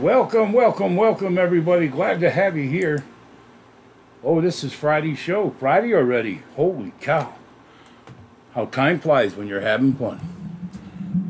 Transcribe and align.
Welcome, 0.00 0.52
welcome, 0.52 0.94
welcome, 0.94 1.38
everybody. 1.38 1.88
Glad 1.88 2.20
to 2.20 2.28
have 2.28 2.54
you 2.54 2.68
here. 2.68 3.02
Oh, 4.22 4.42
this 4.42 4.62
is 4.62 4.74
Friday's 4.74 5.18
show. 5.18 5.54
Friday 5.58 5.94
already. 5.94 6.42
Holy 6.54 6.92
cow. 7.00 7.32
How 8.52 8.66
time 8.66 9.00
flies 9.00 9.36
when 9.36 9.46
you're 9.48 9.62
having 9.62 9.94
fun. 9.94 10.20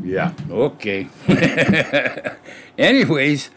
Yeah, 0.02 0.32
okay. 0.50 1.08
Anyways, 2.78 3.50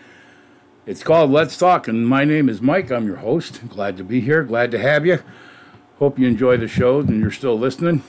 it's 0.86 1.02
called 1.02 1.32
Let's 1.32 1.57
Talk, 1.57 1.88
and 1.88 2.07
my 2.07 2.23
name 2.23 2.48
is 2.48 2.62
Mike. 2.62 2.91
I'm 2.91 3.07
your 3.07 3.18
host. 3.18 3.68
Glad 3.68 3.98
to 3.98 4.04
be 4.04 4.21
here. 4.21 4.44
Glad 4.44 4.70
to 4.71 4.80
have 4.80 5.07
you. 5.07 5.23
Hope 5.98 6.20
you 6.20 6.28
enjoy 6.28 6.57
the 6.57 6.68
show 6.68 7.00
and 7.00 7.20
you're 7.20 7.32
still 7.32 7.57
listening. 7.57 8.04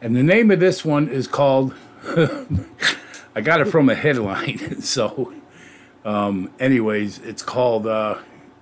And 0.00 0.16
the 0.16 0.24
name 0.24 0.50
of 0.50 0.58
this 0.58 0.84
one 0.84 1.06
is 1.06 1.28
called. 1.28 1.76
I 3.34 3.40
got 3.40 3.60
it 3.60 3.66
from 3.66 3.88
a 3.88 3.94
headline. 3.94 4.80
so, 4.82 5.32
um, 6.04 6.50
anyways, 6.58 7.18
it's 7.18 7.42
called. 7.42 7.86
Uh, 7.86 8.18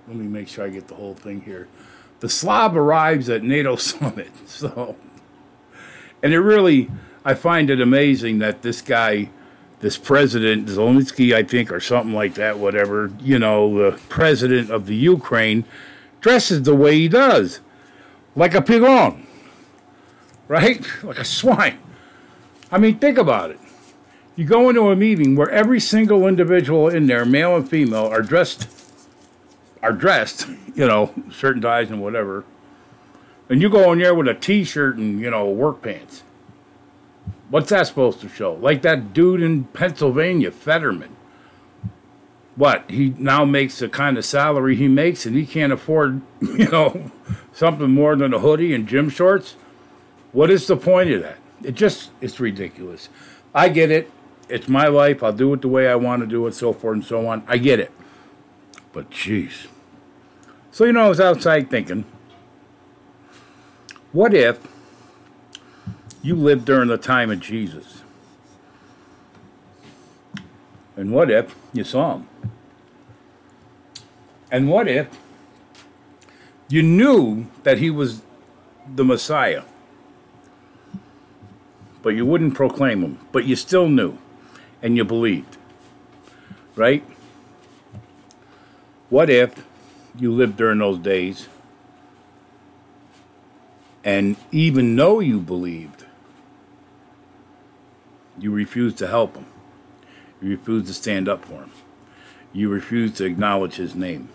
let 0.07 0.15
me 0.15 0.27
make 0.27 0.47
sure 0.47 0.65
I 0.65 0.69
get 0.69 0.87
the 0.87 0.95
whole 0.95 1.13
thing 1.15 1.41
here. 1.41 1.67
The 2.19 2.29
Slob 2.29 2.75
arrives 2.75 3.29
at 3.29 3.43
NATO 3.43 3.75
summit. 3.75 4.31
So, 4.45 4.97
and 6.21 6.33
it 6.33 6.39
really, 6.39 6.89
I 7.23 7.33
find 7.33 7.69
it 7.69 7.79
amazing 7.79 8.39
that 8.39 8.61
this 8.61 8.81
guy, 8.81 9.29
this 9.79 9.97
president 9.97 10.67
Zelensky, 10.67 11.33
I 11.33 11.43
think, 11.43 11.71
or 11.71 11.79
something 11.79 12.13
like 12.13 12.33
that, 12.33 12.59
whatever, 12.59 13.11
you 13.21 13.39
know, 13.39 13.91
the 13.91 13.97
president 14.09 14.69
of 14.69 14.85
the 14.85 14.95
Ukraine, 14.95 15.63
dresses 16.19 16.63
the 16.63 16.75
way 16.75 16.95
he 16.95 17.07
does, 17.07 17.61
like 18.35 18.53
a 18.53 18.61
pig 18.61 18.83
on, 18.83 19.25
right? 20.49 20.85
Like 21.03 21.19
a 21.19 21.25
swine. 21.25 21.79
I 22.69 22.79
mean, 22.79 22.99
think 22.99 23.17
about 23.17 23.51
it. 23.51 23.59
You 24.39 24.45
go 24.45 24.69
into 24.69 24.87
a 24.87 24.95
meeting 24.95 25.35
where 25.35 25.49
every 25.49 25.81
single 25.81 26.25
individual 26.25 26.87
in 26.87 27.07
there, 27.07 27.25
male 27.25 27.57
and 27.57 27.69
female, 27.69 28.05
are 28.05 28.21
dressed, 28.21 28.69
are 29.83 29.91
dressed, 29.91 30.47
you 30.73 30.87
know, 30.87 31.13
certain 31.29 31.61
ties 31.61 31.89
and 31.91 32.01
whatever, 32.01 32.45
and 33.49 33.61
you 33.61 33.69
go 33.69 33.91
in 33.91 33.99
there 33.99 34.15
with 34.15 34.29
a 34.29 34.33
t-shirt 34.33 34.95
and 34.95 35.19
you 35.19 35.29
know 35.29 35.49
work 35.49 35.81
pants. 35.81 36.23
What's 37.49 37.69
that 37.71 37.87
supposed 37.87 38.21
to 38.21 38.29
show? 38.29 38.53
Like 38.53 38.81
that 38.83 39.13
dude 39.13 39.41
in 39.41 39.65
Pennsylvania, 39.65 40.51
Fetterman. 40.51 41.17
What 42.55 42.89
he 42.89 43.13
now 43.17 43.43
makes 43.43 43.79
the 43.79 43.89
kind 43.89 44.17
of 44.17 44.23
salary 44.23 44.77
he 44.77 44.87
makes, 44.87 45.25
and 45.25 45.35
he 45.35 45.45
can't 45.45 45.73
afford, 45.73 46.21
you 46.41 46.69
know, 46.69 47.11
something 47.51 47.91
more 47.91 48.15
than 48.15 48.33
a 48.33 48.39
hoodie 48.39 48.73
and 48.73 48.87
gym 48.87 49.09
shorts. 49.09 49.57
What 50.31 50.49
is 50.49 50.65
the 50.65 50.77
point 50.77 51.11
of 51.11 51.23
that? 51.23 51.39
It 51.61 51.75
just 51.75 52.11
it's 52.21 52.39
ridiculous. 52.39 53.09
I 53.53 53.67
get 53.67 53.91
it. 53.91 54.09
It's 54.49 54.67
my 54.67 54.87
life. 54.87 55.23
I'll 55.23 55.31
do 55.33 55.53
it 55.53 55.61
the 55.61 55.67
way 55.67 55.87
I 55.87 55.95
want 55.95 56.21
to 56.21 56.27
do 56.27 56.45
it, 56.47 56.53
so 56.53 56.73
forth 56.73 56.95
and 56.95 57.05
so 57.05 57.27
on. 57.27 57.43
I 57.47 57.57
get 57.57 57.79
it. 57.79 57.91
But 58.91 59.09
jeez. 59.11 59.67
So 60.71 60.85
you 60.85 60.93
know, 60.93 61.05
I 61.05 61.09
was 61.09 61.19
outside 61.19 61.69
thinking, 61.69 62.05
what 64.11 64.33
if 64.33 64.59
you 66.21 66.35
lived 66.35 66.65
during 66.65 66.89
the 66.89 66.97
time 66.97 67.31
of 67.31 67.39
Jesus? 67.39 68.01
And 70.95 71.11
what 71.11 71.31
if 71.31 71.55
you 71.71 71.83
saw 71.83 72.17
him? 72.17 72.27
And 74.51 74.67
what 74.69 74.87
if 74.87 75.07
you 76.67 76.81
knew 76.81 77.47
that 77.63 77.77
he 77.77 77.89
was 77.89 78.21
the 78.93 79.05
Messiah? 79.05 79.63
but 82.01 82.09
you 82.09 82.25
wouldn't 82.25 82.55
proclaim 82.55 83.03
him, 83.03 83.19
but 83.31 83.45
you 83.45 83.55
still 83.55 83.87
knew 83.87 84.17
and 84.81 84.95
you 84.95 85.03
believed. 85.03 85.57
Right? 86.75 87.03
What 89.09 89.29
if 89.29 89.65
you 90.17 90.31
lived 90.31 90.57
during 90.57 90.79
those 90.79 90.99
days 90.99 91.47
and 94.03 94.37
even 94.51 94.95
though 94.95 95.19
you 95.19 95.39
believed, 95.39 96.05
you 98.37 98.51
refused 98.51 98.97
to 98.99 99.07
help 99.07 99.35
him? 99.35 99.45
You 100.41 100.51
refused 100.51 100.87
to 100.87 100.93
stand 100.93 101.27
up 101.27 101.43
for 101.45 101.55
him. 101.55 101.71
You 102.53 102.69
refused 102.69 103.17
to 103.17 103.25
acknowledge 103.25 103.75
his 103.75 103.93
name. 103.93 104.29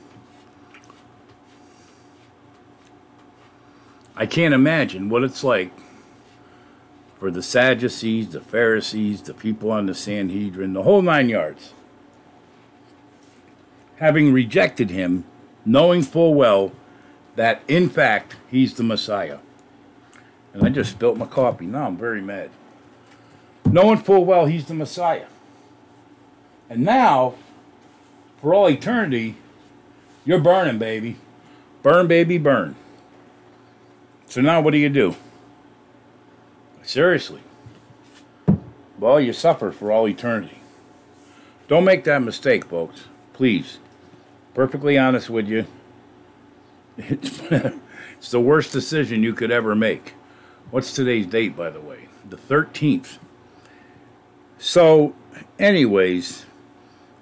I 4.17 4.27
can't 4.27 4.55
imagine 4.55 5.09
what 5.09 5.25
it's 5.25 5.43
like 5.43 5.73
for 7.25 7.31
the 7.31 7.43
Sadducees, 7.43 8.29
the 8.29 8.41
Pharisees, 8.43 9.23
the 9.23 9.33
people 9.33 9.71
on 9.71 9.87
the 9.87 9.95
Sanhedrin, 9.95 10.75
the 10.75 10.83
whole 10.83 11.01
nine 11.01 11.31
yards. 11.31 11.73
Having 13.97 14.35
rejected 14.35 14.91
him, 14.91 15.25
knowing 15.65 16.03
full 16.03 16.35
well 16.35 16.73
that 17.37 17.63
in 17.67 17.89
fact 17.89 18.37
he's 18.51 18.75
the 18.75 18.83
Messiah. 18.83 19.39
And 20.53 20.67
I 20.67 20.69
just 20.69 20.91
spilt 20.91 21.17
my 21.17 21.25
coffee. 21.25 21.65
Now 21.65 21.87
I'm 21.87 21.97
very 21.97 22.21
mad. 22.21 22.51
Knowing 23.65 24.01
full 24.01 24.27
well 24.27 24.45
he's 24.45 24.67
the 24.67 24.75
Messiah. 24.75 25.29
And 26.69 26.85
now, 26.85 27.37
for 28.43 28.53
all 28.53 28.69
eternity, 28.69 29.37
you're 30.27 30.41
burning, 30.41 30.79
baby. 30.79 31.17
Burn, 31.83 32.07
baby, 32.07 32.37
burn. 32.37 32.77
So 34.27 34.43
now 34.43 34.61
what 34.61 34.73
do 34.73 34.77
you 34.77 34.91
do? 34.91 35.17
Seriously. 36.85 37.41
Well, 38.99 39.19
you 39.19 39.33
suffer 39.33 39.73
for 39.73 39.91
all 39.91 40.07
eternity. 40.07 40.59
Don't 41.67 41.85
make 41.85 42.05
that 42.05 42.23
mistake, 42.23 42.67
folks. 42.67 43.05
Please. 43.33 43.79
Perfectly 44.53 44.99
honest 44.99 45.31
with 45.31 45.49
you. 45.49 45.67
It's, 46.99 47.41
it's 48.19 48.31
the 48.31 48.41
worst 48.41 48.71
decision 48.71 49.23
you 49.23 49.33
could 49.33 49.51
ever 49.51 49.75
make. 49.75 50.13
What's 50.71 50.93
today's 50.93 51.27
date, 51.27 51.57
by 51.57 51.71
the 51.71 51.81
way? 51.81 52.09
The 52.29 52.37
13th. 52.37 53.19
So, 54.59 55.15
anyways, 55.59 56.45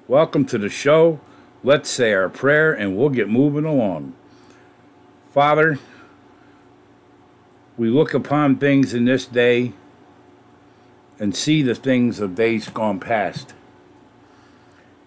welcome 0.09 0.45
to 0.47 0.59
the 0.59 0.69
show. 0.69 1.21
Let's 1.63 1.89
say 1.89 2.13
our 2.13 2.29
prayer 2.29 2.73
and 2.73 2.97
we'll 2.97 3.11
get 3.11 3.29
moving 3.29 3.65
along. 3.65 4.15
Father, 5.33 5.79
we 7.77 7.89
look 7.89 8.15
upon 8.15 8.57
things 8.57 8.93
in 8.93 9.05
this 9.05 9.27
day 9.27 9.73
and 11.19 11.35
see 11.35 11.63
the 11.63 11.75
things 11.75 12.21
of 12.21 12.35
days 12.35 12.69
gone 12.69 13.01
past. 13.01 13.55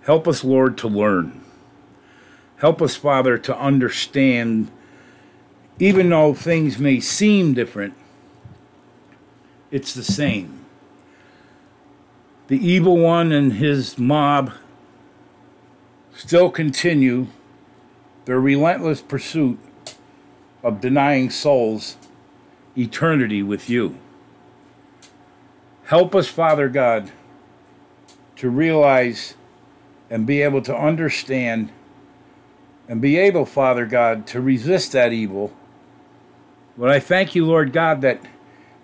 Help 0.04 0.28
us, 0.28 0.44
Lord, 0.44 0.78
to 0.80 0.88
learn. 0.88 1.42
Help 2.58 2.82
us, 2.82 2.96
Father, 2.96 3.38
to 3.38 3.58
understand, 3.58 4.72
even 5.80 6.10
though 6.10 6.34
things 6.34 6.80
may 6.80 7.00
seem 7.00 7.54
different, 7.54 7.94
it's 9.72 9.94
the 9.94 10.04
same. 10.04 10.66
The 12.48 12.66
evil 12.66 12.98
one 12.98 13.32
and 13.32 13.54
his 13.54 13.98
mob 13.98 14.54
still 16.16 16.50
continue 16.50 17.28
their 18.26 18.40
relentless 18.40 19.02
pursuit 19.02 19.60
of 20.64 20.80
denying 20.80 21.30
souls 21.30 21.98
eternity 22.78 23.42
with 23.42 23.70
you. 23.70 23.98
Help 25.86 26.16
us, 26.16 26.28
Father 26.28 26.68
God, 26.68 27.12
to 28.38 28.50
realize 28.50 29.36
and 30.10 30.26
be 30.26 30.42
able 30.42 30.62
to 30.62 30.76
understand 30.76 31.70
and 32.88 33.02
be 33.02 33.18
able, 33.18 33.46
Father 33.46 33.86
God, 33.86 34.28
to 34.28 34.42
resist 34.42 34.92
that 34.92 35.12
evil. 35.12 35.54
But 36.78 36.90
I 36.90 37.00
thank 37.00 37.36
you, 37.36 37.46
Lord 37.46 37.72
God, 37.72 38.02
that 38.02 38.22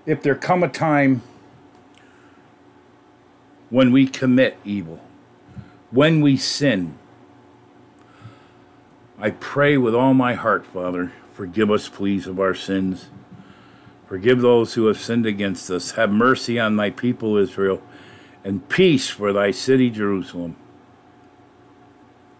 if 0.06 0.22
there 0.22 0.36
come 0.36 0.64
a 0.64 0.68
time 0.68 1.22
when 3.70 3.92
we 3.92 4.08
commit 4.08 4.58
evil, 4.64 5.00
when 5.92 6.22
we 6.22 6.38
sin, 6.38 6.98
I 9.20 9.32
pray 9.32 9.78
with 9.78 9.94
all 9.94 10.14
my 10.14 10.34
heart, 10.34 10.66
Father, 10.66 11.12
forgive 11.34 11.70
us, 11.70 11.90
please, 11.90 12.26
of 12.26 12.40
our 12.40 12.56
sins. 12.56 13.08
Forgive 14.12 14.42
those 14.42 14.74
who 14.74 14.88
have 14.88 15.00
sinned 15.00 15.26
against 15.26 15.72
us. 15.72 15.92
Have 15.92 16.12
mercy 16.12 16.60
on 16.60 16.76
my 16.76 16.90
people 16.90 17.38
Israel, 17.38 17.82
and 18.44 18.68
peace 18.68 19.08
for 19.08 19.32
thy 19.32 19.52
city 19.52 19.90
Jerusalem. 19.90 20.58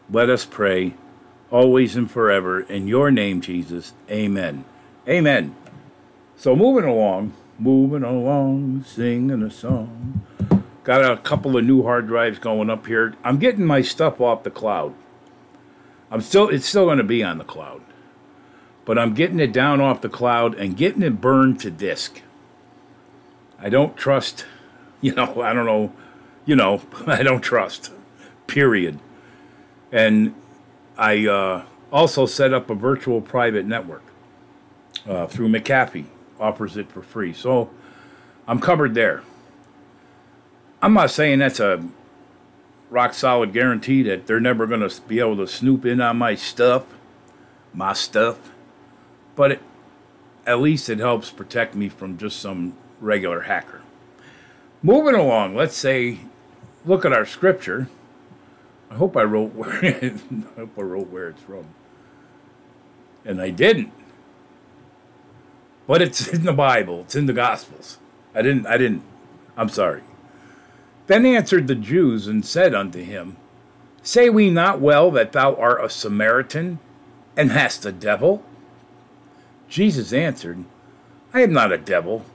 Let 0.10 0.30
us 0.30 0.44
pray, 0.44 0.96
always 1.50 1.96
and 1.96 2.12
forever, 2.12 2.60
in 2.60 2.90
your 2.90 3.10
name, 3.10 3.40
Jesus. 3.40 3.94
Amen. 4.10 4.66
Amen. 5.08 5.56
So, 6.36 6.58
moving 6.58 6.84
along, 6.84 7.32
moving 7.58 8.04
along, 8.04 8.84
singing 8.84 9.42
a 9.42 9.50
song. 9.50 10.26
Got 10.84 11.10
a 11.10 11.16
couple 11.16 11.56
of 11.56 11.64
new 11.64 11.84
hard 11.84 12.06
drives 12.06 12.38
going 12.38 12.70
up 12.70 12.86
here. 12.86 13.16
I'm 13.24 13.38
getting 13.38 13.66
my 13.66 13.82
stuff 13.82 14.20
off 14.20 14.44
the 14.44 14.52
cloud. 14.52 14.94
I'm 16.12 16.20
still, 16.20 16.50
it's 16.50 16.66
still 16.66 16.88
going 16.88 16.98
to 16.98 17.06
be 17.06 17.24
on 17.24 17.38
the 17.38 17.46
cloud 17.46 17.82
but 18.92 19.00
I'm 19.00 19.14
getting 19.14 19.40
it 19.40 19.54
down 19.54 19.80
off 19.80 20.02
the 20.02 20.10
cloud 20.10 20.54
and 20.56 20.76
getting 20.76 21.02
it 21.02 21.22
burned 21.22 21.62
to 21.62 21.72
disk. 21.72 22.22
I 23.58 23.70
don't 23.70 23.96
trust, 23.96 24.46
you 25.00 25.16
know, 25.16 25.42
I 25.42 25.54
don't 25.54 25.66
know, 25.66 25.94
you 26.44 26.58
know, 26.58 26.82
I 27.08 27.24
don't 27.24 27.40
trust. 27.40 27.94
period. 28.48 29.00
And 29.94 30.36
I 30.98 31.26
uh, 31.26 31.64
also 31.90 32.26
set 32.26 32.54
up 32.54 32.70
a 32.70 32.76
virtual 32.76 33.22
private 33.22 33.66
network 33.66 34.04
uh, 35.08 35.26
through 35.26 35.48
McAfee, 35.48 36.08
offers 36.38 36.76
it 36.76 36.92
for 36.92 37.02
free. 37.02 37.32
So 37.32 37.70
I'm 38.46 38.60
covered 38.60 38.94
there. 38.94 39.24
I'm 40.82 40.96
not 40.96 41.12
saying 41.12 41.40
that's 41.40 41.62
a 41.62 41.82
rock 42.90 43.14
solid 43.14 43.54
guarantee 43.54 44.04
that 44.04 44.28
they're 44.28 44.42
never 44.42 44.68
going 44.68 44.86
to 44.86 45.02
be 45.04 45.20
able 45.20 45.38
to 45.38 45.48
snoop 45.48 45.86
in 45.86 46.02
on 46.02 46.18
my 46.18 46.36
stuff, 46.36 46.84
my 47.74 47.94
stuff, 47.94 48.52
but 49.42 49.54
it, 49.54 49.62
at 50.46 50.62
least 50.62 50.88
it 50.88 51.00
helps 51.00 51.32
protect 51.32 51.74
me 51.74 51.90
from 51.90 52.16
just 52.16 52.40
some 52.40 52.78
regular 53.00 53.42
hacker. 53.42 53.82
Moving 54.84 55.16
along, 55.16 55.56
let's 55.56 55.76
say, 55.76 56.20
look 56.86 57.06
at 57.06 57.12
our 57.12 57.26
scripture. 57.26 57.88
I 58.92 58.94
hope 58.98 59.18
I 59.18 59.24
wrote 59.24 59.56
where 59.56 59.84
I 59.84 60.60
hope 60.60 60.78
I 60.78 60.82
wrote 60.82 61.10
where 61.10 61.30
it's 61.30 61.42
from, 61.42 61.66
and 63.26 63.42
I 63.42 63.50
didn't. 63.50 63.92
But 65.88 66.04
it's 66.04 66.28
in 66.28 66.44
the 66.44 66.54
Bible. 66.54 67.00
It's 67.02 67.16
in 67.16 67.26
the 67.26 67.34
Gospels. 67.34 67.98
I 68.36 68.44
didn't. 68.44 68.68
I 68.68 68.78
didn't. 68.78 69.02
I'm 69.58 69.70
sorry. 69.70 70.04
Then 71.08 71.26
answered 71.26 71.66
the 71.66 71.74
Jews 71.74 72.28
and 72.28 72.46
said 72.46 72.76
unto 72.76 73.04
him, 73.04 73.38
Say 74.04 74.30
we 74.30 74.52
not 74.52 74.80
well 74.80 75.10
that 75.10 75.32
thou 75.32 75.56
art 75.56 75.84
a 75.84 75.90
Samaritan 75.90 76.78
and 77.36 77.52
hast 77.52 77.88
a 77.88 77.92
devil? 77.92 78.44
Jesus 79.72 80.12
answered, 80.12 80.66
I 81.34 81.44
am 81.44 81.54
not 81.54 81.72
a 81.72 81.78
devil, 81.78 82.26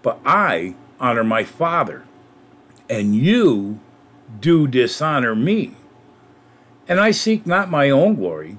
but 0.00 0.18
I 0.24 0.74
honor 0.98 1.22
my 1.22 1.44
Father, 1.44 2.04
and 2.88 3.14
you 3.14 3.80
do 4.40 4.66
dishonor 4.66 5.34
me. 5.34 5.74
And 6.88 7.00
I 7.00 7.10
seek 7.10 7.46
not 7.46 7.70
my 7.70 7.90
own 7.90 8.14
glory. 8.14 8.56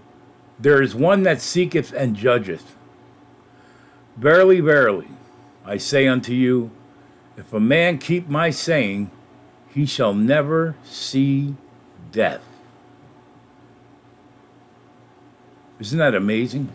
There 0.60 0.84
is 0.84 0.94
one 0.94 1.24
that 1.24 1.42
seeketh 1.42 1.92
and 1.94 2.16
judgeth. 2.16 2.76
Verily, 4.18 4.60
verily, 4.60 5.10
I 5.66 5.78
say 5.78 6.08
unto 6.08 6.32
you, 6.32 6.70
if 7.38 7.52
a 7.54 7.60
man 7.60 7.98
keep 7.98 8.30
my 8.30 8.52
saying, 8.52 9.10
he 9.68 9.88
shall 9.88 10.14
never 10.14 10.76
see 10.84 11.56
death. 12.12 12.44
Isn't 15.80 15.98
that 15.98 16.14
amazing? 16.14 16.70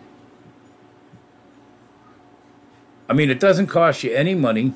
I 3.10 3.12
mean, 3.12 3.28
it 3.28 3.40
doesn't 3.40 3.66
cost 3.66 4.04
you 4.04 4.14
any 4.14 4.36
money. 4.36 4.72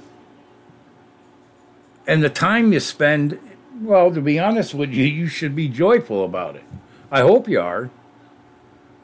And 2.05 2.21
the 2.21 2.29
time 2.29 2.73
you 2.73 2.81
spend, 2.81 3.39
well, 3.81 4.13
to 4.13 4.21
be 4.21 4.41
honest 4.41 4.75
with 4.75 4.91
you, 4.91 5.05
you 5.05 5.29
should 5.29 5.55
be 5.55 5.69
joyful 5.69 6.25
about 6.25 6.57
it. 6.57 6.65
I 7.13 7.21
hope 7.21 7.49
you 7.49 7.61
are. 7.61 7.91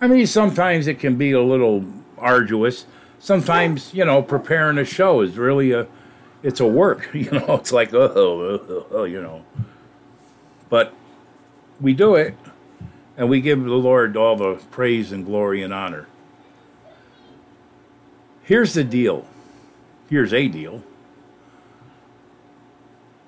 I 0.01 0.09
mean, 0.09 0.27
sometimes 0.27 0.89
it 0.89 0.99
can 0.99 1.15
be 1.15 1.31
a 1.31 1.41
little 1.41 1.85
arduous. 2.19 2.87
Sometimes, 3.21 3.95
you 3.95 4.05
know, 4.05 4.21
preparing 4.21 4.79
a 4.79 4.85
show 4.85 5.21
is 5.21 5.39
really 5.39 5.71
a 5.71 5.87
it's 6.43 6.59
a 6.59 6.67
work, 6.67 7.09
you 7.15 7.31
know. 7.31 7.55
It's 7.55 7.71
like 7.71 7.95
oh, 7.95 8.11
oh, 8.11 8.87
oh, 8.91 9.05
you 9.05 9.23
know. 9.23 9.45
But 10.69 10.93
we 11.81 11.95
do 11.95 12.17
it, 12.17 12.35
and 13.17 13.29
we 13.29 13.41
give 13.41 13.63
the 13.63 13.71
Lord 13.71 14.17
all 14.17 14.35
the 14.35 14.55
praise 14.73 15.13
and 15.13 15.25
glory 15.25 15.63
and 15.63 15.73
honor. 15.73 16.09
Here's 18.43 18.75
the 18.75 18.85
deal. 18.85 19.27
Here's 20.09 20.33
a 20.33 20.49
deal. 20.49 20.83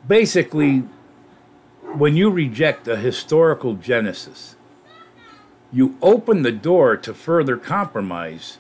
Basically, 0.07 0.81
when 1.95 2.17
you 2.17 2.31
reject 2.31 2.89
a 2.89 2.97
historical 2.97 3.75
genesis, 3.75 4.57
you 5.73 5.97
open 6.03 6.43
the 6.43 6.53
door 6.53 6.97
to 6.97 7.15
further 7.15 7.57
compromise 7.57 8.59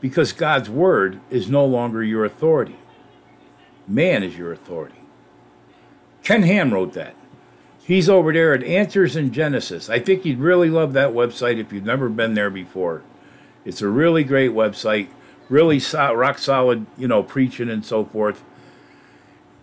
because 0.00 0.32
God's 0.32 0.68
word 0.68 1.20
is 1.30 1.48
no 1.48 1.64
longer 1.64 2.02
your 2.02 2.24
authority. 2.24 2.76
Man 3.88 4.22
is 4.22 4.36
your 4.36 4.52
authority. 4.52 5.00
Ken 6.22 6.42
Ham 6.42 6.72
wrote 6.72 6.92
that. 6.92 7.16
He's 7.84 8.08
over 8.08 8.32
there 8.32 8.54
at 8.54 8.62
Answers 8.62 9.16
in 9.16 9.32
Genesis. 9.32 9.90
I 9.90 9.98
think 9.98 10.24
you'd 10.24 10.38
really 10.38 10.70
love 10.70 10.92
that 10.92 11.10
website 11.10 11.58
if 11.58 11.72
you've 11.72 11.84
never 11.84 12.08
been 12.08 12.34
there 12.34 12.50
before. 12.50 13.02
It's 13.64 13.82
a 13.82 13.88
really 13.88 14.22
great 14.22 14.52
website, 14.52 15.08
really 15.48 15.78
so- 15.78 16.14
rock 16.14 16.38
solid, 16.38 16.86
you 16.96 17.08
know, 17.08 17.22
preaching 17.22 17.68
and 17.68 17.84
so 17.84 18.04
forth. 18.04 18.42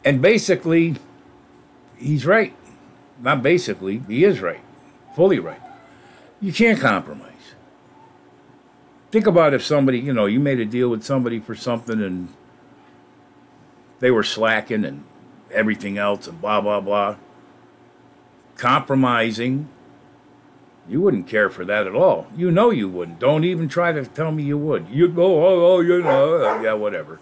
And 0.03 0.21
basically, 0.21 0.95
he's 1.97 2.25
right. 2.25 2.55
Not 3.21 3.43
basically, 3.43 4.01
he 4.07 4.23
is 4.23 4.39
right, 4.39 4.61
fully 5.15 5.39
right. 5.39 5.61
You 6.39 6.53
can't 6.53 6.79
compromise. 6.79 7.25
Think 9.11 9.27
about 9.27 9.53
if 9.53 9.63
somebody, 9.63 9.99
you 9.99 10.13
know, 10.13 10.25
you 10.25 10.39
made 10.39 10.59
a 10.59 10.65
deal 10.65 10.89
with 10.89 11.03
somebody 11.03 11.39
for 11.39 11.55
something 11.55 12.01
and 12.01 12.29
they 13.99 14.11
were 14.11 14.23
slacking 14.23 14.85
and 14.85 15.03
everything 15.51 15.97
else 15.97 16.27
and 16.27 16.39
blah, 16.39 16.61
blah, 16.61 16.79
blah. 16.79 17.17
Compromising. 18.55 19.67
You 20.89 21.01
wouldn't 21.01 21.27
care 21.27 21.51
for 21.51 21.63
that 21.65 21.85
at 21.85 21.93
all. 21.93 22.27
You 22.35 22.49
know 22.49 22.71
you 22.71 22.89
wouldn't. 22.89 23.19
Don't 23.19 23.43
even 23.43 23.69
try 23.69 23.91
to 23.91 24.05
tell 24.05 24.31
me 24.31 24.41
you 24.41 24.57
would. 24.57 24.89
You'd 24.89 25.15
go, 25.15 25.45
oh, 25.45 25.73
oh, 25.73 25.79
you 25.81 26.01
know, 26.01 26.43
uh, 26.43 26.61
yeah, 26.61 26.73
whatever. 26.73 27.19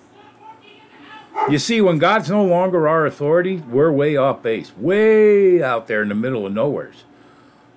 You 1.49 1.59
see, 1.59 1.81
when 1.81 1.97
God's 1.97 2.29
no 2.29 2.45
longer 2.45 2.87
our 2.87 3.05
authority, 3.05 3.57
we're 3.57 3.91
way 3.91 4.15
off 4.15 4.41
base, 4.41 4.75
way 4.77 5.61
out 5.61 5.87
there 5.87 6.01
in 6.01 6.09
the 6.09 6.15
middle 6.15 6.45
of 6.45 6.53
nowheres, 6.53 7.03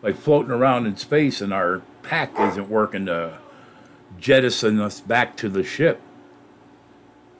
like 0.00 0.16
floating 0.16 0.52
around 0.52 0.86
in 0.86 0.96
space, 0.96 1.40
and 1.40 1.52
our 1.52 1.82
pack 2.02 2.38
isn't 2.38 2.70
working 2.70 3.06
to 3.06 3.38
jettison 4.18 4.80
us 4.80 5.00
back 5.00 5.36
to 5.38 5.48
the 5.48 5.64
ship. 5.64 6.00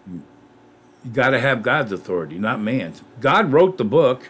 You 0.07 1.11
got 1.13 1.31
to 1.31 1.41
have 1.41 1.63
God's 1.63 1.93
authority, 1.93 2.39
not 2.39 2.61
man's. 2.61 3.03
God 3.21 3.53
wrote 3.53 3.79
the 3.79 3.85
book. 3.85 4.29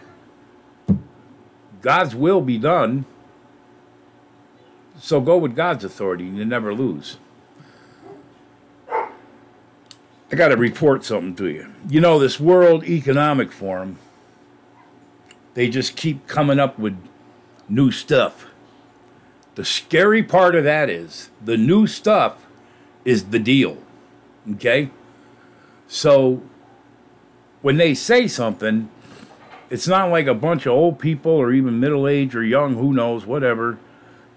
God's 1.81 2.15
will 2.15 2.43
be 2.43 2.59
done. 2.59 3.07
So 5.01 5.21
go 5.21 5.39
with 5.39 5.57
God's 5.57 5.83
authority 5.83 6.29
and 6.29 6.37
you 6.37 6.45
never 6.45 6.75
lose. 6.75 7.17
I 8.89 10.37
got 10.37 10.49
to 10.49 10.57
report 10.57 11.05
something 11.05 11.35
to 11.37 11.49
you. 11.49 11.73
You 11.89 12.01
know, 12.01 12.19
this 12.19 12.39
World 12.39 12.85
Economic 12.85 13.51
Forum, 13.51 13.99
they 15.55 15.69
just 15.69 15.97
keep 15.97 16.27
coming 16.27 16.61
up 16.61 16.79
with 16.79 16.97
new 17.69 17.91
stuff. 17.91 18.47
The 19.55 19.65
scary 19.65 20.23
part 20.23 20.55
of 20.55 20.65
that 20.65 20.91
is 20.91 21.31
the 21.43 21.57
new 21.57 21.87
stuff 21.87 22.47
is 23.05 23.25
the 23.27 23.39
deal. 23.39 23.79
Okay? 24.53 24.91
So 25.89 26.43
when 27.63 27.79
they 27.79 27.95
say 27.95 28.29
something, 28.29 28.91
it's 29.71 29.89
not 29.89 30.11
like 30.11 30.27
a 30.27 30.35
bunch 30.35 30.67
of 30.67 30.73
old 30.73 30.99
people 30.99 31.33
or 31.33 31.53
even 31.53 31.81
middle 31.81 32.07
aged 32.07 32.35
or 32.35 32.45
young, 32.45 32.75
who 32.75 32.93
knows, 32.93 33.25
whatever, 33.25 33.79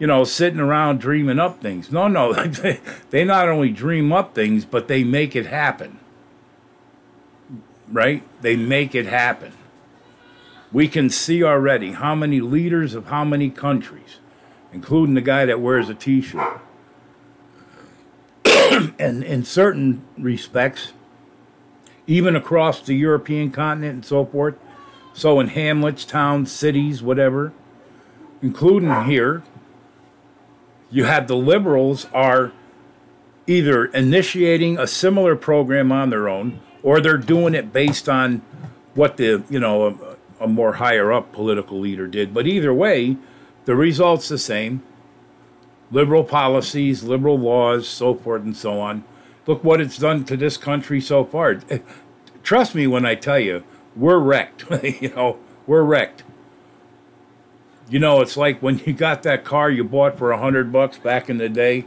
you 0.03 0.07
know, 0.07 0.25
sitting 0.25 0.60
around 0.60 1.00
dreaming 1.00 1.39
up 1.39 1.62
things. 1.62 1.89
No, 1.89 2.10
no, 2.10 2.33
they 2.33 2.81
they 3.10 3.24
not 3.24 3.48
only 3.48 3.69
dream 3.69 4.12
up 4.12 4.36
things, 4.36 4.65
but 4.65 4.89
they 4.89 5.01
make 5.01 5.33
it 5.33 5.45
happen. 5.45 5.98
Right? 7.89 8.22
They 8.41 8.57
make 8.57 8.95
it 8.95 9.05
happen. 9.05 9.53
We 10.74 10.89
can 10.89 11.10
see 11.10 11.41
already 11.41 11.93
how 11.93 12.15
many 12.15 12.41
leaders 12.41 12.95
of 12.95 13.05
how 13.05 13.24
many 13.24 13.50
countries, 13.50 14.19
including 14.74 15.15
the 15.15 15.22
guy 15.22 15.45
that 15.45 15.62
wears 15.62 15.88
a 15.88 15.95
t 15.95 16.19
shirt, 16.19 16.60
and 19.00 19.24
in 19.24 19.45
certain 19.45 20.03
respects, 20.17 20.91
even 22.07 22.36
across 22.36 22.81
the 22.81 22.93
European 22.93 23.51
continent 23.51 23.93
and 23.93 24.05
so 24.05 24.25
forth. 24.25 24.55
So 25.13 25.39
in 25.39 25.48
hamlets, 25.48 26.03
towns, 26.03 26.51
cities, 26.51 27.01
whatever, 27.01 27.53
including 28.41 29.05
here, 29.05 29.43
you 30.93 31.03
have 31.03 31.27
the 31.27 31.35
liberals 31.35 32.07
are 32.13 32.53
either 33.47 33.85
initiating 33.85 34.77
a 34.77 34.88
similar 34.88 35.35
program 35.35 35.91
on 35.91 36.09
their 36.09 36.29
own 36.29 36.62
or 36.81 37.01
they're 37.01 37.17
doing 37.17 37.53
it 37.53 37.73
based 37.73 38.07
on 38.07 38.41
what 38.93 39.17
the, 39.17 39.43
you 39.50 39.59
know, 39.59 40.17
a, 40.39 40.45
a 40.45 40.47
more 40.47 40.73
higher 40.73 41.12
up 41.12 41.33
political 41.33 41.79
leader 41.79 42.07
did. 42.07 42.33
But 42.33 42.47
either 42.47 42.73
way, 42.73 43.17
the 43.65 43.75
result's 43.75 44.29
the 44.29 44.38
same. 44.38 44.81
Liberal 45.91 46.23
policies, 46.23 47.03
liberal 47.03 47.38
laws, 47.38 47.88
so 47.88 48.15
forth 48.15 48.43
and 48.43 48.55
so 48.55 48.79
on 48.79 49.03
look 49.47 49.63
what 49.63 49.81
it's 49.81 49.97
done 49.97 50.23
to 50.25 50.38
this 50.38 50.57
country 50.57 51.01
so 51.01 51.23
far. 51.23 51.55
Trust 52.43 52.75
me 52.75 52.88
when 52.88 53.05
I 53.05 53.15
tell 53.15 53.39
you, 53.39 53.63
we're 53.95 54.19
wrecked. 54.19 54.65
you 55.01 55.09
know, 55.09 55.38
we're 55.67 55.83
wrecked. 55.83 56.23
You 57.89 57.99
know, 57.99 58.21
it's 58.21 58.37
like 58.37 58.61
when 58.61 58.79
you 58.79 58.93
got 58.93 59.23
that 59.23 59.43
car 59.43 59.69
you 59.69 59.83
bought 59.83 60.17
for 60.17 60.31
a 60.31 60.37
hundred 60.37 60.71
bucks 60.71 60.97
back 60.97 61.29
in 61.29 61.37
the 61.37 61.49
day, 61.49 61.85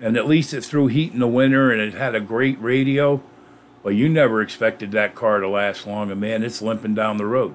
and 0.00 0.16
at 0.16 0.26
least 0.26 0.54
it 0.54 0.64
threw 0.64 0.86
heat 0.86 1.12
in 1.12 1.18
the 1.18 1.28
winter 1.28 1.70
and 1.70 1.80
it 1.80 1.94
had 1.94 2.14
a 2.14 2.20
great 2.20 2.60
radio. 2.60 3.22
Well, 3.82 3.92
you 3.92 4.08
never 4.08 4.40
expected 4.40 4.92
that 4.92 5.14
car 5.14 5.40
to 5.40 5.48
last 5.48 5.86
long, 5.86 6.10
and 6.10 6.20
man, 6.20 6.42
it's 6.42 6.62
limping 6.62 6.94
down 6.94 7.18
the 7.18 7.26
road. 7.26 7.54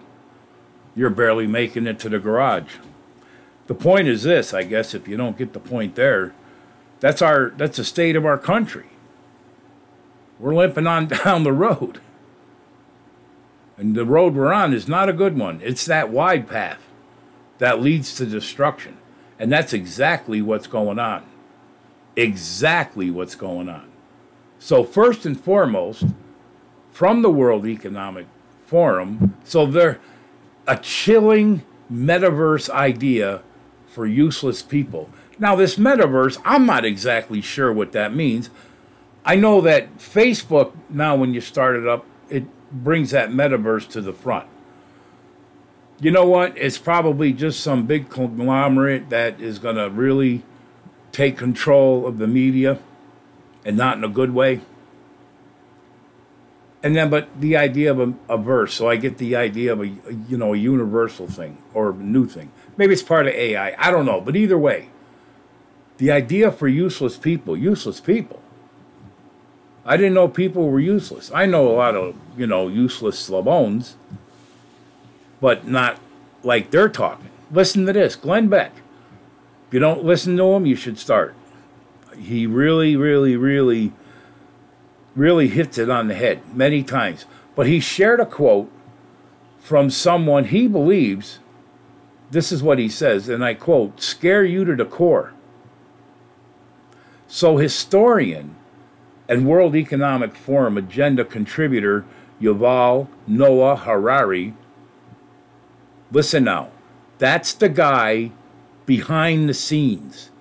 you're 0.96 1.10
barely 1.10 1.48
making 1.48 1.88
it 1.88 1.98
to 2.00 2.10
the 2.10 2.20
garage. 2.20 2.76
The 3.68 3.76
point 3.76 4.08
is 4.08 4.24
this, 4.24 4.54
I 4.54 4.64
guess, 4.64 4.94
if 4.94 5.08
you 5.08 5.18
don't 5.18 5.38
get 5.38 5.54
the 5.54 5.60
point 5.60 5.96
there, 5.96 6.34
that's 7.00 7.22
our 7.22 7.52
that's 7.56 7.78
the 7.78 7.84
state 7.84 8.16
of 8.16 8.26
our 8.26 8.38
country. 8.38 8.88
We're 10.40 10.56
limping 10.56 10.88
on 10.88 11.08
down 11.24 11.44
the 11.44 11.54
road. 11.54 12.00
And 13.78 13.96
the 13.96 14.06
road 14.06 14.36
we're 14.36 14.52
on 14.52 14.74
is 14.74 14.88
not 14.88 15.08
a 15.10 15.14
good 15.14 15.38
one. 15.38 15.62
It's 15.64 15.86
that 15.86 16.10
wide 16.10 16.48
path 16.50 16.89
that 17.60 17.82
leads 17.82 18.16
to 18.16 18.26
destruction. 18.26 18.98
And 19.38 19.52
that's 19.52 19.72
exactly 19.72 20.42
what's 20.42 20.68
going 20.68 21.00
on. 21.00 21.24
Exactly 22.16 23.10
what's 23.10 23.36
going 23.36 23.70
on. 23.70 23.90
So, 24.58 24.84
first 24.84 25.26
and 25.26 25.40
foremost, 25.40 26.04
from 26.92 27.22
the 27.22 27.30
World 27.30 27.66
Economic 27.66 28.28
Forum, 28.66 29.38
so 29.46 29.66
they're 29.66 30.02
a 30.68 30.76
chilling 30.76 31.64
metaverse 31.92 32.70
idea 32.70 33.42
for 33.88 34.06
useless 34.06 34.62
people. 34.62 35.10
Now, 35.40 35.56
this 35.56 35.78
metaverse, 35.78 36.42
I'm 36.44 36.66
not 36.66 36.84
exactly 36.84 37.40
sure 37.40 37.72
what 37.72 37.94
that 37.94 38.14
means. 38.14 38.50
I 39.24 39.36
know 39.36 39.62
that 39.62 39.98
Facebook, 39.98 40.74
now 40.90 41.16
when 41.16 41.34
you 41.34 41.40
start 41.40 41.78
it 41.78 41.88
up, 41.88 42.06
it 42.30 42.44
brings 42.72 43.12
that 43.12 43.30
metaverse 43.30 43.88
to 43.90 44.02
the 44.02 44.14
front. 44.14 44.48
You 46.02 46.12
know 46.12 46.26
what? 46.26 46.58
It's 46.58 46.78
probably 46.78 47.34
just 47.34 47.60
some 47.60 47.86
big 47.86 48.10
conglomerate 48.10 49.10
that 49.10 49.42
is 49.42 49.60
going 49.60 49.76
to 49.76 49.90
really 49.90 50.44
take 51.12 51.38
control 51.38 52.08
of 52.08 52.20
the 52.20 52.28
media 52.28 52.80
and 53.66 53.76
not 53.76 53.98
in 53.98 54.04
a 54.06 54.10
good 54.10 54.34
way. 54.34 54.62
And 56.82 56.96
then, 56.96 57.10
but 57.10 57.28
the 57.38 57.58
idea 57.58 57.92
of 57.92 58.00
a, 58.00 58.14
a 58.30 58.38
verse, 58.38 58.74
so 58.74 58.88
I 58.88 58.96
get 58.96 59.18
the 59.18 59.36
idea 59.36 59.74
of 59.74 59.82
a, 59.82 59.84
a, 59.84 60.14
you 60.30 60.38
know, 60.38 60.54
a 60.54 60.58
universal 60.58 61.28
thing 61.28 61.62
or 61.74 61.90
a 61.90 61.94
new 61.94 62.26
thing. 62.26 62.52
Maybe 62.78 62.94
it's 62.94 63.04
part 63.04 63.28
of 63.28 63.34
AI. 63.34 63.76
I 63.78 63.92
don't 63.92 64.06
know. 64.06 64.22
But 64.22 64.38
either 64.38 64.58
way, 64.58 64.90
the 65.98 66.12
idea 66.12 66.50
for 66.50 66.70
useless 66.70 67.18
people, 67.18 67.58
useless 67.58 68.00
people. 68.00 68.42
I 69.86 69.98
didn't 69.98 70.14
know 70.14 70.30
people 70.30 70.70
were 70.70 70.80
useless. 70.80 71.30
I 71.34 71.46
know 71.46 71.68
a 71.68 71.76
lot 71.76 71.96
of, 71.96 72.16
you 72.38 72.48
know, 72.48 72.70
useless 72.70 73.30
slavones, 73.30 73.96
but 75.42 75.68
not 75.68 76.00
like 76.44 76.72
they're 76.72 76.90
talking. 76.90 77.30
Listen 77.52 77.86
to 77.86 77.94
this 77.94 78.16
Glenn 78.16 78.48
Beck. 78.48 78.74
If 79.68 79.74
you 79.74 79.80
don't 79.80 80.04
listen 80.04 80.38
to 80.38 80.54
him, 80.54 80.66
you 80.66 80.76
should 80.76 80.98
start. 80.98 81.36
He 82.18 82.46
really, 82.46 82.96
really, 82.96 83.36
really, 83.36 83.94
really 85.16 85.48
hits 85.48 85.78
it 85.78 85.90
on 85.90 86.08
the 86.08 86.16
head 86.16 86.56
many 86.56 86.84
times. 86.84 87.26
But 87.56 87.68
he 87.68 87.80
shared 87.80 88.20
a 88.20 88.26
quote 88.26 88.72
from 89.60 89.90
someone 89.90 90.46
he 90.46 90.68
believes 90.68 91.40
this 92.32 92.52
is 92.52 92.62
what 92.62 92.78
he 92.78 92.90
says, 92.90 93.28
and 93.28 93.44
I 93.44 93.56
quote, 93.56 94.02
scare 94.02 94.46
you 94.46 94.64
to 94.66 94.76
the 94.76 94.86
core. 94.86 95.34
So, 97.28 97.58
historian 97.58 98.56
and 99.28 99.48
World 99.48 99.76
Economic 99.76 100.36
Forum 100.36 100.78
agenda 100.78 101.26
contributor 101.26 102.06
Yuval 102.42 103.08
Noah 103.28 103.76
Harari, 103.76 104.54
listen 106.12 106.44
now, 106.44 106.72
that's 107.18 107.54
the 107.54 107.70
guy 107.70 108.32
behind 108.86 109.50
the 109.50 109.54
scenes. 109.54 110.32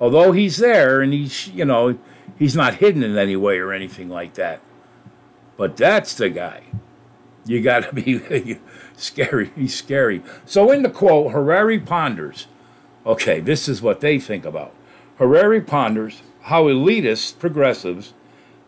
Although 0.00 0.32
he's 0.32 0.58
there 0.58 1.00
and 1.00 1.12
he's, 1.12 1.48
you 1.48 1.64
know, 1.64 1.98
he's 2.38 2.56
not 2.56 2.74
hidden 2.74 3.02
in 3.02 3.16
any 3.16 3.36
way 3.36 3.58
or 3.58 3.72
anything 3.72 4.08
like 4.08 4.34
that. 4.34 4.60
But 5.56 5.76
that's 5.76 6.14
the 6.14 6.28
guy. 6.28 6.64
You 7.46 7.62
got 7.62 7.84
to 7.84 7.94
be 7.94 8.58
scary. 8.96 9.52
He's 9.54 9.74
scary. 9.74 10.22
So, 10.44 10.70
in 10.72 10.82
the 10.82 10.90
quote, 10.90 11.32
Harari 11.32 11.78
ponders 11.78 12.48
okay, 13.06 13.40
this 13.40 13.68
is 13.68 13.82
what 13.82 14.00
they 14.00 14.18
think 14.18 14.44
about. 14.44 14.74
Harari 15.18 15.60
ponders 15.60 16.22
how 16.42 16.64
elitist 16.64 17.38
progressives 17.38 18.12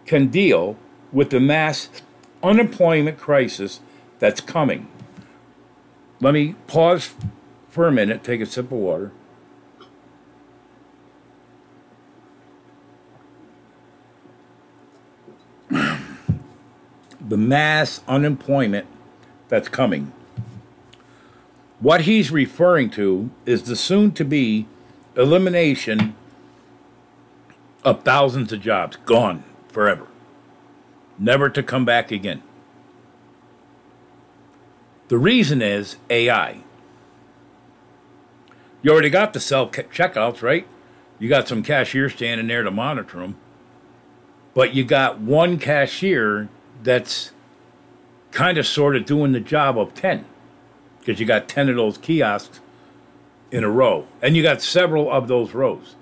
can 0.04 0.28
deal 0.28 0.76
with 1.12 1.30
the 1.30 1.40
mass 1.40 1.90
unemployment 2.42 3.18
crisis 3.18 3.80
that's 4.18 4.40
coming. 4.40 4.88
Let 6.20 6.32
me 6.32 6.54
pause 6.66 7.14
for 7.68 7.87
a 7.87 7.92
minute, 7.92 8.25
take 8.25 8.40
a 8.40 8.46
sip 8.46 8.73
of 8.73 8.78
water. 8.78 9.12
the 15.70 17.37
mass 17.37 18.00
unemployment 18.08 18.87
that's 19.49 19.68
coming. 19.68 20.12
What 21.80 22.02
he's 22.02 22.30
referring 22.30 22.88
to 22.90 23.30
is 23.44 23.64
the 23.64 23.76
soon 23.76 24.12
to 24.12 24.25
be 24.25 24.66
elimination 25.16 26.14
of 27.85 28.02
thousands 28.02 28.52
of 28.54 28.62
jobs 28.62 28.96
gone 29.04 29.44
forever, 29.68 30.06
never 31.18 31.50
to 31.50 31.62
come 31.62 31.85
back 31.85 32.11
again. 32.11 32.42
The 35.08 35.18
reason 35.18 35.62
is 35.62 35.96
AI. 36.10 36.58
You 38.82 38.92
already 38.92 39.10
got 39.10 39.32
the 39.32 39.40
self 39.40 39.72
checkouts, 39.72 40.42
right? 40.42 40.66
You 41.18 41.28
got 41.28 41.48
some 41.48 41.62
cashier 41.62 42.10
standing 42.10 42.46
there 42.46 42.62
to 42.62 42.70
monitor 42.70 43.20
them. 43.20 43.36
But 44.54 44.75
you 44.75 44.84
got 44.84 45.20
one 45.20 45.58
cashier 45.58 46.48
that's 46.82 47.32
kind 48.30 48.58
of 48.58 48.66
sort 48.66 48.96
of 48.96 49.06
doing 49.06 49.32
the 49.32 49.40
job 49.40 49.78
of 49.78 49.94
10 49.94 50.25
because 51.00 51.20
you 51.20 51.26
got 51.26 51.48
10 51.48 51.68
of 51.68 51.76
those 51.76 51.98
kiosks 51.98 52.60
in 53.50 53.64
a 53.64 53.70
row 53.70 54.06
and 54.20 54.36
you 54.36 54.42
got 54.42 54.60
several 54.60 55.10
of 55.10 55.28
those 55.28 55.54
rows. 55.54 55.96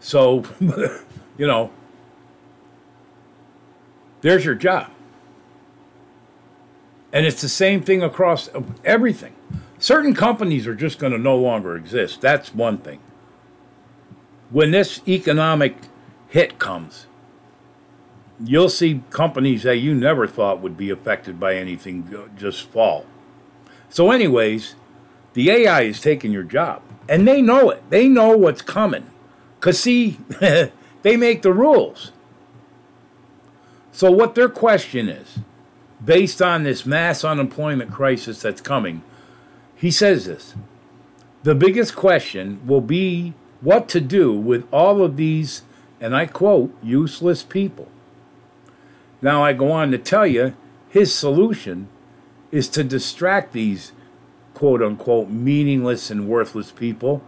So, 0.00 0.44
you 0.60 1.46
know, 1.46 1.70
there's 4.20 4.44
your 4.44 4.54
job. 4.54 4.90
And 7.12 7.24
it's 7.24 7.40
the 7.40 7.48
same 7.48 7.82
thing 7.82 8.02
across 8.02 8.50
everything. 8.84 9.34
Certain 9.78 10.14
companies 10.14 10.66
are 10.66 10.74
just 10.74 10.98
going 10.98 11.12
to 11.12 11.18
no 11.18 11.36
longer 11.36 11.76
exist. 11.76 12.20
That's 12.20 12.54
one 12.54 12.78
thing. 12.78 13.00
When 14.50 14.70
this 14.70 15.00
economic 15.06 15.76
hit 16.28 16.58
comes, 16.58 17.06
you'll 18.44 18.68
see 18.68 19.02
companies 19.10 19.62
that 19.62 19.76
you 19.76 19.94
never 19.94 20.26
thought 20.26 20.60
would 20.60 20.76
be 20.76 20.90
affected 20.90 21.38
by 21.38 21.54
anything 21.54 22.28
just 22.36 22.68
fall. 22.68 23.06
So, 23.88 24.10
anyways, 24.10 24.74
the 25.32 25.50
AI 25.50 25.82
is 25.82 26.00
taking 26.00 26.32
your 26.32 26.42
job, 26.42 26.82
and 27.08 27.26
they 27.26 27.40
know 27.40 27.70
it. 27.70 27.82
They 27.90 28.08
know 28.08 28.36
what's 28.36 28.62
coming. 28.62 29.06
Because, 29.58 29.78
see, 29.78 30.18
they 30.40 31.16
make 31.16 31.42
the 31.42 31.52
rules. 31.52 32.12
So, 33.92 34.10
what 34.10 34.34
their 34.34 34.48
question 34.48 35.08
is, 35.08 35.38
based 36.04 36.40
on 36.40 36.62
this 36.62 36.86
mass 36.86 37.24
unemployment 37.24 37.90
crisis 37.90 38.42
that's 38.42 38.60
coming, 38.60 39.02
he 39.76 39.90
says 39.90 40.26
this 40.26 40.54
the 41.42 41.54
biggest 41.54 41.94
question 41.94 42.60
will 42.66 42.80
be 42.80 43.34
what 43.60 43.88
to 43.88 44.00
do 44.00 44.32
with 44.32 44.66
all 44.72 45.02
of 45.02 45.16
these, 45.16 45.62
and 46.00 46.14
I 46.14 46.26
quote, 46.26 46.76
useless 46.82 47.42
people. 47.42 47.88
Now, 49.20 49.44
I 49.44 49.52
go 49.52 49.70
on 49.70 49.90
to 49.90 49.98
tell 49.98 50.26
you 50.26 50.54
his 50.88 51.14
solution 51.14 51.88
is 52.50 52.68
to 52.70 52.84
distract 52.84 53.52
these 53.52 53.92
quote 54.54 54.82
unquote 54.82 55.28
meaningless 55.28 56.10
and 56.10 56.28
worthless 56.28 56.72
people 56.72 57.22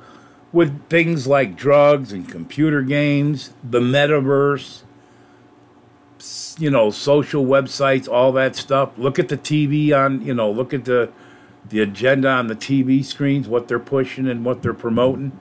with 0.53 0.89
things 0.89 1.27
like 1.27 1.57
drugs 1.57 2.13
and 2.13 2.29
computer 2.29 2.83
games, 2.83 3.53
the 3.63 3.81
metaverse, 3.81 4.83
you 6.59 6.71
know, 6.71 6.91
social 6.91 7.45
websites, 7.45 8.09
all 8.09 8.33
that 8.33 8.57
stuff. 8.57 8.91
Look 8.97 9.19
at 9.19 9.29
the 9.29 9.39
TV 9.39 9.93
on, 9.93 10.23
you 10.23 10.35
know, 10.35 10.51
look 10.51 10.75
at 10.75 10.85
the 10.85 11.11
the 11.69 11.81
agenda 11.81 12.29
on 12.29 12.49
the 12.49 12.57
TV 12.57 13.05
screens, 13.05 13.47
what 13.47 13.69
they're 13.69 13.79
pushing 13.79 14.27
and 14.27 14.45
what 14.45 14.63
they're 14.63 14.75
promoting. 14.75 15.39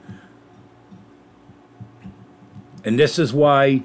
And 2.83 2.99
this 2.99 3.17
is 3.17 3.33
why 3.33 3.83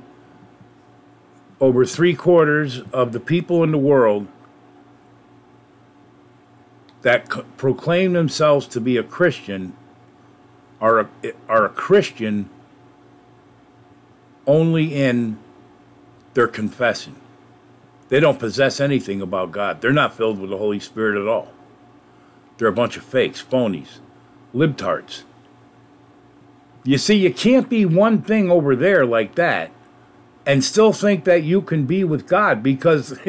over 1.60 1.86
three 1.86 2.14
quarters 2.14 2.82
of 2.92 3.12
the 3.12 3.20
people 3.20 3.62
in 3.62 3.70
the 3.70 3.78
world 3.78 4.26
that 7.02 7.28
proclaim 7.56 8.12
themselves 8.12 8.66
to 8.66 8.80
be 8.80 8.96
a 8.96 9.02
Christian 9.02 9.76
are 10.80 11.00
a, 11.00 11.08
are 11.48 11.64
a 11.64 11.70
Christian 11.70 12.50
only 14.46 14.94
in 14.94 15.38
their 16.34 16.48
confessing. 16.48 17.16
They 18.08 18.20
don't 18.20 18.38
possess 18.38 18.80
anything 18.80 19.20
about 19.22 19.52
God. 19.52 19.80
They're 19.80 19.92
not 19.92 20.16
filled 20.16 20.38
with 20.38 20.50
the 20.50 20.58
Holy 20.58 20.80
Spirit 20.80 21.20
at 21.20 21.26
all. 21.26 21.52
They're 22.58 22.68
a 22.68 22.72
bunch 22.72 22.96
of 22.96 23.04
fakes, 23.04 23.42
phonies, 23.42 23.98
libtards. 24.54 25.22
You 26.84 26.98
see, 26.98 27.16
you 27.16 27.32
can't 27.32 27.68
be 27.68 27.86
one 27.86 28.22
thing 28.22 28.50
over 28.50 28.76
there 28.76 29.06
like 29.06 29.34
that 29.36 29.72
and 30.46 30.62
still 30.62 30.92
think 30.92 31.24
that 31.24 31.42
you 31.42 31.62
can 31.62 31.86
be 31.86 32.04
with 32.04 32.28
God 32.28 32.62
because 32.62 33.18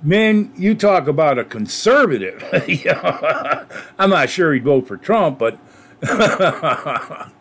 Man, 0.00 0.52
you 0.56 0.76
talk 0.76 1.08
about 1.08 1.38
a 1.38 1.44
conservative. 1.44 2.44
I'm 3.98 4.10
not 4.10 4.30
sure 4.30 4.52
he'd 4.52 4.62
vote 4.62 4.86
for 4.86 4.96
Trump, 4.96 5.40
but 5.40 5.58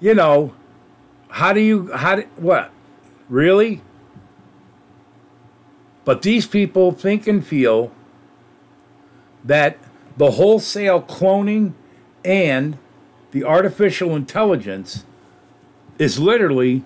you 0.00 0.14
know, 0.14 0.54
how 1.30 1.52
do 1.52 1.60
you 1.60 1.92
how 1.92 2.16
do, 2.16 2.22
what? 2.36 2.70
Really? 3.28 3.82
But 6.04 6.22
these 6.22 6.46
people 6.46 6.92
think 6.92 7.26
and 7.26 7.46
feel 7.46 7.92
that 9.44 9.76
the 10.16 10.32
wholesale 10.32 11.02
cloning 11.02 11.74
and 12.24 12.78
the 13.30 13.44
artificial 13.44 14.16
intelligence 14.16 15.04
is 15.98 16.18
literally 16.18 16.84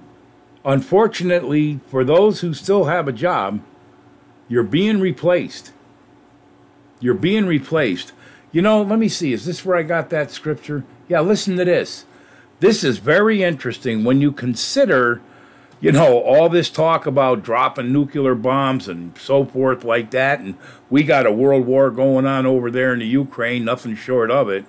unfortunately 0.64 1.80
for 1.86 2.04
those 2.04 2.40
who 2.40 2.54
still 2.54 2.84
have 2.84 3.08
a 3.08 3.12
job 3.12 3.60
you're 4.48 4.62
being 4.62 5.00
replaced. 5.00 5.72
You're 7.00 7.14
being 7.14 7.46
replaced. 7.46 8.12
You 8.52 8.60
know, 8.60 8.82
let 8.82 8.98
me 8.98 9.08
see. 9.08 9.32
Is 9.32 9.46
this 9.46 9.64
where 9.64 9.76
I 9.76 9.82
got 9.82 10.10
that 10.10 10.30
scripture? 10.30 10.84
Yeah, 11.08 11.20
listen 11.20 11.56
to 11.56 11.64
this. 11.64 12.04
This 12.60 12.84
is 12.84 12.98
very 12.98 13.42
interesting 13.42 14.04
when 14.04 14.20
you 14.20 14.30
consider, 14.30 15.22
you 15.82 15.90
know, 15.90 16.20
all 16.20 16.48
this 16.48 16.70
talk 16.70 17.06
about 17.06 17.42
dropping 17.42 17.92
nuclear 17.92 18.36
bombs 18.36 18.86
and 18.86 19.18
so 19.18 19.44
forth 19.44 19.82
like 19.82 20.12
that. 20.12 20.38
And 20.38 20.54
we 20.88 21.02
got 21.02 21.26
a 21.26 21.32
world 21.32 21.66
war 21.66 21.90
going 21.90 22.24
on 22.24 22.46
over 22.46 22.70
there 22.70 22.92
in 22.92 23.00
the 23.00 23.06
Ukraine, 23.06 23.64
nothing 23.64 23.96
short 23.96 24.30
of 24.30 24.48
it. 24.48 24.64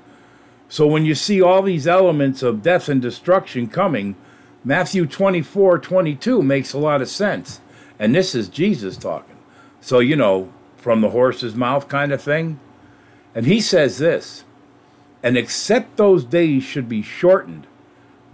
So 0.69 0.87
when 0.87 1.05
you 1.05 1.13
see 1.13 1.39
all 1.39 1.61
these 1.61 1.85
elements 1.87 2.41
of 2.41 2.63
death 2.63 2.89
and 2.89 2.99
destruction 2.99 3.67
coming, 3.67 4.15
Matthew 4.63 5.05
24 5.05 5.77
22 5.77 6.41
makes 6.41 6.73
a 6.73 6.79
lot 6.79 6.99
of 6.99 7.07
sense. 7.07 7.61
And 7.99 8.15
this 8.15 8.33
is 8.33 8.49
Jesus 8.49 8.97
talking. 8.97 9.37
So, 9.81 9.99
you 9.99 10.15
know, 10.15 10.51
from 10.77 11.01
the 11.01 11.11
horse's 11.11 11.53
mouth 11.53 11.87
kind 11.87 12.11
of 12.11 12.23
thing. 12.23 12.59
And 13.35 13.45
he 13.45 13.61
says 13.61 13.99
this 13.99 14.45
And 15.21 15.37
except 15.37 15.97
those 15.97 16.25
days 16.25 16.63
should 16.63 16.89
be 16.89 17.03
shortened, 17.03 17.67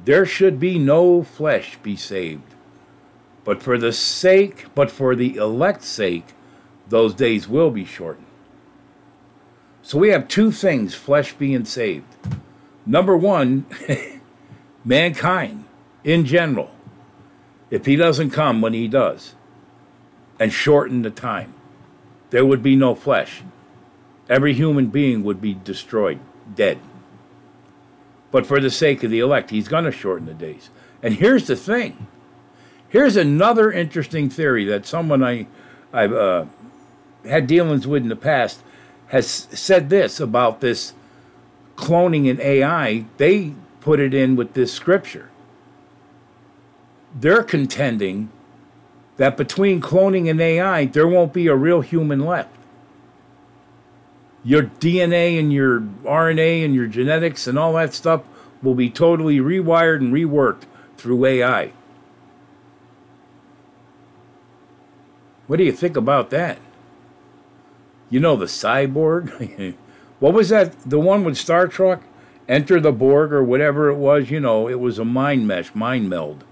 there 0.06 0.26
should 0.26 0.62
be 0.62 0.80
no 0.80 1.24
flesh 1.24 1.78
be 1.84 1.98
saved. 1.98 2.56
But 3.50 3.64
for 3.64 3.80
the 3.80 3.92
sake, 3.92 4.68
but 4.76 4.92
for 4.92 5.16
the 5.16 5.38
elect's 5.38 5.88
sake, 5.88 6.36
those 6.88 7.16
days 7.16 7.48
will 7.48 7.72
be 7.72 7.84
shortened. 7.84 8.28
So 9.82 9.98
we 9.98 10.10
have 10.10 10.28
two 10.28 10.52
things 10.52 10.94
flesh 10.94 11.34
being 11.34 11.66
saved. 11.66 12.16
Number 12.86 13.18
one, 13.18 13.66
mankind 14.86 15.66
in 16.04 16.26
general. 16.26 16.70
If 17.72 17.88
he 17.88 17.96
doesn't 17.96 18.30
come 18.30 18.62
when 18.62 18.74
he 18.74 18.88
does, 18.88 19.34
and 20.40 20.54
shorten 20.54 21.02
the 21.02 21.10
time. 21.10 21.56
There 22.30 22.46
would 22.46 22.62
be 22.62 22.76
no 22.76 22.94
flesh. 22.94 23.42
Every 24.30 24.54
human 24.54 24.90
being 24.90 25.24
would 25.24 25.42
be 25.42 25.56
destroyed, 25.56 26.20
dead. 26.54 26.78
But 28.30 28.46
for 28.46 28.60
the 28.60 28.70
sake 28.70 29.02
of 29.02 29.10
the 29.10 29.22
elect, 29.22 29.50
he's 29.50 29.68
going 29.68 29.86
to 29.86 29.92
shorten 29.92 30.28
the 30.28 30.36
days. 30.36 30.70
And 31.02 31.16
here's 31.16 31.48
the 31.48 31.56
thing. 31.56 32.06
Here's 32.90 33.16
another 33.16 33.72
interesting 33.72 34.30
theory 34.30 34.66
that 34.66 34.86
someone 34.86 35.24
I, 35.24 35.48
I've 35.94 36.12
uh, 36.12 36.46
had 37.24 37.46
dealings 37.46 37.86
with 37.86 38.02
in 38.02 38.10
the 38.10 38.16
past 38.16 38.62
has 39.08 39.28
said 39.28 39.90
this 39.90 40.20
about 40.20 40.60
this 40.60 40.94
cloning 41.76 42.30
and 42.30 42.40
AI. 42.40 43.06
They 43.18 43.54
put 43.80 44.00
it 44.00 44.14
in 44.14 44.36
with 44.36 44.54
this 44.54 44.74
scripture. 44.74 45.30
They're 47.14 47.44
contending 47.44 48.30
that 49.18 49.38
between 49.38 49.82
cloning 49.82 50.30
and 50.30 50.42
AI, 50.42 50.86
there 50.86 51.08
won't 51.08 51.34
be 51.34 51.48
a 51.48 51.56
real 51.56 51.82
human 51.82 52.26
left. 52.26 52.56
Your 54.44 54.64
DNA 54.64 55.38
and 55.38 55.52
your 55.54 55.82
RNA 55.82 56.66
and 56.66 56.74
your 56.74 56.88
genetics 56.88 57.46
and 57.46 57.60
all 57.60 57.74
that 57.74 57.94
stuff 57.94 58.24
will 58.64 58.76
be 58.76 58.90
totally 58.90 59.38
rewired 59.38 59.98
and 59.98 60.14
reworked 60.14 60.64
through 60.98 61.26
AI. 61.26 61.74
What 65.50 65.58
do 65.58 65.64
you 65.64 65.72
think 65.72 65.98
about 65.98 66.30
that? 66.30 66.60
You 68.10 68.20
know, 68.20 68.36
the 68.36 68.46
cyborg? 68.46 69.76
what 70.20 70.34
was 70.34 70.50
that? 70.50 70.80
The 70.88 71.00
one 71.00 71.24
with 71.24 71.38
Star 71.38 71.68
Trek? 71.68 72.04
Enter 72.48 72.80
the 72.80 72.92
Borg 72.92 73.34
or 73.34 73.44
whatever 73.44 73.90
it 73.90 73.96
was, 73.96 74.32
you 74.32 74.40
know, 74.40 74.68
it 74.68 74.80
was 74.80 74.98
a 74.98 75.06
mind 75.06 75.48
mesh, 75.48 75.74
mind 75.76 76.10
meld, 76.10 76.44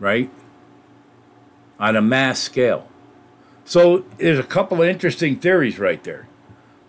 right? 0.00 0.30
on 1.80 1.96
a 1.96 2.02
mass 2.02 2.38
scale. 2.38 2.86
So 3.64 4.04
there's 4.18 4.38
a 4.38 4.44
couple 4.44 4.82
of 4.82 4.88
interesting 4.88 5.36
theories 5.36 5.78
right 5.78 6.04
there. 6.04 6.28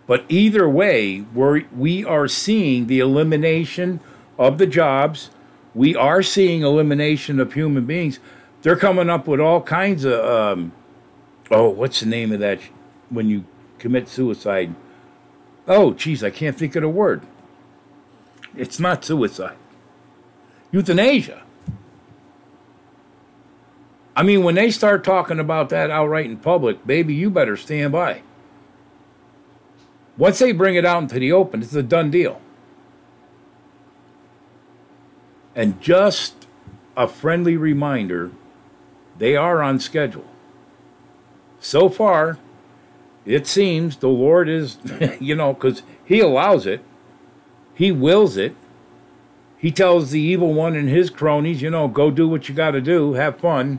But 0.06 0.24
either 0.28 0.68
way, 0.68 1.22
we're, 1.32 1.62
we 1.74 2.04
are 2.04 2.28
seeing 2.28 2.86
the 2.86 2.98
elimination 2.98 4.00
of 4.38 4.58
the 4.58 4.66
jobs. 4.66 5.30
We 5.74 5.96
are 5.96 6.22
seeing 6.22 6.62
elimination 6.62 7.40
of 7.40 7.54
human 7.54 7.86
beings. 7.86 8.18
They're 8.60 8.76
coming 8.76 9.08
up 9.08 9.26
with 9.26 9.40
all 9.40 9.62
kinds 9.62 10.04
of, 10.04 10.24
um, 10.24 10.72
oh, 11.52 11.68
what's 11.68 12.00
the 12.00 12.06
name 12.06 12.32
of 12.32 12.40
that 12.40 12.60
when 13.10 13.28
you 13.28 13.44
commit 13.78 14.08
suicide? 14.08 14.74
Oh, 15.68 15.92
geez, 15.92 16.24
I 16.24 16.30
can't 16.30 16.56
think 16.56 16.74
of 16.74 16.82
the 16.82 16.88
word. 16.88 17.22
It's 18.56 18.80
not 18.80 19.04
suicide. 19.04 19.56
Euthanasia. 20.72 21.42
I 24.14 24.22
mean, 24.22 24.42
when 24.42 24.54
they 24.54 24.70
start 24.70 25.04
talking 25.04 25.38
about 25.38 25.68
that 25.70 25.90
outright 25.90 26.26
in 26.26 26.36
public, 26.36 26.86
baby, 26.86 27.14
you 27.14 27.30
better 27.30 27.56
stand 27.56 27.92
by. 27.92 28.22
Once 30.18 30.38
they 30.38 30.52
bring 30.52 30.74
it 30.74 30.84
out 30.84 31.02
into 31.02 31.18
the 31.18 31.32
open, 31.32 31.62
it's 31.62 31.74
a 31.74 31.82
done 31.82 32.10
deal. 32.10 32.40
And 35.54 35.80
just 35.80 36.46
a 36.96 37.08
friendly 37.08 37.56
reminder 37.56 38.30
they 39.18 39.36
are 39.36 39.62
on 39.62 39.78
schedule. 39.78 40.31
So 41.62 41.88
far, 41.88 42.38
it 43.24 43.46
seems 43.46 43.96
the 43.96 44.08
Lord 44.08 44.48
is, 44.48 44.78
you 45.20 45.34
know, 45.34 45.54
because 45.54 45.82
He 46.04 46.20
allows 46.20 46.66
it, 46.66 46.82
He 47.74 47.90
wills 47.92 48.36
it. 48.36 48.54
He 49.56 49.70
tells 49.70 50.10
the 50.10 50.20
evil 50.20 50.52
one 50.52 50.74
and 50.74 50.88
his 50.88 51.08
cronies, 51.08 51.62
you 51.62 51.70
know, 51.70 51.86
go 51.86 52.10
do 52.10 52.26
what 52.28 52.48
you 52.48 52.54
got 52.54 52.72
to 52.72 52.80
do, 52.80 53.12
have 53.12 53.38
fun 53.38 53.78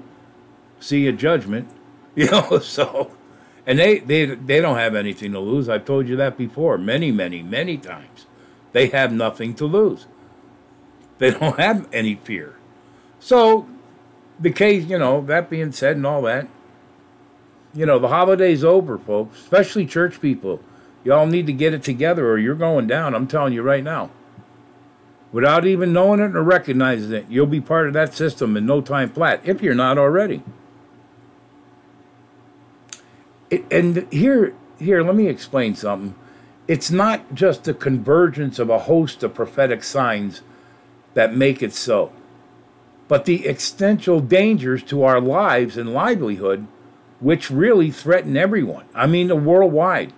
see 0.83 1.07
a 1.07 1.11
judgment, 1.11 1.69
you 2.15 2.29
know. 2.29 2.59
So, 2.59 3.11
and 3.65 3.79
they 3.79 3.99
they 3.99 4.25
they 4.25 4.61
don't 4.61 4.77
have 4.77 4.95
anything 4.95 5.31
to 5.31 5.39
lose. 5.39 5.69
I've 5.69 5.85
told 5.85 6.07
you 6.07 6.15
that 6.17 6.37
before, 6.37 6.77
many 6.77 7.11
many 7.11 7.41
many 7.41 7.77
times. 7.77 8.25
They 8.71 8.87
have 8.87 9.11
nothing 9.11 9.53
to 9.55 9.65
lose. 9.65 10.07
They 11.19 11.31
don't 11.39 11.59
have 11.59 11.87
any 11.93 12.15
fear. 12.15 12.55
So, 13.19 13.67
the 14.39 14.51
case, 14.51 14.85
you 14.85 14.97
know, 14.97 15.21
that 15.25 15.49
being 15.49 15.71
said, 15.71 15.95
and 15.95 16.05
all 16.05 16.23
that, 16.23 16.47
you 17.73 17.85
know, 17.85 17.99
the 17.99 18.09
holiday's 18.09 18.63
over, 18.63 18.97
folks. 18.97 19.39
Especially 19.39 19.85
church 19.85 20.21
people. 20.21 20.61
Y'all 21.03 21.25
need 21.25 21.47
to 21.47 21.53
get 21.53 21.73
it 21.73 21.83
together, 21.83 22.29
or 22.29 22.37
you're 22.37 22.55
going 22.55 22.87
down. 22.87 23.13
I'm 23.13 23.27
telling 23.27 23.53
you 23.53 23.61
right 23.61 23.83
now 23.83 24.09
without 25.31 25.65
even 25.65 25.91
knowing 25.91 26.19
it 26.19 26.35
or 26.35 26.43
recognizing 26.43 27.11
it. 27.11 27.25
You'll 27.27 27.47
be 27.47 27.59
part 27.59 27.87
of 27.87 27.93
that 27.93 28.13
system 28.13 28.55
in 28.55 28.67
no 28.67 28.81
time 28.81 29.09
flat 29.09 29.41
if 29.43 29.63
you're 29.63 29.73
not 29.73 29.97
already 29.97 30.43
and 33.69 34.07
here, 34.11 34.53
here, 34.79 35.03
let 35.03 35.15
me 35.15 35.27
explain 35.27 35.75
something. 35.75 36.15
It's 36.67 36.91
not 36.91 37.33
just 37.33 37.65
the 37.65 37.73
convergence 37.73 38.57
of 38.59 38.69
a 38.69 38.79
host 38.79 39.23
of 39.23 39.33
prophetic 39.33 39.83
signs 39.83 40.41
that 41.13 41.35
make 41.35 41.61
it 41.61 41.73
so, 41.73 42.11
but 43.07 43.25
the 43.25 43.47
existential 43.47 44.19
dangers 44.21 44.81
to 44.83 45.03
our 45.03 45.19
lives 45.19 45.77
and 45.77 45.93
livelihood, 45.93 46.67
which 47.23 47.49
really 47.49 47.89
threaten 47.89 48.37
everyone. 48.37 48.85
I 48.93 49.07
mean, 49.07 49.27
the 49.27 49.35
worldwide. 49.35 50.13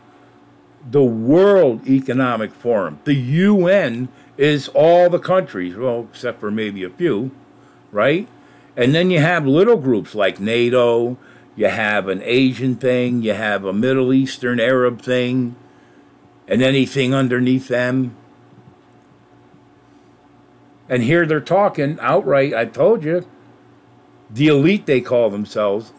The 0.87 1.03
World 1.03 1.87
Economic 1.87 2.53
Forum, 2.53 2.99
the 3.05 3.15
UN, 3.15 4.07
is 4.37 4.67
all 4.67 5.09
the 5.09 5.17
countries, 5.17 5.75
well, 5.75 6.07
except 6.11 6.39
for 6.39 6.51
maybe 6.51 6.83
a 6.83 6.91
few, 6.91 7.31
right? 7.91 8.27
And 8.77 8.93
then 8.93 9.09
you 9.09 9.19
have 9.19 9.47
little 9.47 9.77
groups 9.77 10.13
like 10.13 10.39
NATO 10.39 11.17
you 11.55 11.67
have 11.67 12.09
an 12.09 12.21
Asian 12.23 12.75
thing, 12.75 13.21
you 13.21 13.33
have 13.33 13.63
a 13.63 13.71
Middle 13.71 14.11
Eastern 14.13 14.59
Arab 14.59 15.01
thing, 15.01 15.55
and 16.47 16.61
anything 16.61 17.13
underneath 17.13 17.69
them. 17.69 18.15
And 20.89 21.01
here 21.03 21.25
they're 21.25 21.39
talking 21.39 21.97
outright, 22.01 22.53
I 22.53 22.65
told 22.65 23.03
you, 23.03 23.27
the 24.29 24.47
elite 24.47 24.85
they 24.85 25.01
call 25.01 25.29
themselves. 25.29 25.93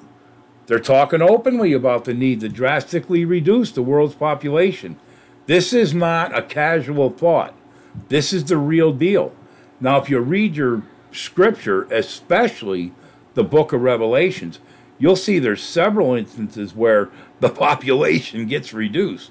They're 0.67 0.81
talking 0.81 1.23
openly 1.23 1.73
about 1.73 2.05
the 2.05 2.15
need 2.15 2.41
to 2.41 2.49
drastically 2.49 3.25
reduce 3.25 3.71
the 3.71 3.83
world's 3.83 4.17
population. 4.17 4.99
This 5.47 5.73
is 5.73 5.95
not 5.95 6.37
a 6.37 6.43
casual 6.43 7.11
thought. 7.11 7.55
This 8.09 8.33
is 8.33 8.45
the 8.45 8.57
real 8.57 8.93
deal. 8.93 9.33
Now, 9.81 9.99
if 9.99 10.11
you 10.11 10.19
read 10.19 10.57
your 10.57 10.83
scripture, 11.13 11.85
especially 11.85 12.93
the 13.35 13.45
book 13.45 13.73
of 13.73 13.83
Revelations, 13.83 14.59
you'll 14.99 15.17
see 15.17 15.39
there's 15.39 15.63
several 15.63 16.15
instances 16.15 16.75
where 16.75 17.11
the 17.41 17.51
population 17.51 18.47
gets 18.47 18.73
reduced. 18.73 19.31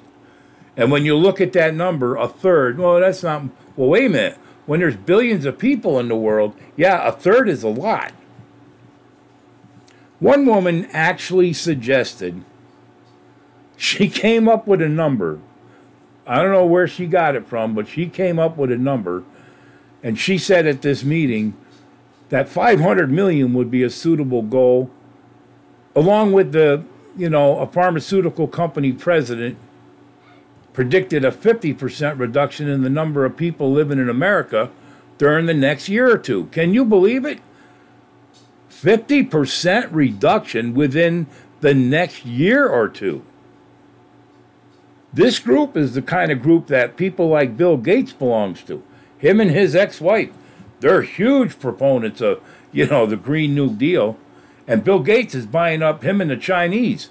And 0.78 0.92
when 0.92 1.06
you 1.06 1.16
look 1.16 1.40
at 1.40 1.54
that 1.54 1.74
number, 1.74 2.16
a 2.16 2.28
third, 2.28 2.78
well, 2.78 3.00
that's 3.00 3.24
not, 3.24 3.44
well, 3.76 3.90
wait 3.90 4.06
a 4.06 4.10
minute. 4.10 4.38
When 4.66 4.80
there's 4.80 4.96
billions 4.96 5.46
of 5.46 5.58
people 5.58 6.00
in 6.00 6.08
the 6.08 6.16
world, 6.16 6.56
yeah, 6.76 7.08
a 7.08 7.12
third 7.12 7.48
is 7.48 7.64
a 7.64 7.70
lot. 7.70 8.14
One 10.20 10.46
woman 10.46 10.88
actually 10.92 11.54
suggested, 11.54 12.42
she 13.78 14.10
came 14.10 14.48
up 14.48 14.68
with 14.68 14.82
a 14.82 14.90
number. 14.90 15.40
I 16.28 16.42
don't 16.42 16.52
know 16.52 16.66
where 16.66 16.88
she 16.88 17.06
got 17.06 17.36
it 17.36 17.48
from, 17.48 17.76
but 17.76 17.88
she 17.88 18.08
came 18.08 18.40
up 18.40 18.58
with 18.58 18.72
a 18.72 18.78
number. 18.78 19.24
And 20.02 20.18
she 20.18 20.38
said 20.38 20.66
at 20.66 20.82
this 20.82 21.04
meeting 21.04 21.56
that 22.30 22.50
500 22.50 23.12
million 23.12 23.54
would 23.54 23.70
be 23.70 23.84
a 23.84 23.90
suitable 23.90 24.42
goal, 24.42 24.90
along 25.96 26.32
with 26.32 26.52
the, 26.52 26.84
you 27.16 27.30
know, 27.30 27.60
a 27.60 27.68
pharmaceutical 27.68 28.48
company 28.48 28.92
president 28.92 29.58
predicted 30.74 31.24
a 31.24 31.32
50% 31.32 32.20
reduction 32.20 32.68
in 32.68 32.82
the 32.82 32.90
number 32.90 33.24
of 33.24 33.38
people 33.38 33.72
living 33.72 33.98
in 33.98 34.10
America 34.10 34.70
during 35.18 35.46
the 35.46 35.54
next 35.54 35.88
year 35.88 36.12
or 36.12 36.18
two. 36.18 36.48
Can 36.48 36.74
you 36.74 36.84
believe 36.84 37.24
it? 37.24 37.40
50% 38.82 39.90
reduction 39.92 40.74
within 40.74 41.28
the 41.62 41.74
next 41.74 42.26
year 42.26 42.68
or 42.68 42.90
two. 42.90 43.24
This 45.14 45.40
group 45.40 45.78
is 45.78 45.94
the 45.94 46.02
kind 46.02 46.32
of 46.32 46.42
group 46.42 46.68
that 46.68 46.98
people 46.98 47.30
like 47.30 47.56
Bill 47.56 47.78
Gates 47.78 48.12
belongs 48.12 48.62
to. 48.64 48.84
Him 49.18 49.40
and 49.40 49.50
his 49.50 49.76
ex-wife, 49.76 50.32
they're 50.82 51.04
huge 51.04 51.58
proponents 51.58 52.20
of, 52.20 52.42
you 52.74 52.86
know, 52.86 53.06
the 53.06 53.16
Green 53.16 53.56
New 53.56 53.74
Deal. 53.74 54.18
And 54.68 54.84
Bill 54.84 55.00
Gates 55.00 55.34
is 55.34 55.46
buying 55.46 55.82
up 55.82 56.04
him 56.04 56.20
and 56.20 56.30
the 56.30 56.36
Chinese, 56.36 57.10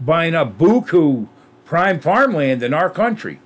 buying 0.00 0.34
up 0.34 0.58
buku 0.58 1.28
prime 1.64 2.00
farmland 2.00 2.62
in 2.62 2.74
our 2.74 2.90
country. 2.90 3.38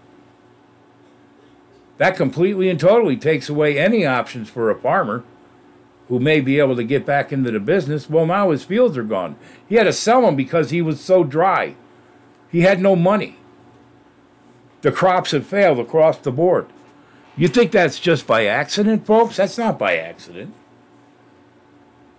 That 1.99 2.17
completely 2.17 2.71
and 2.71 2.81
totally 2.81 3.17
takes 3.17 3.49
away 3.49 3.79
any 3.79 4.07
options 4.07 4.49
for 4.49 4.71
a 4.71 4.79
farmer 4.79 5.23
who 6.09 6.19
may 6.19 6.41
be 6.41 6.59
able 6.59 6.77
to 6.77 6.85
get 6.85 7.07
back 7.07 7.33
into 7.33 7.51
the 7.51 7.61
business. 7.61 8.09
Well, 8.09 8.27
now 8.27 8.51
his 8.51 8.65
fields 8.65 8.97
are 8.97 9.03
gone. 9.03 9.37
He 9.69 9.77
had 9.77 9.85
to 9.85 9.93
sell 9.93 10.23
them 10.23 10.37
because 10.37 10.71
he 10.71 10.83
was 10.83 11.01
so 11.01 11.23
dry. 11.23 11.75
He 12.51 12.63
had 12.63 12.81
no 12.81 12.97
money. 12.97 13.37
The 14.81 14.93
crops 14.93 15.33
have 15.33 15.47
failed 15.47 15.79
across 15.79 16.19
the 16.19 16.33
board. 16.33 16.67
You 17.37 17.49
think 17.49 17.73
that's 17.73 18.01
just 18.01 18.27
by 18.27 18.47
accident, 18.47 19.07
folks? 19.07 19.37
That's 19.37 19.59
not 19.59 19.79
by 19.79 19.97
accident. 19.97 20.55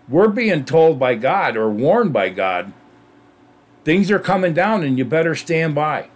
We're 0.07 0.29
being 0.29 0.65
told 0.65 0.97
by 0.99 1.15
God 1.15 1.57
or 1.57 1.69
warned 1.69 2.13
by 2.13 2.29
God 2.29 2.73
things 3.83 4.11
are 4.11 4.19
coming 4.19 4.53
down 4.53 4.83
and 4.83 4.97
you 4.97 5.05
better 5.05 5.35
stand 5.35 5.75
by. 5.75 6.09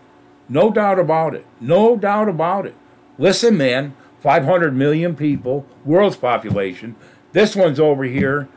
No 0.49 0.71
doubt 0.71 0.99
about 0.99 1.33
it. 1.33 1.45
No 1.59 1.95
doubt 1.97 2.29
about 2.29 2.65
it. 2.65 2.75
Listen, 3.17 3.57
man, 3.57 3.95
500 4.21 4.75
million 4.75 5.15
people, 5.15 5.65
world's 5.85 6.17
population, 6.17 6.95
this 7.33 7.55
one's 7.55 7.79
over 7.79 8.05
here. 8.05 8.47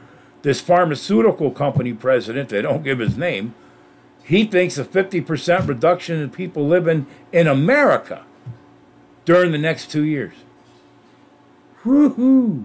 This 0.42 0.60
pharmaceutical 0.60 1.50
company 1.50 1.92
president, 1.92 2.50
they 2.50 2.62
don't 2.62 2.84
give 2.84 3.00
his 3.00 3.16
name, 3.16 3.54
he 4.22 4.44
thinks 4.44 4.78
a 4.78 4.84
50% 4.84 5.66
reduction 5.66 6.20
in 6.20 6.30
people 6.30 6.66
living 6.66 7.06
in 7.32 7.46
America 7.46 8.24
during 9.24 9.52
the 9.52 9.58
next 9.58 9.90
two 9.90 10.04
years. 10.04 10.34
Woohoo! 11.84 12.64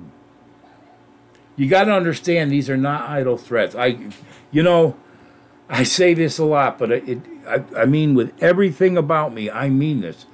You 1.55 1.67
got 1.67 1.85
to 1.85 1.93
understand 1.93 2.51
these 2.51 2.69
are 2.69 2.77
not 2.77 3.09
idle 3.09 3.37
threats. 3.37 3.75
I, 3.75 4.09
you 4.51 4.63
know, 4.63 4.95
I 5.69 5.83
say 5.83 6.13
this 6.13 6.37
a 6.37 6.45
lot, 6.45 6.79
but 6.79 6.91
it, 6.91 7.19
I, 7.47 7.63
I 7.77 7.85
mean 7.85 8.13
with 8.15 8.33
everything 8.41 8.97
about 8.97 9.33
me, 9.33 9.49
I 9.49 9.69
mean 9.69 10.01
this. 10.01 10.25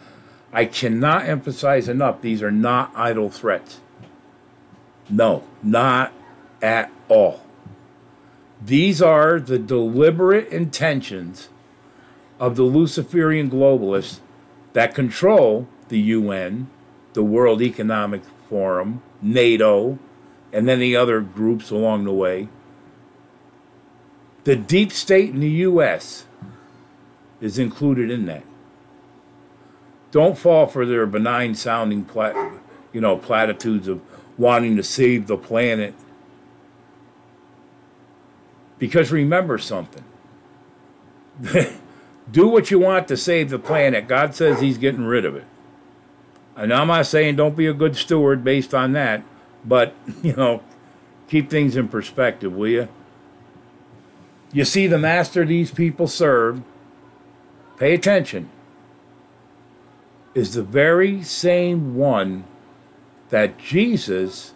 I 0.51 0.65
cannot 0.65 1.25
emphasize 1.25 1.89
enough 1.89 2.21
these 2.21 2.41
are 2.41 2.51
not 2.51 2.91
idle 2.95 3.29
threats. 3.29 3.79
No, 5.09 5.43
not 5.71 6.13
at 6.61 6.91
all. 7.09 7.41
These 8.63 9.01
are 9.01 9.39
the 9.39 9.59
deliberate 9.59 10.47
intentions 10.49 11.49
of 12.39 12.55
the 12.55 12.63
Luciferian 12.63 13.49
globalists 13.49 14.19
that 14.73 14.95
control 14.95 15.67
the 15.89 15.99
UN, 15.99 16.69
the 17.13 17.23
World 17.23 17.61
Economic 17.61 18.21
Forum, 18.49 19.01
NATO, 19.21 19.99
and 20.51 20.67
the 20.67 20.95
other 20.95 21.21
groups 21.21 21.69
along 21.69 22.05
the 22.05 22.13
way. 22.13 22.49
The 24.43 24.55
deep 24.55 24.91
state 24.91 25.31
in 25.31 25.41
the 25.41 25.49
US 25.49 26.25
is 27.41 27.59
included 27.59 28.09
in 28.09 28.25
that. 28.27 28.43
Don't 30.11 30.37
fall 30.37 30.67
for 30.67 30.85
their 30.85 31.05
benign 31.05 31.53
sounding 31.53 32.05
plat- 32.05 32.35
you 32.93 33.01
know 33.01 33.17
platitudes 33.17 33.87
of 33.87 34.01
wanting 34.37 34.75
to 34.77 34.83
save 34.83 35.27
the 35.27 35.37
planet. 35.37 35.93
Because 38.79 39.11
remember 39.11 39.57
something. 39.57 40.03
Do 42.31 42.47
what 42.47 42.71
you 42.71 42.79
want 42.79 43.07
to 43.07 43.17
save 43.17 43.49
the 43.49 43.59
planet. 43.59 44.07
God 44.07 44.35
says 44.35 44.59
He's 44.59 44.77
getting 44.77 45.05
rid 45.05 45.25
of 45.25 45.35
it. 45.35 45.45
And 46.55 46.73
I'm 46.73 46.87
not 46.87 47.05
saying 47.05 47.35
don't 47.35 47.55
be 47.55 47.67
a 47.67 47.73
good 47.73 47.95
steward 47.95 48.43
based 48.43 48.73
on 48.73 48.93
that, 48.93 49.23
but, 49.63 49.93
you 50.23 50.33
know, 50.33 50.63
keep 51.27 51.49
things 51.49 51.75
in 51.75 51.87
perspective, 51.87 52.53
will 52.53 52.67
you? 52.67 52.87
You 54.51 54.65
see, 54.65 54.87
the 54.87 54.97
master 54.97 55.45
these 55.45 55.71
people 55.71 56.07
serve, 56.07 56.61
pay 57.77 57.93
attention, 57.93 58.49
is 60.33 60.53
the 60.53 60.63
very 60.63 61.21
same 61.21 61.95
one 61.95 62.45
that 63.29 63.57
Jesus 63.57 64.53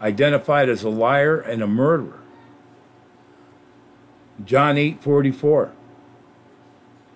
identified 0.00 0.68
as 0.68 0.82
a 0.82 0.88
liar 0.88 1.40
and 1.40 1.62
a 1.62 1.66
murderer. 1.66 2.20
John 4.44 4.76
8 4.76 5.02
44. 5.02 5.72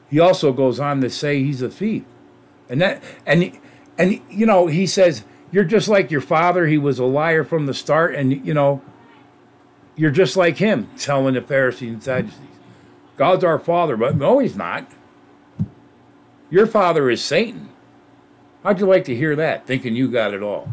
He 0.08 0.18
also 0.18 0.52
goes 0.52 0.80
on 0.80 1.00
to 1.02 1.10
say 1.10 1.42
he's 1.42 1.62
a 1.62 1.68
thief. 1.68 2.04
And 2.68 2.80
that 2.80 3.02
and 3.26 3.58
and 3.98 4.20
you 4.30 4.46
know, 4.46 4.66
he 4.66 4.86
says, 4.86 5.24
You're 5.52 5.64
just 5.64 5.88
like 5.88 6.10
your 6.10 6.20
father, 6.20 6.66
he 6.66 6.78
was 6.78 6.98
a 6.98 7.04
liar 7.04 7.44
from 7.44 7.66
the 7.66 7.74
start, 7.74 8.14
and 8.14 8.44
you 8.46 8.54
know, 8.54 8.82
you're 9.96 10.10
just 10.10 10.36
like 10.36 10.56
him, 10.56 10.88
telling 10.96 11.34
the 11.34 11.42
Pharisees 11.42 11.92
and 11.92 12.02
Sadducees. 12.02 12.38
God's 13.16 13.44
our 13.44 13.58
father, 13.58 13.96
but 13.96 14.16
no, 14.16 14.38
he's 14.38 14.56
not. 14.56 14.90
Your 16.48 16.66
father 16.66 17.10
is 17.10 17.22
Satan. 17.22 17.68
How'd 18.62 18.80
you 18.80 18.86
like 18.86 19.04
to 19.04 19.14
hear 19.16 19.34
that, 19.36 19.66
thinking 19.66 19.96
you 19.96 20.08
got 20.08 20.34
it 20.34 20.42
all? 20.42 20.70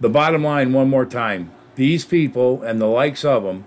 The 0.00 0.08
bottom 0.08 0.42
line, 0.42 0.72
one 0.72 0.90
more 0.90 1.06
time 1.06 1.50
these 1.78 2.04
people 2.04 2.60
and 2.64 2.80
the 2.80 2.86
likes 2.86 3.24
of 3.24 3.44
them, 3.44 3.64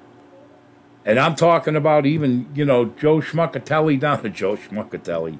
and 1.05 1.17
I'm 1.17 1.33
talking 1.33 1.77
about 1.77 2.05
even, 2.05 2.49
you 2.53 2.65
know, 2.65 2.85
Joe 2.85 3.21
Schmuckatelli 3.21 3.99
down 4.01 4.21
to 4.23 4.29
Joe 4.29 4.57
Schmuckatelli. 4.57 5.39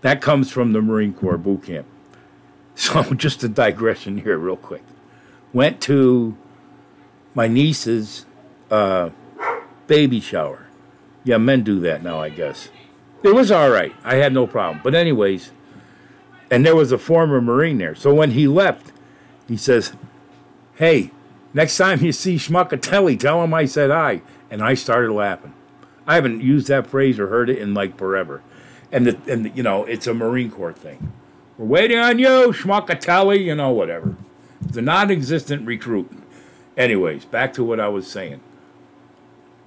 That 0.00 0.20
comes 0.20 0.50
from 0.50 0.72
the 0.72 0.82
Marine 0.82 1.14
Corps 1.14 1.38
boot 1.38 1.64
camp. 1.64 1.86
So, 2.78 3.02
just 3.14 3.42
a 3.42 3.48
digression 3.48 4.18
here, 4.18 4.36
real 4.36 4.58
quick. 4.58 4.82
Went 5.54 5.80
to 5.82 6.36
my 7.34 7.48
niece's 7.48 8.26
uh, 8.70 9.08
baby 9.86 10.20
shower. 10.20 10.66
Yeah, 11.24 11.38
men 11.38 11.62
do 11.62 11.80
that 11.80 12.02
now, 12.02 12.20
I 12.20 12.28
guess. 12.28 12.68
It 13.26 13.34
was 13.34 13.50
all 13.50 13.70
right. 13.70 13.94
I 14.04 14.16
had 14.16 14.32
no 14.32 14.46
problem. 14.46 14.80
But 14.84 14.94
anyways, 14.94 15.50
and 16.50 16.64
there 16.64 16.76
was 16.76 16.92
a 16.92 16.98
former 16.98 17.40
Marine 17.40 17.78
there. 17.78 17.94
So 17.94 18.14
when 18.14 18.30
he 18.30 18.46
left, 18.46 18.92
he 19.48 19.56
says, 19.56 19.92
"Hey, 20.76 21.10
next 21.52 21.76
time 21.76 22.02
you 22.02 22.12
see 22.12 22.36
Schmuckatelli, 22.36 23.18
tell 23.18 23.42
him 23.42 23.52
I 23.52 23.64
said 23.64 23.90
hi." 23.90 24.22
And 24.50 24.62
I 24.62 24.74
started 24.74 25.12
laughing. 25.12 25.52
I 26.06 26.14
haven't 26.14 26.40
used 26.40 26.68
that 26.68 26.86
phrase 26.86 27.18
or 27.18 27.26
heard 27.26 27.50
it 27.50 27.58
in 27.58 27.74
like 27.74 27.98
forever. 27.98 28.42
And 28.92 29.06
the, 29.08 29.32
and 29.32 29.46
the, 29.46 29.50
you 29.50 29.62
know, 29.64 29.84
it's 29.84 30.06
a 30.06 30.14
Marine 30.14 30.50
Corps 30.50 30.72
thing. 30.72 31.12
We're 31.58 31.66
waiting 31.66 31.98
on 31.98 32.20
you, 32.20 32.52
Schmuckatelli. 32.52 33.42
You 33.42 33.56
know, 33.56 33.70
whatever. 33.70 34.16
The 34.60 34.82
non-existent 34.82 35.66
recruit. 35.66 36.10
Anyways, 36.76 37.24
back 37.24 37.52
to 37.54 37.64
what 37.64 37.80
I 37.80 37.88
was 37.88 38.06
saying. 38.06 38.40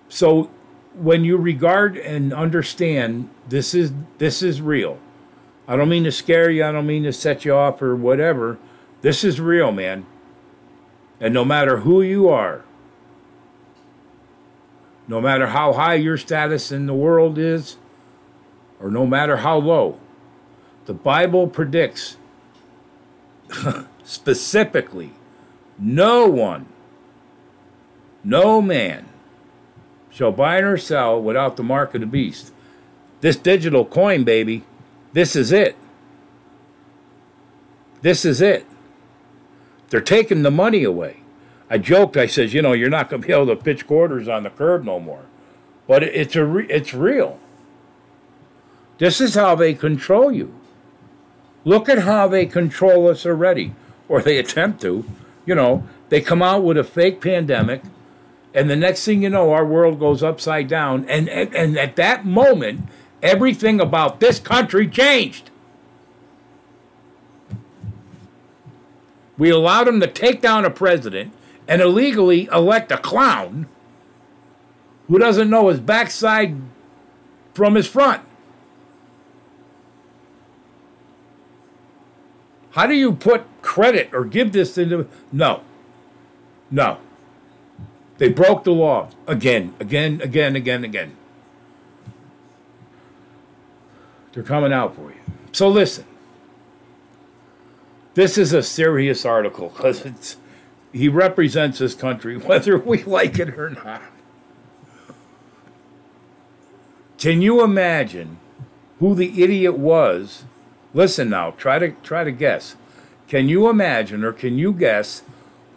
So 0.08 0.50
when 1.00 1.24
you 1.24 1.38
regard 1.38 1.98
and 1.98 2.34
understand 2.34 3.30
this 3.48 3.74
is 3.74 3.92
this 4.18 4.42
is 4.42 4.62
real. 4.62 5.00
I 5.68 5.76
don't 5.76 5.90
mean 5.90 6.04
to 6.04 6.12
scare 6.12 6.50
you, 6.50 6.66
I 6.66 6.72
don't 6.72 6.88
mean 6.88 7.04
to 7.04 7.14
set 7.14 7.46
you 7.46 7.54
off 7.54 7.82
or 7.82 7.96
whatever. 7.96 8.58
This 9.02 9.24
is 9.24 9.40
real, 9.40 9.72
man. 9.72 10.06
And 11.20 11.34
no 11.34 11.46
matter 11.46 11.78
who 11.78 12.02
you 12.02 12.30
are, 12.30 12.64
no 15.08 15.20
matter 15.20 15.48
how 15.48 15.74
high 15.74 15.96
your 15.96 16.18
status 16.18 16.72
in 16.72 16.86
the 16.86 16.94
world 16.94 17.38
is, 17.38 17.78
or 18.80 18.90
no 18.90 19.06
matter 19.06 19.38
how 19.38 19.58
low, 19.58 20.00
the 20.86 20.94
Bible 20.94 21.48
predicts 21.48 22.18
specifically 24.04 25.12
no 25.78 26.28
one 26.28 26.66
no 28.24 28.62
man 28.62 29.09
shall 30.10 30.32
buy 30.32 30.58
or 30.58 30.78
sell 30.78 31.22
without 31.22 31.58
the 31.58 31.64
mark 31.64 31.94
of 31.94 32.02
the 32.02 32.08
beast. 32.08 32.52
This 33.22 33.36
digital 33.36 33.86
coin, 33.86 34.24
baby, 34.24 34.64
this 35.14 35.36
is 35.36 35.52
it. 35.52 35.76
This 38.02 38.24
is 38.26 38.42
it. 38.42 38.66
They're 39.90 40.02
taking 40.02 40.44
the 40.44 40.52
money 40.52 40.84
away. 40.84 41.18
I 41.70 41.78
joked, 41.78 42.18
I 42.18 42.26
says, 42.26 42.54
you 42.54 42.62
know, 42.62 42.74
you're 42.74 42.90
not 42.90 43.10
going 43.10 43.22
to 43.22 43.28
be 43.28 43.34
able 43.34 43.48
to 43.48 43.56
pitch 43.56 43.86
quarters 43.86 44.28
on 44.28 44.44
the 44.44 44.50
curb 44.50 44.84
no 44.84 45.00
more. 45.00 45.26
But 45.88 46.04
it's 46.04 46.36
a 46.36 46.46
re- 46.46 46.68
it's 46.70 46.94
real. 46.94 47.40
This 48.98 49.22
is 49.22 49.36
how 49.36 49.56
they 49.56 49.74
control 49.74 50.32
you. 50.32 50.56
Look 51.64 51.90
at 51.90 52.00
how 52.00 52.28
they 52.28 52.46
control 52.46 53.08
us 53.08 53.26
already, 53.26 53.74
or 54.08 54.22
they 54.22 54.38
attempt 54.38 54.82
to. 54.82 55.06
You 55.46 55.56
know, 55.56 55.88
they 56.10 56.22
come 56.22 56.42
out 56.42 56.64
with 56.64 56.78
a 56.78 56.84
fake 56.84 57.22
pandemic, 57.22 57.82
and 58.54 58.70
the 58.70 58.76
next 58.76 59.06
thing 59.06 59.24
you 59.24 59.30
know, 59.30 59.52
our 59.52 59.66
world 59.66 60.00
goes 60.00 60.24
upside 60.24 60.68
down. 60.68 61.08
And, 61.08 61.30
and, 61.30 61.56
and 61.56 61.78
at 61.78 61.96
that 61.98 62.26
moment, 62.26 62.88
everything 63.22 63.80
about 63.80 64.20
this 64.20 64.40
country 64.40 64.88
changed. 64.88 65.52
We 69.38 69.50
allowed 69.50 69.86
them 69.86 70.00
to 70.02 70.08
take 70.08 70.42
down 70.42 70.66
a 70.66 70.70
president 70.70 71.34
and 71.68 71.82
illegally 71.82 72.50
elect 72.52 72.92
a 72.92 72.98
clown 72.98 73.68
who 75.08 75.20
doesn't 75.20 75.50
know 75.50 75.68
his 75.70 75.80
backside 75.80 76.56
from 77.54 77.76
his 77.76 77.88
front. 77.88 78.24
How 82.72 82.86
do 82.86 82.94
you 82.94 83.14
put 83.14 83.46
credit 83.62 84.10
or 84.14 84.26
give 84.26 84.52
this 84.52 84.78
into 84.78 85.08
no. 85.32 85.62
No. 86.70 87.00
They 88.20 88.28
broke 88.28 88.66
the 88.66 88.74
law 88.74 89.10
again, 89.28 89.74
again, 89.80 90.22
again, 90.22 90.58
again, 90.58 90.84
again. 90.84 91.16
They're 94.34 94.44
coming 94.44 94.74
out 94.74 94.96
for 94.96 95.10
you. 95.10 95.20
So 95.54 95.70
listen. 95.70 96.06
This 98.16 98.38
is 98.38 98.52
a 98.52 98.62
serious 98.62 99.26
article 99.26 99.70
because 99.70 100.06
it's 100.06 100.36
he 100.92 101.08
represents 101.08 101.80
this 101.80 101.96
country 101.96 102.36
whether 102.38 102.78
we 102.78 103.04
like 103.04 103.40
it 103.40 103.58
or 103.58 103.70
not. 103.70 104.02
Can 107.18 107.42
you 107.42 107.64
imagine 107.64 108.38
who 109.00 109.16
the 109.16 109.42
idiot 109.42 109.78
was? 109.78 110.44
Listen 110.94 111.30
now, 111.30 111.52
try 111.52 111.80
to 111.80 111.92
try 112.04 112.26
to 112.26 112.32
guess. 112.32 112.76
Can 113.30 113.48
you 113.48 113.70
imagine 113.70 114.26
or 114.26 114.34
can 114.34 114.58
you 114.58 114.74
guess 114.74 115.24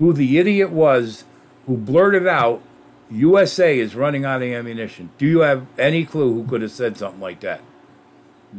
who 0.00 0.12
the 0.12 0.38
idiot 0.38 0.70
was 0.70 1.22
who 1.66 1.76
blurted 1.76 2.26
out 2.26 2.62
USA 3.10 3.78
is 3.78 3.94
running 3.94 4.24
out 4.24 4.42
of 4.42 4.48
ammunition? 4.48 5.10
Do 5.18 5.26
you 5.26 5.40
have 5.40 5.66
any 5.78 6.04
clue 6.04 6.32
who 6.32 6.44
could 6.44 6.62
have 6.62 6.72
said 6.72 6.96
something 6.96 7.20
like 7.20 7.40
that? 7.40 7.60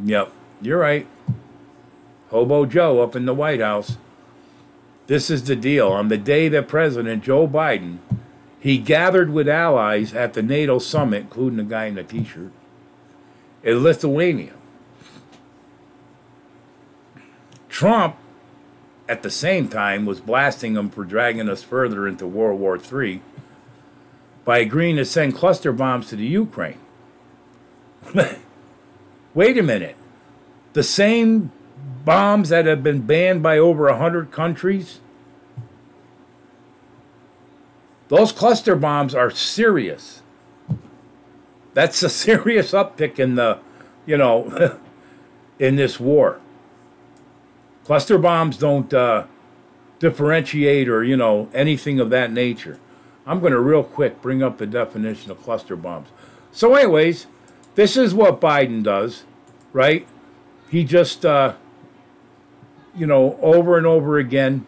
Yep, 0.04 0.32
you're 0.60 0.78
right. 0.78 1.06
Hobo 2.30 2.66
Joe 2.66 3.00
up 3.00 3.14
in 3.14 3.26
the 3.26 3.34
White 3.34 3.60
House. 3.60 3.96
This 5.06 5.30
is 5.30 5.44
the 5.44 5.56
deal. 5.56 5.88
On 5.88 6.08
the 6.08 6.18
day 6.18 6.48
that 6.48 6.68
President 6.68 7.22
Joe 7.22 7.46
Biden 7.46 7.98
he 8.64 8.78
gathered 8.78 9.28
with 9.28 9.46
allies 9.46 10.14
at 10.14 10.32
the 10.32 10.42
NATO 10.42 10.78
summit, 10.78 11.24
including 11.24 11.58
the 11.58 11.64
guy 11.64 11.84
in 11.84 11.96
the 11.96 12.02
t-shirt, 12.02 12.50
in 13.62 13.82
Lithuania. 13.82 14.54
Trump, 17.68 18.16
at 19.08 19.22
the 19.22 19.30
same 19.30 19.68
time, 19.68 20.06
was 20.06 20.20
blasting 20.20 20.74
them 20.74 20.90
for 20.90 21.04
dragging 21.04 21.48
us 21.48 21.62
further 21.62 22.08
into 22.08 22.26
World 22.26 22.60
War 22.60 22.78
III 22.78 23.20
by 24.44 24.58
agreeing 24.58 24.96
to 24.96 25.04
send 25.04 25.34
cluster 25.34 25.72
bombs 25.72 26.08
to 26.08 26.16
the 26.16 26.26
Ukraine. 26.26 26.78
Wait 29.34 29.58
a 29.58 29.62
minute. 29.62 29.96
The 30.74 30.82
same 30.82 31.50
bombs 32.04 32.50
that 32.50 32.66
have 32.66 32.82
been 32.82 33.02
banned 33.02 33.42
by 33.42 33.58
over 33.58 33.84
100 33.86 34.30
countries? 34.30 35.00
Those 38.08 38.32
cluster 38.32 38.76
bombs 38.76 39.14
are 39.14 39.30
serious. 39.30 40.22
That's 41.72 42.02
a 42.02 42.10
serious 42.10 42.72
uptick 42.72 43.18
in 43.18 43.34
the, 43.34 43.58
you 44.06 44.16
know, 44.16 44.78
in 45.58 45.76
this 45.76 45.98
war. 45.98 46.40
Cluster 47.84 48.18
bombs 48.18 48.56
don't 48.56 48.92
uh, 48.94 49.26
differentiate 49.98 50.88
or, 50.88 51.04
you 51.04 51.16
know, 51.16 51.48
anything 51.52 52.00
of 52.00 52.10
that 52.10 52.32
nature. 52.32 52.78
I'm 53.26 53.40
going 53.40 53.52
to 53.52 53.60
real 53.60 53.84
quick 53.84 54.20
bring 54.22 54.42
up 54.42 54.58
the 54.58 54.66
definition 54.66 55.30
of 55.30 55.42
cluster 55.42 55.76
bombs. 55.76 56.08
So, 56.52 56.74
anyways, 56.74 57.26
this 57.74 57.96
is 57.96 58.14
what 58.14 58.40
Biden 58.40 58.82
does, 58.82 59.24
right? 59.72 60.06
He 60.70 60.84
just, 60.84 61.24
uh, 61.24 61.54
you 62.94 63.06
know, 63.06 63.38
over 63.40 63.76
and 63.76 63.86
over 63.86 64.18
again. 64.18 64.66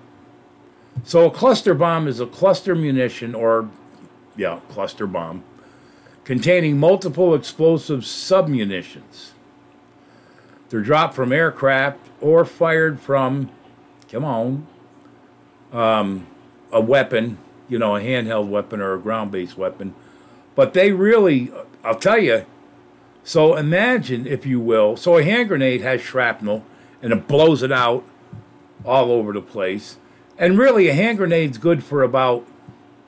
So, 1.05 1.26
a 1.26 1.31
cluster 1.31 1.74
bomb 1.74 2.09
is 2.09 2.20
a 2.20 2.26
cluster 2.26 2.74
munition 2.74 3.35
or, 3.35 3.70
yeah, 4.37 4.61
cluster 4.68 5.07
bomb 5.07 5.42
containing 6.26 6.76
multiple 6.76 7.37
explosive 7.37 8.00
submunitions. 8.00 9.31
They're 10.68 10.81
dropped 10.81 11.14
from 11.14 11.33
aircraft 11.33 12.00
or 12.20 12.44
fired 12.44 13.00
from, 13.00 13.50
come 14.11 14.24
on, 14.24 14.66
um, 15.72 16.26
a 16.72 16.81
weapon, 16.81 17.38
you 17.68 17.79
know, 17.79 17.96
a 17.96 18.00
handheld 18.00 18.48
weapon 18.48 18.81
or 18.81 18.94
a 18.94 18.98
ground 18.98 19.31
based 19.31 19.57
weapon. 19.57 19.94
But 20.55 20.74
they 20.74 20.92
really, 20.92 21.52
I'll 21.85 21.98
tell 21.98 22.18
you, 22.18 22.46
so 23.22 23.57
imagine, 23.57 24.26
if 24.26 24.46
you 24.46 24.61
will, 24.61 24.96
so 24.96 25.18
a 25.18 25.22
hand 25.22 25.48
grenade 25.48 25.83
has 25.83 26.00
shrapnel 26.00 26.64
and 27.02 27.12
it 27.12 27.29
blows 27.29 27.62
it 27.62 27.72
out 27.72 28.05
all 28.85 29.11
over 29.11 29.33
the 29.33 29.42
place. 29.42 29.98
And 30.38 30.59
really, 30.59 30.88
a 30.88 30.94
hand 30.94 31.18
grenade's 31.18 31.59
good 31.59 31.83
for 31.83 32.02
about, 32.02 32.46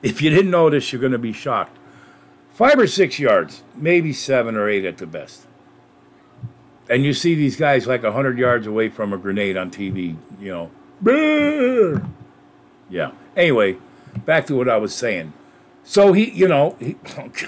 if 0.01 0.21
you 0.21 0.29
didn't 0.29 0.51
notice, 0.51 0.91
you're 0.91 0.99
going 0.99 1.11
to 1.11 1.17
be 1.17 1.33
shocked. 1.33 1.77
Five 2.53 2.79
or 2.79 2.87
six 2.87 3.19
yards, 3.19 3.63
maybe 3.75 4.11
seven 4.11 4.55
or 4.55 4.67
eight 4.67 4.83
at 4.83 4.97
the 4.97 5.07
best. 5.07 5.45
And 6.89 7.03
you 7.03 7.13
see 7.13 7.35
these 7.35 7.55
guys 7.55 7.85
like 7.85 8.01
100 8.01 8.37
yards 8.39 8.65
away 8.65 8.89
from 8.89 9.13
a 9.13 9.17
grenade 9.17 9.55
on 9.55 9.69
TV, 9.69 10.17
you 10.39 10.51
know. 10.51 10.71
Yeah. 12.89 13.11
Anyway, 13.37 13.77
back 14.25 14.47
to 14.47 14.55
what 14.55 14.67
I 14.67 14.77
was 14.77 14.93
saying. 14.93 15.33
So 15.83 16.13
he, 16.13 16.31
you 16.31 16.47
know, 16.47 16.75
he, 16.79 16.97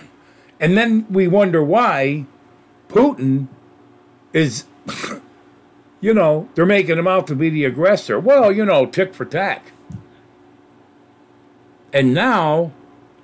and 0.59 0.77
then 0.77 1.07
we 1.09 1.27
wonder 1.27 1.63
why 1.63 2.25
Putin 2.87 3.47
is, 4.31 4.65
you 6.01 6.13
know, 6.13 6.47
they're 6.53 6.65
making 6.65 6.99
him 6.99 7.07
out 7.07 7.25
to 7.27 7.35
be 7.35 7.49
the 7.49 7.65
aggressor. 7.65 8.19
Well, 8.19 8.51
you 8.51 8.63
know, 8.63 8.85
tick 8.85 9.13
for 9.15 9.25
tack. 9.25 9.71
And 11.91 12.13
now 12.13 12.71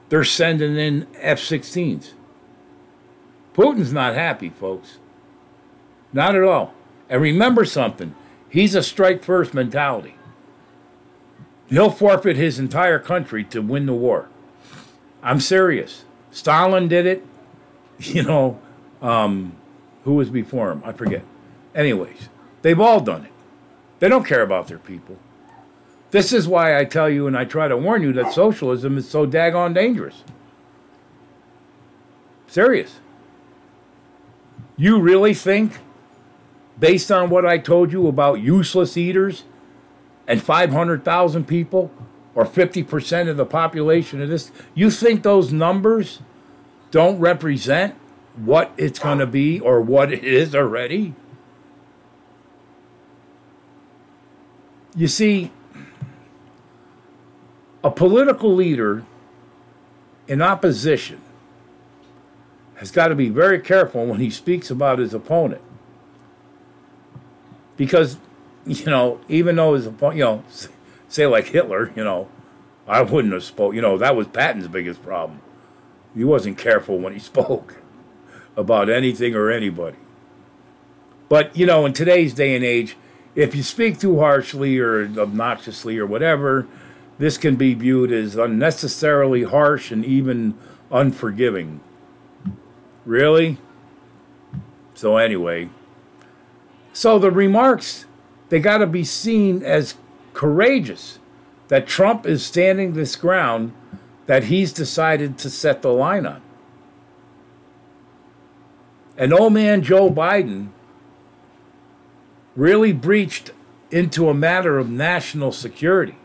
they're 0.09 0.23
sending 0.23 0.77
in 0.77 1.07
F 1.15 1.39
16s. 1.39 2.13
Putin's 3.53 3.93
not 3.93 4.15
happy, 4.15 4.49
folks. 4.49 4.99
Not 6.13 6.35
at 6.35 6.43
all. 6.43 6.73
And 7.09 7.21
remember 7.21 7.65
something 7.65 8.15
he's 8.49 8.75
a 8.75 8.83
strike 8.83 9.23
first 9.23 9.53
mentality. 9.53 10.15
He'll 11.69 11.89
forfeit 11.91 12.37
his 12.37 12.59
entire 12.59 12.99
country 12.99 13.43
to 13.45 13.61
win 13.61 13.85
the 13.85 13.93
war. 13.93 14.29
I'm 15.21 15.39
serious. 15.39 16.05
Stalin 16.31 16.87
did 16.87 17.05
it. 17.05 17.25
You 17.99 18.21
know, 18.21 18.59
um, 19.01 19.53
who 20.03 20.13
was 20.13 20.29
before 20.29 20.71
him? 20.71 20.83
I 20.85 20.91
forget. 20.91 21.25
Anyways, 21.73 22.29
they've 22.61 22.79
all 22.79 22.99
done 22.99 23.25
it. 23.25 23.31
They 23.97 24.07
don't 24.07 24.23
care 24.23 24.43
about 24.43 24.67
their 24.67 24.77
people. 24.77 25.17
This 26.11 26.31
is 26.31 26.47
why 26.47 26.77
I 26.79 26.85
tell 26.85 27.09
you 27.09 27.25
and 27.25 27.35
I 27.35 27.43
try 27.43 27.67
to 27.67 27.75
warn 27.75 28.03
you 28.03 28.13
that 28.13 28.33
socialism 28.33 28.99
is 28.99 29.09
so 29.09 29.25
daggone 29.25 29.73
dangerous. 29.73 30.23
Serious. 32.45 32.99
You 34.77 35.01
really 35.01 35.33
think, 35.33 35.79
based 36.79 37.11
on 37.11 37.29
what 37.29 37.45
I 37.45 37.57
told 37.57 37.91
you 37.91 38.07
about 38.07 38.41
useless 38.41 38.97
eaters 38.97 39.43
and 40.27 40.41
500,000 40.41 41.47
people, 41.47 41.91
or 42.35 42.45
50% 42.45 43.29
of 43.29 43.37
the 43.37 43.45
population 43.45 44.21
of 44.21 44.29
this, 44.29 44.51
you 44.75 44.91
think 44.91 45.23
those 45.23 45.51
numbers 45.51 46.19
don't 46.91 47.19
represent 47.19 47.95
what 48.35 48.71
it's 48.77 48.99
going 48.99 49.17
to 49.17 49.25
be 49.25 49.59
or 49.59 49.81
what 49.81 50.13
it 50.13 50.23
is 50.23 50.53
already? 50.53 51.15
You 54.95 55.07
see, 55.07 55.51
a 57.83 57.89
political 57.89 58.53
leader 58.53 59.03
in 60.27 60.41
opposition 60.41 61.21
has 62.75 62.91
got 62.91 63.07
to 63.07 63.15
be 63.15 63.29
very 63.29 63.59
careful 63.59 64.05
when 64.05 64.19
he 64.19 64.29
speaks 64.29 64.69
about 64.69 64.99
his 64.99 65.13
opponent. 65.13 65.61
Because, 67.77 68.17
you 68.65 68.85
know, 68.85 69.21
even 69.29 69.55
though 69.55 69.75
his 69.75 69.85
you 69.85 70.23
know, 70.23 70.43
say 71.07 71.25
like 71.25 71.45
Hitler, 71.45 71.93
you 71.95 72.03
know, 72.03 72.27
I 72.87 73.01
wouldn't 73.01 73.33
have 73.33 73.43
spoke. 73.43 73.73
You 73.75 73.81
know, 73.81 73.97
that 73.97 74.15
was 74.15 74.27
Patton's 74.27 74.67
biggest 74.67 75.03
problem. 75.03 75.41
He 76.15 76.23
wasn't 76.23 76.57
careful 76.57 76.97
when 76.97 77.13
he 77.13 77.19
spoke 77.33 77.75
about 78.55 78.89
anything 78.89 79.35
or 79.35 79.51
anybody. 79.51 79.97
But, 81.29 81.55
you 81.55 81.65
know, 81.65 81.85
in 81.85 81.93
today's 81.93 82.33
day 82.33 82.55
and 82.55 82.63
age, 82.63 82.95
if 83.35 83.53
you 83.53 83.61
speak 83.61 83.99
too 83.99 84.19
harshly 84.19 84.79
or 84.79 85.05
obnoxiously 85.19 85.97
or 85.97 86.05
whatever, 86.05 86.67
this 87.19 87.37
can 87.37 87.55
be 87.55 87.73
viewed 87.73 88.11
as 88.11 88.35
unnecessarily 88.35 89.43
harsh 89.43 89.91
and 89.91 90.05
even 90.05 90.57
unforgiving. 90.89 91.81
Really? 93.05 93.57
So, 94.93 95.17
anyway, 95.17 95.69
so 96.97 97.19
the 97.19 97.29
remarks, 97.29 98.07
they 98.49 98.59
got 98.59 98.79
to 98.79 98.87
be 98.87 99.03
seen 99.03 99.61
as 99.61 99.93
courageous 100.33 101.19
that 101.67 101.85
Trump 101.85 102.25
is 102.25 102.43
standing 102.43 102.93
this 102.93 103.15
ground 103.15 103.71
that 104.25 104.45
he's 104.45 104.73
decided 104.73 105.37
to 105.37 105.51
set 105.51 105.83
the 105.83 105.93
line 105.93 106.25
on. 106.25 106.41
And 109.15 109.31
old 109.31 109.53
man 109.53 109.83
Joe 109.83 110.09
Biden 110.09 110.69
really 112.55 112.93
breached 112.93 113.51
into 113.91 114.27
a 114.27 114.33
matter 114.33 114.79
of 114.79 114.89
national 114.89 115.51
security. 115.51 116.15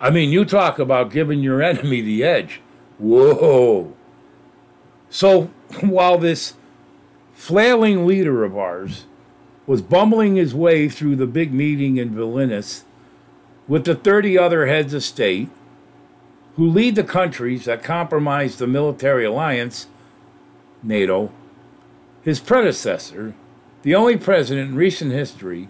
I 0.00 0.08
mean, 0.08 0.30
you 0.30 0.46
talk 0.46 0.78
about 0.78 1.12
giving 1.12 1.40
your 1.40 1.60
enemy 1.62 2.00
the 2.00 2.24
edge. 2.24 2.62
Whoa. 2.96 3.92
So 5.10 5.50
while 5.82 6.16
this 6.16 6.54
flailing 7.34 8.06
leader 8.06 8.44
of 8.44 8.56
ours 8.56 9.04
was 9.68 9.82
bumbling 9.82 10.36
his 10.36 10.54
way 10.54 10.88
through 10.88 11.14
the 11.14 11.26
big 11.26 11.52
meeting 11.52 11.98
in 11.98 12.08
Vilnius 12.08 12.84
with 13.68 13.84
the 13.84 13.94
30 13.94 14.38
other 14.38 14.66
heads 14.66 14.94
of 14.94 15.04
state 15.04 15.50
who 16.56 16.66
lead 16.66 16.94
the 16.94 17.04
countries 17.04 17.66
that 17.66 17.84
compromise 17.84 18.56
the 18.56 18.66
military 18.66 19.26
alliance, 19.26 19.86
NATO, 20.82 21.30
his 22.22 22.40
predecessor, 22.40 23.34
the 23.82 23.94
only 23.94 24.16
president 24.16 24.70
in 24.70 24.74
recent 24.74 25.12
history 25.12 25.68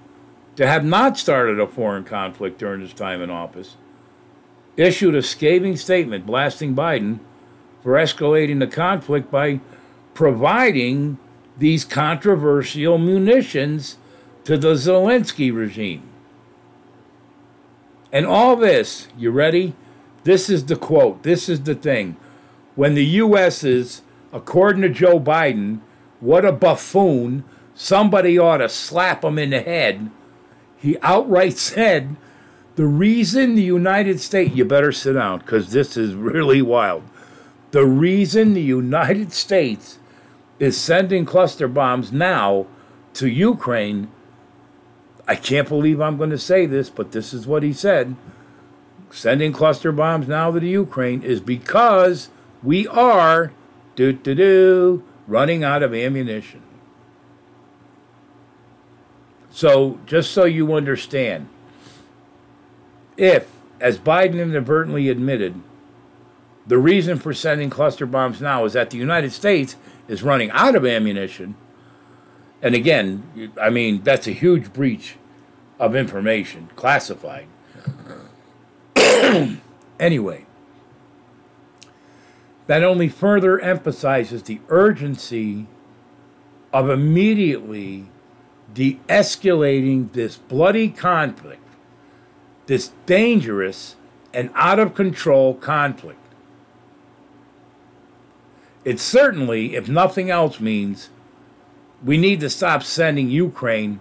to 0.54 0.64
have 0.64 0.84
not 0.84 1.18
started 1.18 1.58
a 1.58 1.66
foreign 1.66 2.04
conflict 2.04 2.56
during 2.56 2.80
his 2.80 2.92
time 2.92 3.20
in 3.20 3.30
office, 3.30 3.76
issued 4.76 5.16
a 5.16 5.22
scathing 5.22 5.76
statement 5.76 6.24
blasting 6.24 6.72
Biden 6.72 7.18
for 7.82 7.94
escalating 7.94 8.61
the 8.61 8.68
conflict 8.68 9.28
by 9.28 9.58
providing 10.14 11.18
these 11.59 11.85
controversial 11.85 12.99
munitions 12.99 13.99
to 14.44 14.57
the 14.57 14.75
Zelensky 14.75 15.55
regime. 15.55 16.03
And 18.12 18.25
all 18.27 18.57
this, 18.57 19.09
you 19.18 19.31
ready? 19.31 19.75
This 20.25 20.49
is 20.49 20.64
the 20.64 20.77
quote. 20.77 21.23
This 21.23 21.49
is 21.49 21.62
the 21.62 21.75
thing. 21.75 22.16
When 22.75 22.94
the 22.94 23.05
U.S. 23.05 23.64
is, 23.64 24.03
according 24.33 24.83
to 24.83 24.88
Joe 24.88 25.21
Biden, 25.21 25.81
what 26.21 26.44
a 26.44 26.53
buffoon, 26.53 27.44
somebody 27.75 28.38
ought 28.38 28.59
to 28.59 28.68
slap 28.68 29.25
him 29.25 29.38
in 29.38 29.51
the 29.51 29.61
head. 29.61 30.11
He 30.77 30.97
outright 31.03 31.59
said, 31.59 32.16
the 32.77 32.87
reason 32.87 33.57
the 33.57 33.62
United 33.62 34.21
States, 34.21 34.55
you 34.55 34.64
better 34.64 34.92
sit 34.92 35.14
down 35.14 35.40
because 35.40 35.73
this 35.73 35.97
is 35.97 36.14
really 36.14 36.62
wild. 36.62 37.03
The 37.73 37.85
reason 37.85 38.55
the 38.55 38.62
United 38.62 39.33
States 39.33 39.99
is 40.59 40.81
sending 40.81 41.25
cluster 41.25 41.68
bombs 41.68 42.12
now 42.12 42.66
to 43.14 43.29
Ukraine 43.29 44.09
I 45.29 45.37
can't 45.37 45.68
believe 45.68 46.01
I'm 46.01 46.16
going 46.16 46.31
to 46.31 46.38
say 46.38 46.64
this, 46.64 46.88
but 46.88 47.12
this 47.12 47.35
is 47.35 47.47
what 47.47 47.62
he 47.62 47.75
said. 47.75 48.16
Sending 49.11 49.53
cluster 49.53 49.92
bombs 49.92 50.27
now 50.27 50.51
to 50.51 50.59
the 50.59 50.68
Ukraine 50.68 51.23
is 51.23 51.40
because 51.40 52.31
we 52.62 52.88
are, 52.88 53.53
do 53.94 54.14
do 54.14 54.35
do, 54.35 55.05
running 55.27 55.62
out 55.62 55.83
of 55.83 55.94
ammunition. 55.94 56.62
So, 59.51 60.01
just 60.07 60.31
so 60.31 60.44
you 60.44 60.73
understand, 60.73 61.49
if, 63.18 63.51
as 63.81 63.99
Biden 63.99 64.40
inadvertently 64.40 65.11
admitted, 65.11 65.61
the 66.66 66.79
reason 66.79 67.18
for 67.18 67.35
sending 67.35 67.68
cluster 67.68 68.07
bombs 68.07 68.40
now 68.40 68.64
is 68.64 68.73
that 68.75 68.90
the 68.90 68.99
United 68.99 69.33
States 69.33 69.77
is 70.09 70.23
running 70.23 70.51
out 70.51 70.75
of 70.75 70.85
ammunition, 70.85 71.55
and 72.61 72.75
again, 72.75 73.53
I 73.61 73.71
mean, 73.71 74.03
that's 74.03 74.27
a 74.27 74.33
huge 74.33 74.73
breach 74.73 75.16
of 75.79 75.94
information, 75.94 76.68
classified. 76.75 77.47
anyway, 80.01 80.47
that 82.66 82.83
only 82.83 83.09
further 83.09 83.61
emphasizes 83.61 84.42
the 84.42 84.61
urgency 84.68 85.66
of 86.73 86.90
immediately 86.90 88.07
de 88.75 88.99
escalating 89.09 90.12
this 90.12 90.37
bloody 90.37 90.88
conflict, 90.88 91.62
this 92.66 92.92
dangerous 93.07 93.97
and 94.35 94.51
out 94.55 94.79
of 94.79 94.94
control 94.94 95.55
conflict. 95.55 96.18
It 98.88 98.98
certainly, 98.98 99.77
if 99.77 99.87
nothing 99.87 100.31
else, 100.31 100.61
means 100.61 101.11
we 102.03 102.16
need 102.16 102.40
to 102.40 102.48
stop 102.48 102.83
sending 102.83 103.29
Ukraine 103.29 104.01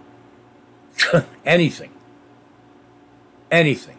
anything. 1.44 1.90
Anything. 3.50 3.98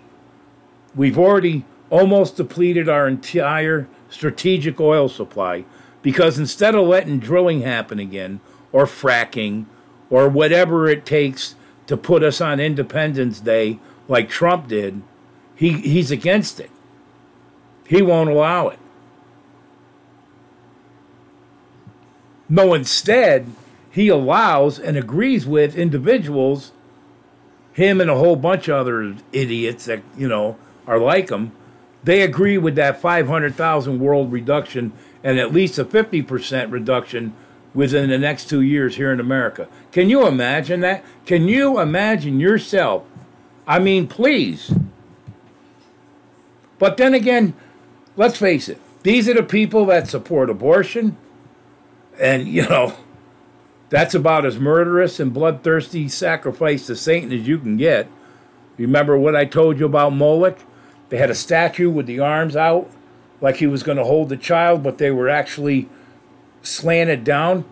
We've 0.96 1.20
already 1.20 1.64
almost 1.92 2.38
depleted 2.38 2.90
our 2.90 3.08
entire 3.08 3.88
strategic 4.10 4.80
oil 4.80 5.08
supply 5.08 5.64
because 6.02 6.40
instead 6.40 6.74
of 6.74 6.88
letting 6.88 7.20
drilling 7.20 7.62
happen 7.62 8.00
again 8.00 8.40
or 8.72 8.88
fracking 8.88 9.66
or 10.10 10.28
whatever 10.28 10.88
it 10.88 11.06
takes 11.06 11.54
to 11.86 11.98
put 11.98 12.24
us 12.24 12.42
on 12.42 12.60
Independence 12.60 13.40
Day 13.40 13.78
like 14.08 14.28
Trump 14.28 14.68
did, 14.68 15.04
he, 15.56 15.74
he's 15.82 16.10
against 16.10 16.60
it. 16.60 16.72
He 17.86 18.02
won't 18.02 18.32
allow 18.32 18.70
it. 18.70 18.80
No, 22.50 22.74
instead, 22.74 23.52
he 23.92 24.08
allows 24.08 24.80
and 24.80 24.98
agrees 24.98 25.46
with 25.46 25.76
individuals 25.76 26.72
him 27.80 28.02
and 28.02 28.10
a 28.10 28.16
whole 28.16 28.36
bunch 28.36 28.68
of 28.68 28.76
other 28.76 29.16
idiots 29.32 29.86
that 29.86 30.02
you 30.18 30.28
know 30.28 30.58
are 30.86 31.00
like 31.00 31.30
him, 31.30 31.52
they 32.04 32.22
agree 32.22 32.58
with 32.58 32.76
that 32.76 33.02
500,000 33.02 34.00
world 34.00 34.32
reduction 34.32 34.92
and 35.24 35.40
at 35.40 35.54
least 35.54 35.80
a 35.80 35.86
50% 35.86 36.72
reduction 36.72 37.34
within 37.74 38.10
the 38.10 38.18
next 38.18 38.50
two 38.50 38.62
years 38.62 38.96
here 38.96 39.12
in 39.12 39.20
America. 39.20 39.68
Can 39.92 40.10
you 40.10 40.26
imagine 40.26 40.80
that? 40.82 41.04
Can 41.26 41.48
you 41.48 41.80
imagine 41.80 42.40
yourself? 42.40 43.04
I 43.68 43.80
mean, 43.80 44.08
please. 44.08 44.74
But 46.80 46.98
then 46.98 47.14
again, 47.14 47.54
let's 48.16 48.38
face 48.38 48.68
it, 48.70 48.82
these 49.04 49.30
are 49.30 49.34
the 49.34 49.44
people 49.44 49.86
that 49.86 50.08
support 50.08 50.50
abortion. 50.50 51.18
And, 52.20 52.48
you 52.48 52.64
know, 52.64 52.96
that's 53.90 54.14
about 54.14 54.46
as 54.46 54.60
murderous 54.60 55.20
and 55.20 55.34
bloodthirsty 55.34 56.10
sacrifice 56.10 56.86
to 56.88 56.96
Satan 56.96 57.32
as 57.32 57.48
you 57.48 57.58
can 57.58 57.78
get. 57.78 58.08
Remember 58.78 59.18
what 59.18 59.36
I 59.36 59.46
told 59.46 59.80
you 59.80 59.86
about 59.86 60.14
Moloch? 60.14 60.60
They 61.10 61.18
had 61.18 61.30
a 61.30 61.36
statue 61.36 61.90
with 61.90 62.06
the 62.06 62.20
arms 62.20 62.56
out, 62.56 62.90
like 63.42 63.58
he 63.58 63.68
was 63.68 63.84
going 63.84 63.98
to 63.98 64.04
hold 64.04 64.30
the 64.30 64.38
child, 64.38 64.84
but 64.84 65.00
they 65.00 65.12
were 65.12 65.28
actually 65.28 65.90
slanted 66.62 67.24
down. 67.24 67.66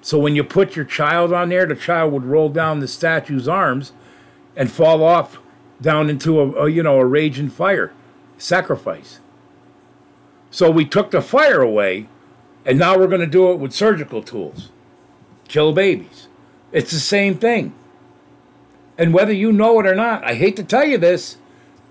So 0.00 0.18
when 0.18 0.34
you 0.34 0.44
put 0.44 0.76
your 0.76 0.84
child 0.84 1.32
on 1.32 1.50
there, 1.50 1.66
the 1.66 1.74
child 1.74 2.12
would 2.12 2.24
roll 2.24 2.48
down 2.48 2.80
the 2.80 2.88
statue's 2.88 3.46
arms 3.46 3.92
and 4.56 4.70
fall 4.70 5.04
off 5.04 5.38
down 5.80 6.10
into 6.10 6.40
a, 6.40 6.64
a 6.64 6.68
you 6.68 6.82
know 6.82 6.98
a 6.98 7.04
raging 7.04 7.50
fire, 7.50 7.92
sacrifice. 8.38 9.20
So 10.50 10.70
we 10.70 10.84
took 10.84 11.10
the 11.10 11.22
fire 11.22 11.60
away, 11.60 12.08
and 12.64 12.78
now 12.78 12.98
we're 12.98 13.06
going 13.06 13.20
to 13.20 13.26
do 13.26 13.50
it 13.50 13.56
with 13.56 13.72
surgical 13.72 14.22
tools 14.22 14.70
kill 15.50 15.72
babies. 15.72 16.28
It's 16.70 16.92
the 16.92 17.00
same 17.00 17.36
thing. 17.36 17.74
And 18.96 19.12
whether 19.12 19.32
you 19.32 19.50
know 19.50 19.80
it 19.80 19.86
or 19.86 19.96
not, 19.96 20.24
I 20.24 20.34
hate 20.34 20.54
to 20.56 20.62
tell 20.62 20.84
you 20.84 20.96
this, 20.96 21.38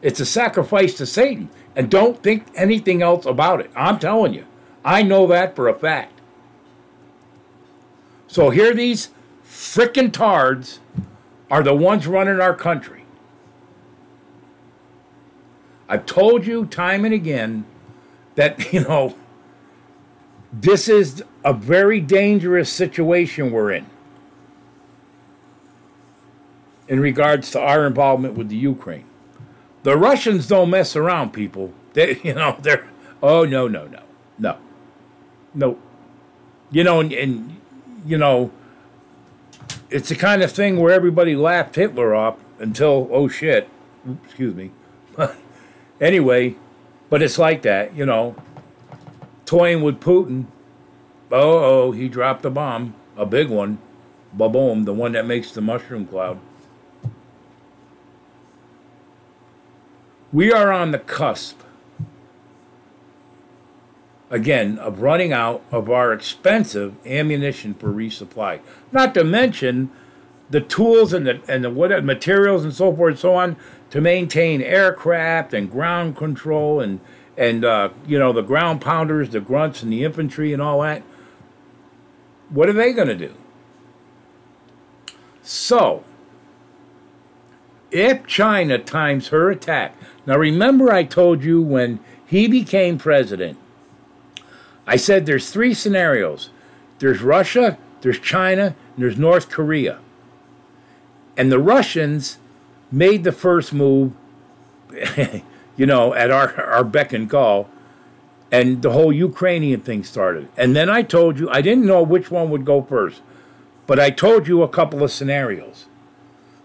it's 0.02 0.22
a 0.22 0.26
sacrifice 0.26 0.94
to 0.96 1.06
Satan. 1.06 1.50
And 1.76 1.92
don't 1.92 2.24
think 2.24 2.46
anything 2.56 3.02
else 3.02 3.26
about 3.26 3.60
it. 3.60 3.70
I'm 3.76 4.00
telling 4.00 4.34
you. 4.34 4.46
I 4.84 5.04
know 5.04 5.28
that 5.28 5.56
for 5.56 5.68
a 5.68 5.78
fact. 5.78 6.22
So 8.28 8.50
here 8.50 8.74
these 8.74 9.10
frickin' 9.46 10.14
tards 10.14 10.80
are 11.52 11.64
the 11.64 11.76
ones 11.76 12.08
running 12.08 12.40
our 12.40 12.56
country. 12.56 13.04
I've 15.90 16.06
told 16.06 16.46
you 16.46 16.66
time 16.66 17.04
and 17.04 17.14
again 17.14 17.66
that, 18.36 18.72
you 18.74 18.82
know, 18.82 19.16
this 20.52 20.90
is 20.90 21.24
a 21.44 21.54
very 21.54 22.00
dangerous 22.00 22.72
situation 22.72 23.52
we're 23.52 23.72
in 23.72 23.86
in 26.88 27.00
regards 27.00 27.52
to 27.52 27.60
our 27.60 27.86
involvement 27.86 28.34
with 28.34 28.50
the 28.50 28.56
Ukraine. 28.56 29.06
The 29.84 29.96
Russians 29.96 30.48
don't 30.48 30.72
mess 30.72 30.96
around, 30.96 31.32
people. 31.32 31.72
They, 31.94 32.20
you 32.24 32.34
know, 32.34 32.58
they're, 32.60 32.90
oh, 33.22 33.46
no, 33.46 33.68
no, 33.68 33.86
no, 33.86 34.02
no, 34.38 34.58
no. 35.54 35.78
You 36.72 36.84
know, 36.84 37.00
and, 37.00 37.14
and 37.14 37.62
you 38.06 38.18
know, 38.18 38.52
it's 39.90 40.10
the 40.10 40.16
kind 40.16 40.42
of 40.42 40.52
thing 40.52 40.80
where 40.80 40.92
everybody 40.94 41.36
laughed 41.36 41.76
Hitler 41.76 42.14
off 42.14 42.38
until, 42.60 43.08
oh 43.12 43.28
shit, 43.28 43.70
excuse 44.26 44.56
me. 44.56 44.72
anyway, 46.02 46.56
but 47.10 47.22
it's 47.22 47.38
like 47.40 47.62
that, 47.64 47.96
you 47.96 48.06
know. 48.06 48.36
Toying 49.50 49.82
with 49.82 50.00
Putin. 50.00 50.46
Oh, 51.32 51.88
oh, 51.88 51.92
he 51.92 52.08
dropped 52.08 52.46
a 52.46 52.52
bomb, 52.52 52.94
a 53.18 53.26
big 53.26 53.50
one. 53.50 53.80
Ba-boom, 54.32 54.86
the 54.86 54.94
one 54.94 55.14
that 55.14 55.26
makes 55.26 55.52
the 55.52 55.60
mushroom 55.60 56.06
cloud. 56.06 56.40
We 60.32 60.54
are 60.54 60.72
on 60.72 60.92
the 60.92 61.00
cusp, 61.00 61.62
again, 64.30 64.78
of 64.78 65.02
running 65.02 65.34
out 65.34 65.64
of 65.72 65.90
our 65.90 66.14
expensive 66.14 66.94
ammunition 67.04 67.74
for 67.74 67.92
resupply. 67.92 68.60
Not 68.92 69.16
to 69.16 69.24
mention 69.24 69.90
the 70.52 70.62
tools 70.62 71.12
and 71.12 71.26
the 71.26 71.42
and 71.48 71.64
the 71.64 71.72
what 71.72 72.06
materials 72.06 72.64
and 72.64 72.72
so 72.72 72.96
forth 72.96 73.14
and 73.14 73.20
so 73.20 73.34
on 73.34 73.56
to 73.90 74.00
maintain 74.00 74.62
aircraft 74.62 75.56
and 75.56 75.72
ground 75.72 76.18
control 76.18 76.80
and 76.80 77.00
and 77.40 77.64
uh, 77.64 77.90
you 78.06 78.20
know 78.20 78.34
the 78.34 78.44
ground 78.44 78.82
pounders, 78.82 79.30
the 79.30 79.40
grunts, 79.40 79.82
and 79.82 79.92
the 79.92 80.04
infantry 80.04 80.54
and 80.54 80.62
all 80.62 80.82
that. 80.82 81.02
What 82.50 82.68
are 82.70 82.74
they 82.74 82.94
going 82.94 83.08
to 83.08 83.16
do? 83.16 83.34
So, 85.42 86.04
if 87.92 88.28
China 88.28 88.78
times 88.78 89.30
her 89.30 89.50
attack, 89.50 89.96
now 90.26 90.38
remember 90.38 90.92
I 90.92 91.04
told 91.06 91.44
you 91.44 91.62
when 91.62 92.00
he 92.26 92.48
became 92.48 92.98
president, 92.98 93.58
I 94.86 94.98
said 94.98 95.26
there's 95.26 95.50
three 95.50 95.74
scenarios. 95.74 96.50
There's 97.00 97.22
Russia, 97.22 97.78
there's 98.02 98.20
China, 98.20 98.76
and 98.96 99.04
there's 99.04 99.18
North 99.18 99.50
Korea. 99.50 100.00
And 101.38 101.52
the 101.52 101.60
Russians 101.60 102.38
made 102.92 103.24
the 103.24 103.32
first 103.32 103.72
move, 103.72 104.12
you 105.80 105.86
know, 105.86 106.14
at 106.14 106.30
our, 106.30 106.62
our 106.62 106.84
beck 106.84 107.14
and 107.14 107.30
call, 107.30 107.70
and 108.52 108.82
the 108.82 108.92
whole 108.92 109.14
Ukrainian 109.14 109.80
thing 109.80 110.04
started. 110.04 110.50
And 110.58 110.76
then 110.76 110.90
I 110.90 111.04
told 111.04 111.40
you, 111.40 111.50
I 111.50 111.62
didn't 111.62 111.86
know 111.86 112.04
which 112.04 112.30
one 112.30 112.50
would 112.50 112.66
go 112.66 112.82
first. 112.82 113.22
But 113.88 113.98
I 113.98 114.10
told 114.10 114.46
you 114.46 114.62
a 114.62 114.68
couple 114.68 115.04
of 115.04 115.12
scenarios 115.12 115.86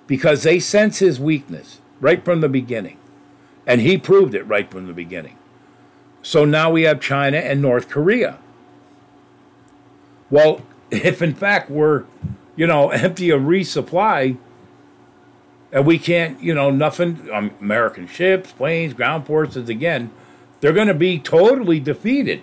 because 0.09 0.43
they 0.43 0.59
sense 0.59 0.99
his 0.99 1.21
weakness 1.21 1.81
right 2.01 2.25
from 2.25 2.41
the 2.41 2.49
beginning. 2.49 2.99
And 3.69 3.81
he 3.81 3.99
proved 3.99 4.35
it 4.35 4.43
right 4.49 4.69
from 4.69 4.89
the 4.89 4.93
beginning. 4.93 5.39
So 6.21 6.45
now 6.45 6.73
we 6.73 6.83
have 6.83 7.01
China 7.01 7.39
and 7.39 7.63
North 7.63 7.89
Korea. 7.89 8.39
Well, 10.29 10.63
if 10.91 11.23
in 11.23 11.35
fact 11.35 11.71
we're, 11.71 12.03
you 12.57 12.67
know, 12.67 12.91
empty 12.91 13.31
of 13.31 13.43
resupply, 13.43 14.39
and 15.75 15.85
we 15.85 15.99
can't, 15.99 16.41
you 16.41 16.55
know, 16.55 16.71
nothing, 16.71 17.29
um, 17.33 17.51
American 17.61 18.07
ships, 18.07 18.53
planes, 18.53 18.95
ground 18.95 19.27
forces, 19.27 19.69
again, 19.69 20.13
they're 20.61 20.73
going 20.73 20.89
to 20.89 20.95
be 20.95 21.19
totally 21.19 21.81
defeated 21.81 22.43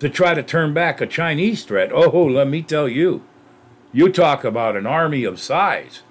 to 0.00 0.08
try 0.08 0.32
to 0.32 0.42
turn 0.42 0.72
back 0.72 1.02
a 1.02 1.06
Chinese 1.06 1.64
threat. 1.64 1.92
Oh, 1.92 2.24
let 2.24 2.48
me 2.48 2.62
tell 2.62 2.88
you, 2.88 3.22
you 3.92 4.08
talk 4.08 4.42
about 4.42 4.74
an 4.74 4.86
army 4.86 5.22
of 5.24 5.38
size. 5.38 6.02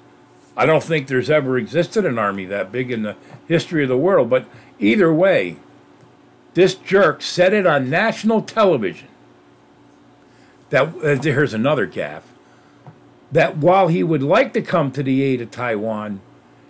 I 0.55 0.67
don't 0.67 0.83
think 0.83 1.07
there's 1.07 1.31
ever 1.31 1.57
existed 1.57 2.05
an 2.05 2.19
army 2.19 2.45
that 2.45 2.71
big 2.71 2.91
in 2.91 3.01
the 3.01 3.15
history 3.47 3.81
of 3.81 3.89
the 3.89 3.97
world, 3.97 4.29
but 4.29 4.45
either 4.79 5.11
way, 5.11 5.57
this 6.53 6.75
jerk 6.75 7.23
said 7.23 7.53
it 7.53 7.65
on 7.65 7.89
national 7.89 8.43
television. 8.43 9.07
That 10.69 10.93
uh, 11.03 11.21
here's 11.21 11.55
another 11.55 11.87
gaffe. 11.87 12.21
That 13.31 13.57
while 13.57 13.87
he 13.87 14.03
would 14.03 14.23
like 14.23 14.53
to 14.53 14.61
come 14.61 14.91
to 14.91 15.03
the 15.03 15.23
aid 15.23 15.41
of 15.41 15.51
Taiwan, 15.51 16.21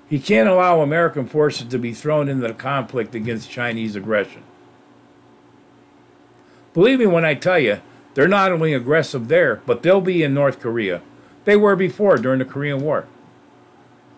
he 0.08 0.20
can't 0.20 0.50
allow 0.50 0.82
American 0.82 1.26
forces 1.26 1.68
to 1.70 1.80
be 1.80 1.94
thrown 1.94 2.28
into 2.28 2.48
the 2.48 2.54
conflict 2.54 3.16
against 3.16 3.50
Chinese 3.50 3.96
aggression. 3.96 4.44
Believe 6.74 7.00
me 7.00 7.06
when 7.06 7.26
I 7.26 7.34
tell 7.34 7.60
you, 7.60 7.82
they're 8.14 8.28
not 8.28 8.52
only 8.52 8.74
aggressive 8.74 9.28
there, 9.28 9.62
but 9.66 9.84
they'll 9.84 10.02
be 10.02 10.24
in 10.24 10.34
North 10.34 10.60
Korea. 10.60 11.02
They 11.46 11.56
were 11.56 11.76
before 11.76 12.18
during 12.18 12.40
the 12.40 12.46
Korean 12.46 12.82
War. 12.82 13.08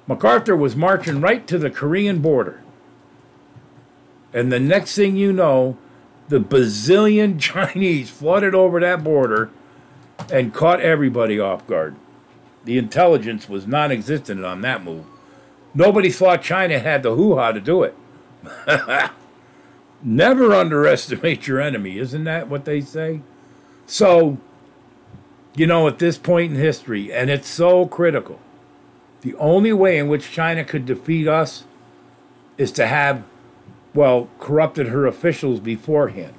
MacArthur 0.08 0.56
was 0.56 0.76
marching 0.76 1.22
right 1.22 1.46
to 1.48 1.58
the 1.58 1.70
Korean 1.70 2.20
border. 2.20 2.62
And 4.34 4.52
the 4.52 4.60
next 4.60 4.96
thing 4.96 5.16
you 5.16 5.32
know, 5.32 5.78
the 6.28 6.40
bazillion 6.40 7.40
Chinese 7.40 8.10
flooded 8.10 8.56
over 8.56 8.80
that 8.80 9.04
border 9.04 9.50
and 10.32 10.54
caught 10.54 10.82
everybody 10.82 11.40
off 11.40 11.66
guard. 11.68 11.96
The 12.66 12.78
intelligence 12.78 13.50
was 13.50 13.68
non 13.68 13.92
existent 13.92 14.44
on 14.46 14.62
that 14.62 14.84
move. 14.84 15.06
Nobody 15.74 16.10
thought 16.10 16.42
China 16.42 16.80
had 16.80 17.04
the 17.04 17.16
hoo 17.16 17.36
ha 17.36 17.52
to 17.52 17.60
do 17.60 17.84
it. 17.84 17.96
Never 20.04 20.54
underestimate 20.54 21.48
your 21.48 21.62
enemy, 21.62 21.98
isn't 21.98 22.24
that 22.26 22.50
what 22.50 22.66
they 22.66 22.82
say? 22.82 23.22
So, 23.86 24.38
you 25.56 25.66
know, 25.66 25.88
at 25.88 26.00
this 26.00 26.18
point 26.18 26.54
in 26.54 26.60
history, 26.60 27.12
and 27.12 27.30
it's 27.30 27.48
so 27.48 27.86
critical, 27.86 28.40
the 29.22 29.36
only 29.36 29.72
way 29.72 29.98
in 29.98 30.10
which 30.10 30.32
China 30.32 30.64
could 30.66 30.86
defeat 30.86 31.28
us 31.28 31.64
is 32.58 32.72
to 32.74 32.88
have, 32.88 33.24
well, 33.94 34.30
corrupted 34.40 34.88
her 34.88 35.06
officials 35.06 35.60
beforehand, 35.60 36.34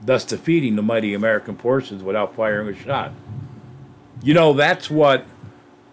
thus 0.00 0.24
defeating 0.24 0.76
the 0.76 0.82
mighty 0.82 1.14
American 1.14 1.56
forces 1.56 2.02
without 2.02 2.34
firing 2.34 2.68
a 2.68 2.76
shot. 2.76 3.12
You 4.22 4.34
know, 4.34 4.52
that's 4.52 4.90
what 4.90 5.26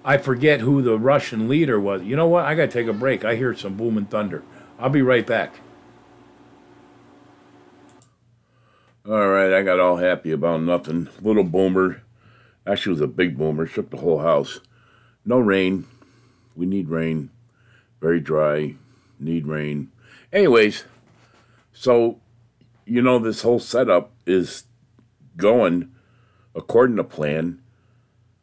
I 0.05 0.17
forget 0.17 0.61
who 0.61 0.81
the 0.81 0.97
Russian 0.97 1.47
leader 1.47 1.79
was. 1.79 2.03
You 2.03 2.15
know 2.15 2.27
what? 2.27 2.45
I 2.45 2.55
got 2.55 2.67
to 2.67 2.71
take 2.71 2.87
a 2.87 2.93
break. 2.93 3.23
I 3.23 3.35
hear 3.35 3.55
some 3.55 3.75
booming 3.75 4.05
thunder. 4.05 4.43
I'll 4.79 4.89
be 4.89 5.01
right 5.01 5.25
back. 5.25 5.59
All 9.05 9.27
right, 9.27 9.53
I 9.53 9.63
got 9.63 9.81
all 9.81 9.97
happy 9.97 10.31
about 10.31 10.61
nothing. 10.61 11.09
Little 11.21 11.43
boomer. 11.43 12.03
Actually, 12.65 12.91
was 12.93 13.01
a 13.01 13.07
big 13.07 13.37
boomer. 13.37 13.65
Shook 13.65 13.89
the 13.89 13.97
whole 13.97 14.19
house. 14.19 14.61
No 15.25 15.39
rain. 15.39 15.85
We 16.55 16.65
need 16.65 16.87
rain. 16.87 17.29
Very 17.99 18.21
dry. 18.21 18.75
Need 19.19 19.45
rain. 19.47 19.91
Anyways, 20.31 20.85
so, 21.73 22.19
you 22.85 23.01
know, 23.01 23.19
this 23.19 23.41
whole 23.41 23.59
setup 23.59 24.11
is 24.25 24.63
going 25.35 25.91
according 26.55 26.95
to 26.97 27.03
plan. 27.03 27.59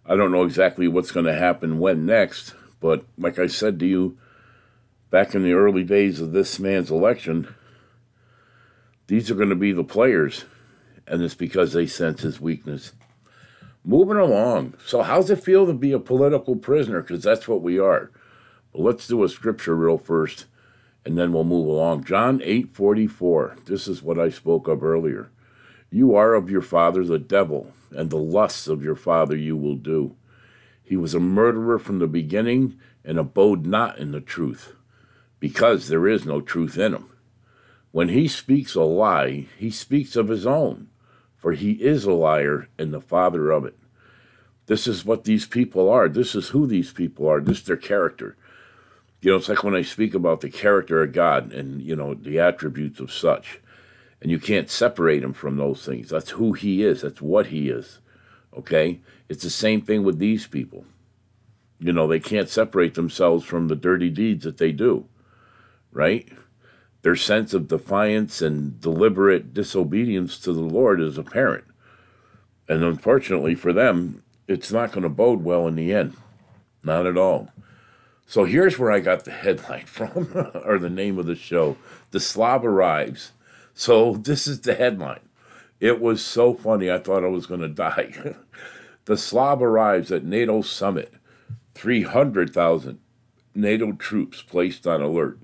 I 0.07 0.17
don't 0.17 0.33
know 0.33 0.45
exactly 0.45 0.89
what's 0.89 1.13
going 1.13 1.27
to 1.27 1.35
happen 1.35 1.79
when 1.79 2.07
next, 2.07 2.55
but 2.81 3.05
like 3.19 3.39
I 3.39 3.47
said 3.47 3.79
to 3.81 3.87
you 3.87 4.19
back 5.11 5.35
in 5.35 5.43
the 5.43 5.53
early 5.53 5.85
days 5.85 6.21
of 6.21 6.33
this 6.33 6.59
man's 6.59 6.91
election, 6.91 7.55
these 9.07 9.31
are 9.31 9.35
going 9.35 9.51
to 9.51 9.57
be 9.57 9.73
the 9.73 9.85
players, 9.85 10.45
and 11.07 11.23
it's 11.23 11.35
because 11.35 11.73
they 11.73 11.87
sense 11.87 12.23
his 12.23 12.41
weakness. 12.41 12.93
Moving 13.85 14.19
along. 14.19 14.75
So, 14.85 15.03
how's 15.03 15.31
it 15.31 15.43
feel 15.43 15.67
to 15.67 15.73
be 15.73 15.93
a 15.93 15.99
political 15.99 16.55
prisoner? 16.55 17.01
Because 17.01 17.23
that's 17.23 17.49
what 17.49 17.63
we 17.63 17.79
are. 17.79 18.11
But 18.73 18.83
let's 18.83 19.09
do 19.09 19.25
a 19.25 19.29
scripture 19.29 19.75
real 19.75 19.99
first, 19.99 20.47
and 21.05 21.17
then 21.19 21.33
we'll 21.33 21.45
move 21.45 21.67
along. 21.67 22.05
John 22.05 22.41
eight 22.45 22.75
forty 22.75 23.07
four. 23.07 23.57
This 23.65 23.89
is 23.89 24.03
what 24.03 24.19
I 24.19 24.29
spoke 24.29 24.69
of 24.69 24.85
earlier. 24.85 25.31
You 25.91 26.15
are 26.15 26.35
of 26.35 26.51
your 26.51 26.63
father 26.63 27.05
the 27.05 27.19
devil, 27.19 27.73
and 27.91 28.11
the 28.11 28.17
lusts 28.17 28.69
of 28.69 28.85
your 28.85 28.95
father 28.95 29.37
you 29.37 29.57
will 29.57 29.75
do. 29.75 30.17
He 30.85 30.97
was 30.97 31.15
a 31.15 31.21
murderer 31.21 31.79
from 31.79 31.99
the 31.99 32.07
beginning 32.07 32.79
and 33.05 33.19
abode 33.19 33.67
not 33.67 33.99
in 33.99 34.13
the 34.13 34.21
truth, 34.21 34.73
because 35.41 35.89
there 35.89 36.07
is 36.07 36.25
no 36.25 36.41
truth 36.41 36.79
in 36.79 36.95
him. 36.95 37.11
When 37.93 38.09
he 38.09 38.29
speaks 38.29 38.75
a 38.77 38.83
lie, 38.83 39.47
he 39.59 39.71
speaks 39.71 40.15
of 40.15 40.29
his 40.29 40.47
own, 40.47 40.89
for 41.37 41.53
he 41.53 41.73
is 41.73 42.05
a 42.05 42.13
liar 42.13 42.69
and 42.79 42.93
the 42.93 43.01
father 43.01 43.51
of 43.51 43.65
it. 43.65 43.77
This 44.67 44.87
is 44.87 45.05
what 45.05 45.25
these 45.25 45.47
people 45.47 45.91
are. 45.91 46.09
This 46.09 46.37
is 46.37 46.51
who 46.51 46.69
these 46.69 46.93
people 46.93 47.29
are. 47.29 47.41
This 47.41 47.59
is 47.59 47.65
their 47.65 47.77
character. 47.77 48.37
You 49.21 49.33
know, 49.33 49.39
it's 49.39 49.49
like 49.49 49.65
when 49.65 49.75
I 49.75 49.83
speak 49.83 50.15
about 50.15 50.41
the 50.41 50.51
character 50.51 51.03
of 51.03 51.13
God 51.13 51.53
and, 51.53 51.83
you 51.83 51.97
know, 51.97 52.15
the 52.15 52.39
attributes 52.39 53.01
of 53.01 53.13
such. 53.13 53.59
And 54.23 54.31
you 54.31 54.39
can't 54.39 54.71
separate 54.71 55.23
him 55.23 55.33
from 55.33 55.57
those 55.57 55.85
things. 55.85 56.11
That's 56.11 56.31
who 56.31 56.53
he 56.53 56.83
is. 56.83 57.03
That's 57.03 57.23
what 57.23 57.47
he 57.47 57.71
is. 57.71 57.99
Okay? 58.57 59.01
It's 59.29 59.43
the 59.43 59.51
same 59.51 59.81
thing 59.81 60.03
with 60.05 60.19
these 60.19 60.47
people. 60.47 60.85
You 61.79 61.93
know, 61.93 62.07
they 62.07 62.21
can't 62.21 62.49
separate 62.49 62.95
themselves 62.95 63.45
from 63.45 63.69
the 63.69 63.77
dirty 63.77 64.11
deeds 64.11 64.45
that 64.45 64.59
they 64.59 64.73
do. 64.73 65.07
Right? 65.93 66.29
Their 67.03 67.17
sense 67.17 67.55
of 67.55 67.69
defiance 67.69 68.43
and 68.43 68.79
deliberate 68.81 69.55
disobedience 69.55 70.39
to 70.41 70.53
the 70.53 70.61
Lord 70.61 71.01
is 71.01 71.17
apparent. 71.17 71.65
And 72.69 72.85
unfortunately 72.85 73.55
for 73.55 73.73
them, 73.73 74.23
it's 74.47 74.71
not 74.71 74.93
going 74.93 75.03
to 75.03 75.09
bode 75.09 75.43
well 75.43 75.67
in 75.67 75.77
the 75.77 75.95
end. 75.95 76.17
Not 76.83 77.07
at 77.07 77.17
all. 77.17 77.51
So 78.27 78.45
here's 78.45 78.79
where 78.79 78.93
I 78.93 79.01
got 79.01 79.25
the 79.25 79.33
headline 79.33 79.85
from, 79.87 80.31
or 80.65 80.79
the 80.79 80.91
name 80.91 81.19
of 81.19 81.27
the 81.27 81.35
show 81.35 81.77
The 82.11 82.21
Slob 82.21 82.65
Arrives. 82.65 83.33
So 83.81 84.13
this 84.13 84.47
is 84.47 84.61
the 84.61 84.75
headline. 84.75 85.27
It 85.81 86.03
was 86.03 86.23
so 86.23 86.53
funny, 86.53 86.91
I 86.91 86.99
thought 86.99 87.25
I 87.25 87.29
was 87.29 87.47
going 87.47 87.63
to 87.63 87.69
die. 87.69 88.35
the 89.07 89.17
Slob 89.17 89.63
arrives 89.63 90.13
at 90.13 90.23
NATO 90.23 90.61
summit, 90.61 91.15
300,000 91.77 92.99
NATO 93.55 93.93
troops 93.93 94.43
placed 94.43 94.87
on 94.87 95.01
alert. 95.01 95.39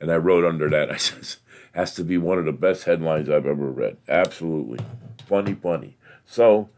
And 0.00 0.10
I 0.10 0.16
wrote 0.16 0.44
under 0.44 0.68
that, 0.70 0.90
I 0.90 0.96
says, 0.96 1.36
has 1.70 1.94
to 1.94 2.02
be 2.02 2.18
one 2.18 2.38
of 2.38 2.46
the 2.46 2.52
best 2.52 2.82
headlines 2.82 3.30
I've 3.30 3.46
ever 3.46 3.70
read. 3.70 3.98
Absolutely. 4.08 4.80
Funny, 5.28 5.54
funny. 5.54 5.96
So, 6.24 6.68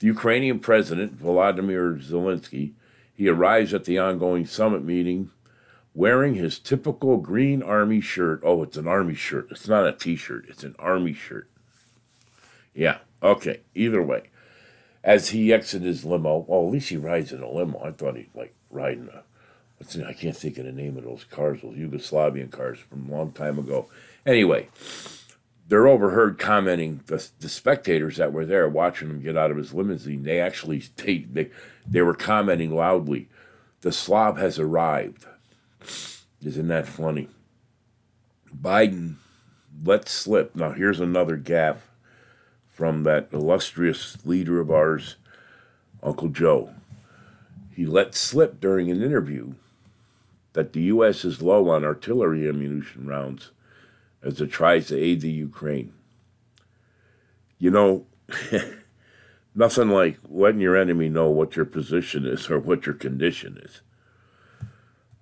the 0.00 0.06
Ukrainian 0.08 0.58
president, 0.58 1.18
Volodymyr 1.18 2.06
Zelensky, 2.06 2.72
he 3.14 3.26
arrives 3.26 3.72
at 3.72 3.86
the 3.86 3.98
ongoing 3.98 4.44
summit 4.44 4.84
meeting 4.84 5.30
wearing 5.94 6.34
his 6.34 6.58
typical 6.58 7.16
green 7.18 7.62
army 7.62 8.00
shirt. 8.00 8.40
Oh, 8.42 8.62
it's 8.62 8.76
an 8.76 8.88
army 8.88 9.14
shirt. 9.14 9.48
It's 9.50 9.68
not 9.68 9.86
a 9.86 9.92
t 9.92 10.16
shirt, 10.16 10.46
it's 10.48 10.64
an 10.64 10.74
army 10.78 11.12
shirt. 11.12 11.48
Yeah, 12.74 12.98
okay, 13.22 13.60
either 13.74 14.02
way. 14.02 14.30
As 15.02 15.30
he 15.30 15.52
exits 15.52 15.84
his 15.84 16.04
limo, 16.04 16.44
well, 16.48 16.66
at 16.66 16.72
least 16.72 16.88
he 16.88 16.96
rides 16.96 17.30
in 17.32 17.42
a 17.42 17.50
limo. 17.50 17.80
I 17.84 17.92
thought 17.92 18.16
he'd 18.16 18.30
like 18.34 18.54
ride 18.70 18.98
in 18.98 19.08
a, 19.08 19.22
what's 19.78 19.96
I 19.96 20.12
can't 20.14 20.36
think 20.36 20.58
of 20.58 20.64
the 20.64 20.72
name 20.72 20.96
of 20.96 21.04
those 21.04 21.24
cars, 21.24 21.60
those 21.62 21.76
Yugoslavian 21.76 22.50
cars 22.50 22.78
from 22.78 23.08
a 23.08 23.14
long 23.14 23.32
time 23.32 23.58
ago. 23.58 23.86
Anyway, 24.26 24.68
they're 25.68 25.86
overheard 25.86 26.38
commenting 26.38 27.00
the, 27.06 27.26
the 27.40 27.48
spectators 27.48 28.16
that 28.16 28.32
were 28.32 28.44
there 28.44 28.68
watching 28.68 29.08
him 29.08 29.22
get 29.22 29.36
out 29.36 29.50
of 29.50 29.56
his 29.56 29.72
limousine 29.72 30.22
they 30.22 30.40
actually 30.40 30.82
they, 30.96 31.18
they, 31.18 31.50
they 31.86 32.02
were 32.02 32.14
commenting 32.14 32.74
loudly 32.74 33.28
the 33.80 33.92
slob 33.92 34.38
has 34.38 34.58
arrived 34.58 35.26
isn't 36.42 36.68
that 36.68 36.86
funny 36.86 37.28
biden 38.54 39.16
let 39.84 40.08
slip 40.08 40.54
now 40.54 40.72
here's 40.72 41.00
another 41.00 41.36
gaffe 41.36 41.80
from 42.68 43.02
that 43.04 43.28
illustrious 43.32 44.16
leader 44.24 44.60
of 44.60 44.70
ours 44.70 45.16
uncle 46.02 46.28
joe 46.28 46.70
he 47.70 47.84
let 47.86 48.14
slip 48.14 48.60
during 48.60 48.90
an 48.90 49.02
interview 49.02 49.54
that 50.52 50.72
the 50.72 50.82
u.s 50.82 51.24
is 51.24 51.42
low 51.42 51.68
on 51.68 51.84
artillery 51.84 52.48
ammunition 52.48 53.06
rounds 53.06 53.50
as 54.24 54.40
it 54.40 54.50
tries 54.50 54.88
to 54.88 54.98
aid 54.98 55.20
the 55.20 55.30
Ukraine. 55.30 55.92
You 57.58 57.70
know, 57.70 58.06
nothing 59.54 59.90
like 59.90 60.18
letting 60.28 60.60
your 60.60 60.76
enemy 60.76 61.08
know 61.08 61.28
what 61.28 61.54
your 61.54 61.66
position 61.66 62.26
is 62.26 62.50
or 62.50 62.58
what 62.58 62.86
your 62.86 62.94
condition 62.94 63.60
is. 63.62 63.82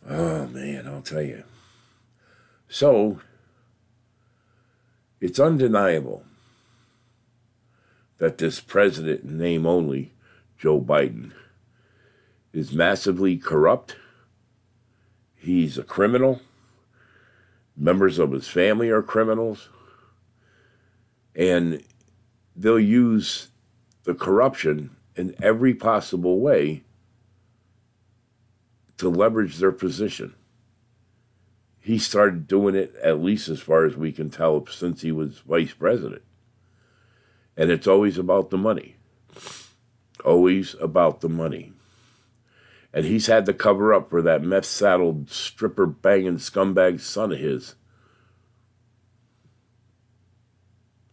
Oh, 0.08 0.46
man, 0.46 0.86
I'll 0.86 1.02
tell 1.02 1.22
you. 1.22 1.44
So, 2.68 3.20
it's 5.20 5.38
undeniable 5.38 6.24
that 8.18 8.38
this 8.38 8.60
president, 8.60 9.24
name 9.24 9.66
only, 9.66 10.12
Joe 10.58 10.80
Biden, 10.80 11.32
is 12.52 12.72
massively 12.72 13.36
corrupt. 13.36 13.96
He's 15.34 15.78
a 15.78 15.82
criminal 15.82 16.40
members 17.76 18.18
of 18.18 18.32
his 18.32 18.48
family 18.48 18.90
are 18.90 19.02
criminals, 19.02 19.68
and 21.34 21.82
they'll 22.54 22.78
use 22.78 23.48
the 24.04 24.14
corruption 24.14 24.90
in 25.16 25.34
every 25.42 25.74
possible 25.74 26.40
way 26.40 26.82
to 29.02 29.10
leverage 29.10 29.58
their 29.58 29.72
position. 29.72 30.34
He 31.78 31.98
started 31.98 32.48
doing 32.48 32.74
it, 32.74 32.94
at 33.02 33.22
least 33.22 33.48
as 33.48 33.60
far 33.60 33.84
as 33.84 33.96
we 33.96 34.12
can 34.12 34.30
tell, 34.30 34.66
since 34.66 35.02
he 35.02 35.12
was 35.12 35.38
vice 35.40 35.74
president. 35.74 36.22
And 37.56 37.70
it's 37.70 37.86
always 37.86 38.18
about 38.18 38.50
the 38.50 38.58
money. 38.58 38.96
Always 40.24 40.74
about 40.80 41.20
the 41.20 41.28
money 41.28 41.72
and 42.92 43.04
he's 43.04 43.26
had 43.26 43.46
to 43.46 43.54
cover 43.54 43.94
up 43.94 44.10
for 44.10 44.22
that 44.22 44.42
meth 44.42 44.66
saddled 44.66 45.30
stripper 45.30 45.86
banging 45.86 46.36
scumbag 46.36 47.00
son 47.00 47.32
of 47.32 47.38
his. 47.38 47.74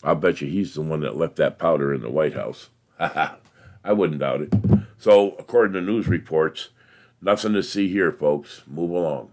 I'll 0.03 0.15
bet 0.15 0.41
you 0.41 0.49
he's 0.49 0.73
the 0.73 0.81
one 0.81 1.01
that 1.01 1.17
left 1.17 1.35
that 1.37 1.59
powder 1.59 1.93
in 1.93 2.01
the 2.01 2.09
White 2.09 2.33
House. 2.33 2.69
I 2.99 3.93
wouldn't 3.93 4.19
doubt 4.19 4.41
it. 4.41 4.53
So, 4.97 5.35
according 5.39 5.73
to 5.73 5.81
news 5.81 6.07
reports, 6.07 6.69
nothing 7.21 7.53
to 7.53 7.63
see 7.63 7.89
here, 7.89 8.11
folks. 8.11 8.63
Move 8.67 8.91
along. 8.91 9.31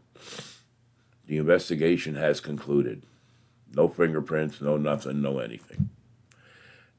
The 1.26 1.39
investigation 1.39 2.14
has 2.14 2.41
concluded. 2.41 3.03
No 3.74 3.89
fingerprints, 3.89 4.61
no 4.61 4.76
nothing, 4.76 5.20
no 5.20 5.39
anything. 5.39 5.91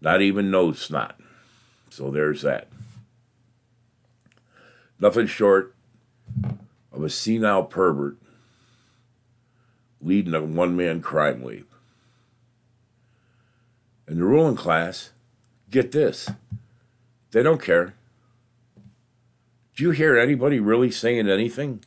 Not 0.01 0.21
even 0.21 0.51
nose 0.51 0.79
snot. 0.79 1.19
So 1.89 2.11
there's 2.11 2.41
that 2.41 2.67
nothing 4.99 5.27
short 5.27 5.75
of 6.91 7.03
a 7.03 7.09
senile 7.09 7.63
pervert 7.63 8.17
leading 10.01 10.33
a 10.33 10.41
one 10.41 10.75
man 10.75 11.01
crime 11.01 11.41
wave. 11.41 11.65
And 14.07 14.17
the 14.17 14.23
ruling 14.23 14.55
class, 14.55 15.11
get 15.69 15.91
this, 15.91 16.29
they 17.31 17.43
don't 17.43 17.61
care. 17.61 17.93
Do 19.77 19.83
you 19.85 19.91
hear 19.91 20.17
anybody 20.17 20.59
really 20.59 20.91
saying 20.91 21.29
anything? 21.29 21.85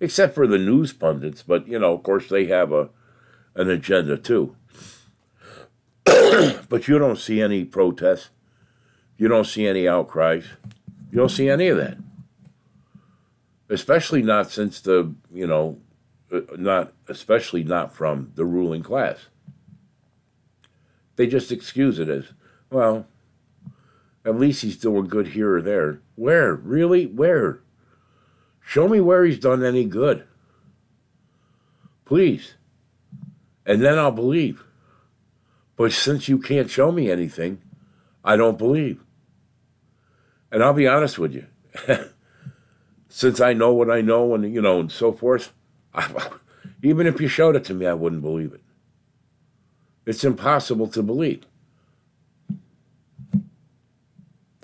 Except 0.00 0.34
for 0.34 0.48
the 0.48 0.58
news 0.58 0.92
pundits, 0.92 1.44
but 1.44 1.68
you 1.68 1.78
know, 1.78 1.94
of 1.94 2.02
course, 2.02 2.28
they 2.28 2.46
have 2.46 2.72
a 2.72 2.90
an 3.54 3.70
agenda 3.70 4.16
too. 4.16 4.56
but 6.04 6.88
you 6.88 6.98
don't 6.98 7.18
see 7.18 7.40
any 7.40 7.64
protests. 7.64 8.30
You 9.16 9.28
don't 9.28 9.46
see 9.46 9.68
any 9.68 9.86
outcries. 9.86 10.46
You 11.12 11.18
don't 11.18 11.28
see 11.28 11.48
any 11.48 11.68
of 11.68 11.76
that 11.76 11.98
especially 13.68 14.22
not 14.22 14.50
since 14.50 14.80
the 14.80 15.14
you 15.32 15.46
know 15.46 15.78
uh, 16.32 16.40
not 16.56 16.92
especially 17.08 17.64
not 17.64 17.94
from 17.94 18.32
the 18.34 18.44
ruling 18.44 18.82
class 18.82 19.28
they 21.16 21.26
just 21.26 21.52
excuse 21.52 21.98
it 21.98 22.08
as 22.08 22.32
well 22.70 23.06
at 24.28 24.38
least 24.38 24.60
he's 24.60 24.76
doing 24.76 25.06
good 25.06 25.28
here 25.28 25.56
or 25.56 25.62
there. 25.62 26.02
Where? 26.14 26.54
Really? 26.54 27.06
Where? 27.06 27.60
Show 28.60 28.86
me 28.86 29.00
where 29.00 29.24
he's 29.24 29.38
done 29.38 29.64
any 29.64 29.86
good. 29.86 30.24
Please. 32.04 32.54
And 33.64 33.82
then 33.82 33.98
i'll 33.98 34.12
believe. 34.12 34.62
But 35.76 35.92
since 35.92 36.28
you 36.28 36.38
can't 36.38 36.70
show 36.70 36.92
me 36.92 37.10
anything 37.10 37.62
i 38.22 38.36
don't 38.36 38.58
believe. 38.58 39.02
And 40.52 40.62
i'll 40.62 40.74
be 40.74 40.86
honest 40.86 41.18
with 41.18 41.32
you. 41.32 41.46
Since 43.08 43.40
I 43.40 43.54
know 43.54 43.72
what 43.72 43.90
I 43.90 44.02
know 44.02 44.34
and, 44.34 44.52
you 44.52 44.60
know, 44.60 44.80
and 44.80 44.92
so 44.92 45.12
forth, 45.12 45.52
I, 45.94 46.28
even 46.82 47.06
if 47.06 47.18
you 47.22 47.28
showed 47.28 47.56
it 47.56 47.64
to 47.64 47.74
me, 47.74 47.86
I 47.86 47.94
wouldn't 47.94 48.20
believe 48.20 48.52
it. 48.52 48.60
It's 50.04 50.24
impossible 50.24 50.88
to 50.88 51.02
believe. 51.02 51.46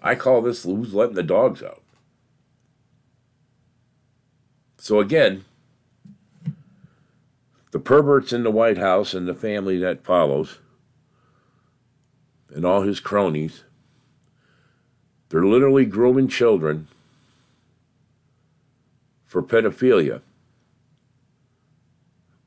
I 0.05 0.14
call 0.14 0.42
this 0.42 0.64
who's 0.64 0.92
letting 0.92 1.14
the 1.14 1.22
dogs 1.22 1.62
out. 1.62 1.82
So 4.76 5.00
again, 5.00 5.46
the 7.70 7.78
perverts 7.78 8.30
in 8.30 8.42
the 8.42 8.50
White 8.50 8.76
House 8.76 9.14
and 9.14 9.26
the 9.26 9.34
family 9.34 9.78
that 9.78 10.05
follows, 10.05 10.59
and 12.55 12.66
all 12.66 12.82
his 12.82 13.00
cronies, 13.00 13.64
they're 15.30 15.46
literally 15.46 15.86
grooming 15.86 16.28
children 16.28 16.86
for 19.24 19.42
pedophilia 19.42 20.20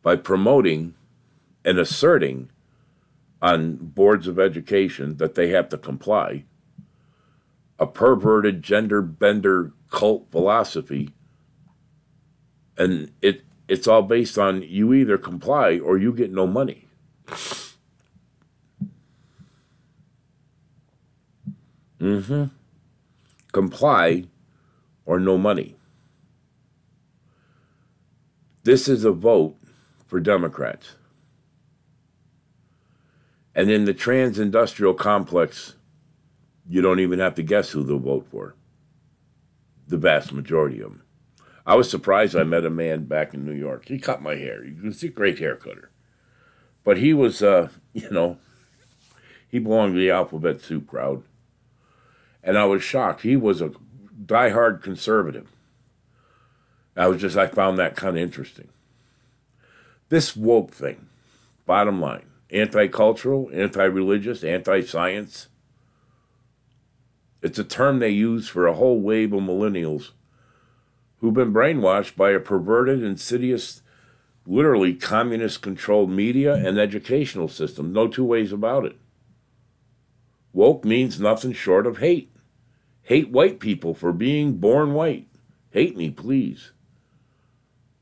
by 0.04 0.16
promoting 0.16 0.94
and 1.66 1.80
asserting 1.80 2.50
on 3.42 3.78
boards 3.78 4.28
of 4.28 4.38
education 4.38 5.18
that 5.18 5.34
they 5.34 5.50
have 5.50 5.70
to 5.70 5.78
comply 5.78 6.44
a 7.80 7.88
perverted 7.88 8.64
gender 8.64 9.02
bender 9.02 9.74
cult 9.92 10.32
philosophy. 10.32 11.14
And 12.78 13.12
it 13.22 13.44
it's 13.68 13.88
all 13.88 14.04
based 14.04 14.38
on 14.38 14.62
you 14.62 14.94
either 14.94 15.18
comply 15.18 15.80
or 15.80 15.98
you 15.98 16.14
get 16.14 16.32
no 16.32 16.48
money. 16.48 16.88
Mm-hmm. 22.00 22.46
Comply 23.52 24.26
or 25.06 25.20
no 25.20 25.38
money. 25.38 25.76
This 28.64 28.88
is 28.88 29.04
a 29.04 29.12
vote 29.12 29.58
for 30.06 30.20
Democrats. 30.20 30.96
And 33.56 33.72
in 33.72 33.86
the 33.86 33.94
trans 33.94 34.38
industrial 34.38 34.94
complex, 34.94 35.76
you 36.70 36.82
don't 36.82 37.00
even 37.00 37.20
have 37.20 37.36
to 37.36 37.44
guess 37.44 37.72
who 37.72 37.84
they'll 37.84 38.00
vote 38.00 38.28
for. 38.30 38.56
The 39.88 39.98
vast 39.98 40.34
majority 40.34 40.82
of 40.82 40.92
them. 40.92 41.04
I 41.66 41.76
was 41.76 41.90
surprised 41.90 42.36
I 42.36 42.44
met 42.44 42.66
a 42.66 42.70
man 42.70 43.06
back 43.06 43.34
in 43.34 43.46
New 43.46 43.54
York. 43.54 43.88
He 43.88 44.00
cut 44.00 44.22
my 44.22 44.36
hair. 44.36 44.64
He 44.64 44.74
was 44.74 45.04
a 45.04 45.10
great 45.10 45.40
hair 45.40 45.56
cutter. 45.56 45.92
But 46.84 46.98
he 46.98 47.14
was, 47.14 47.44
uh, 47.44 47.70
you 47.94 48.10
know, 48.10 48.38
he 49.50 49.60
belonged 49.60 49.94
to 49.94 50.00
the 50.00 50.12
alphabet 50.12 50.62
soup 50.62 50.88
crowd. 50.88 51.24
And 52.44 52.58
I 52.58 52.66
was 52.66 52.84
shocked. 52.84 53.22
He 53.22 53.36
was 53.36 53.62
a 53.62 53.72
diehard 54.26 54.82
conservative. 54.82 55.50
I 56.96 57.08
was 57.08 57.22
just, 57.22 57.38
I 57.38 57.48
found 57.48 57.78
that 57.78 57.96
kind 57.96 58.18
of 58.18 58.24
interesting. 58.24 58.70
This 60.10 60.36
woke 60.36 60.72
thing, 60.72 61.08
bottom 61.66 62.00
line, 62.00 62.28
anti 62.50 62.88
cultural, 62.88 63.50
anti 63.54 63.84
religious, 63.84 64.44
anti 64.44 64.82
science. 64.82 65.48
It's 67.42 67.60
a 67.60 67.64
term 67.64 68.00
they 68.00 68.10
use 68.10 68.48
for 68.48 68.66
a 68.66 68.74
whole 68.74 69.00
wave 69.00 69.34
of 69.34 69.42
millennials 69.42 70.12
who've 71.20 71.34
been 71.34 71.54
brainwashed 71.54 72.16
by 72.16 72.32
a 72.32 72.40
perverted, 72.40 73.04
insidious, 73.04 73.82
literally 74.46 74.94
communist 74.94 75.62
controlled 75.62 76.10
media 76.10 76.54
and 76.54 76.78
educational 76.78 77.48
system. 77.48 77.92
No 77.92 78.08
two 78.08 78.26
ways 78.26 78.52
about 78.52 78.86
it. 78.86 78.98
Woke 80.54 80.86
means 80.86 81.20
nothing 81.20 81.54
short 81.54 81.86
of 81.86 81.98
hate. 81.98 82.32
Hate 83.04 83.30
white 83.30 83.60
people 83.60 83.94
for 83.94 84.12
being 84.12 84.58
born 84.58 84.94
white. 84.94 85.28
Hate 85.72 85.96
me, 85.96 86.10
please. 86.10 86.72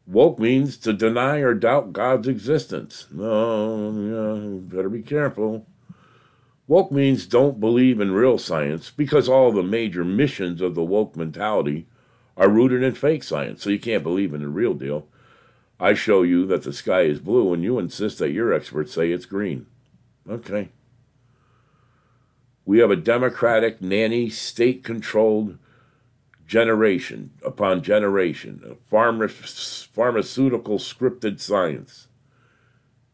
Woke 0.08 0.40
means 0.40 0.78
to 0.78 0.94
deny 0.94 1.40
or 1.40 1.54
doubt 1.54 1.92
God's 1.92 2.28
existence. 2.28 3.08
No, 3.12 3.92
yeah, 3.92 4.60
better 4.76 4.90
be 4.90 5.02
careful. 5.02 5.68
Woke 6.68 6.92
means 6.92 7.28
don't 7.28 7.60
believe 7.60 8.00
in 8.00 8.12
real 8.12 8.38
science 8.40 8.90
because 8.90 9.30
all 9.30 9.52
the 9.52 9.62
major 9.62 10.04
missions 10.04 10.62
of 10.62 10.74
the 10.74 10.84
woke 10.84 11.16
mentality 11.16 11.88
are 12.36 12.50
rooted 12.50 12.82
in 12.82 12.96
fake 12.96 13.24
science, 13.24 13.64
so 13.64 13.70
you 13.70 13.80
can't 13.80 14.04
believe 14.04 14.34
in 14.34 14.42
the 14.42 14.48
real 14.48 14.74
deal. 14.74 15.08
I 15.80 15.94
show 15.94 16.24
you 16.24 16.46
that 16.48 16.64
the 16.64 16.74
sky 16.74 17.02
is 17.02 17.20
blue 17.20 17.54
and 17.54 17.64
you 17.64 17.78
insist 17.78 18.18
that 18.20 18.32
your 18.32 18.52
experts 18.52 18.94
say 18.94 19.12
it's 19.12 19.26
green. 19.26 19.68
Okay. 20.28 20.70
We 22.66 22.80
have 22.80 22.90
a 22.90 22.96
democratic, 22.96 23.80
nanny, 23.82 24.30
state 24.30 24.84
controlled 24.84 25.60
generation 26.48 27.32
upon 27.44 27.84
generation 27.84 28.62
of 28.66 28.78
pharmaceutical 28.90 30.80
scripted 30.80 31.40
science, 31.40 32.08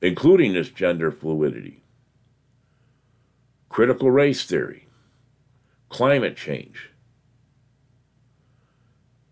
including 0.01 0.53
this 0.53 0.69
gender 0.69 1.11
fluidity, 1.11 1.80
critical 3.71 4.11
race 4.11 4.43
theory, 4.43 4.85
climate 5.87 6.35
change. 6.35 6.89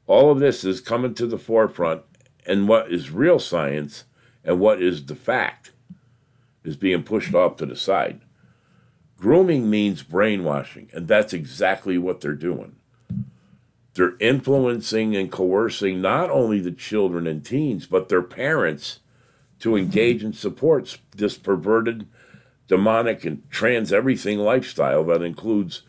All 0.07 0.31
of 0.31 0.39
this 0.39 0.63
is 0.63 0.79
coming 0.79 1.13
to 1.15 1.27
the 1.27 1.37
forefront, 1.37 2.03
and 2.45 2.65
what 2.65 2.89
is 2.89 3.11
real 3.11 3.39
science 3.39 4.05
and 4.45 4.57
what 4.57 4.81
is 4.81 5.05
the 5.07 5.15
fact 5.15 5.71
is 6.63 6.77
being 6.77 7.03
pushed 7.03 7.35
off 7.35 7.57
to 7.57 7.65
the 7.65 7.75
side. 7.75 8.21
Grooming 9.17 9.69
means 9.69 10.03
brainwashing, 10.03 10.89
and 10.93 11.09
that's 11.09 11.33
exactly 11.33 11.97
what 11.97 12.21
they're 12.21 12.33
doing. 12.33 12.77
They're 13.93 14.15
influencing 14.21 15.17
and 15.17 15.29
coercing 15.29 16.01
not 16.01 16.29
only 16.29 16.61
the 16.61 16.71
children 16.71 17.27
and 17.27 17.45
teens, 17.45 17.87
but 17.87 18.07
their 18.07 18.21
parents 18.21 18.99
to 19.59 19.75
engage 19.75 20.23
and 20.23 20.33
support 20.33 20.97
this 21.13 21.37
perverted, 21.37 22.07
demonic, 22.69 23.25
and 23.25 23.43
trans 23.49 23.91
everything 23.91 24.39
lifestyle 24.39 25.03
that 25.03 25.21
includes, 25.21 25.81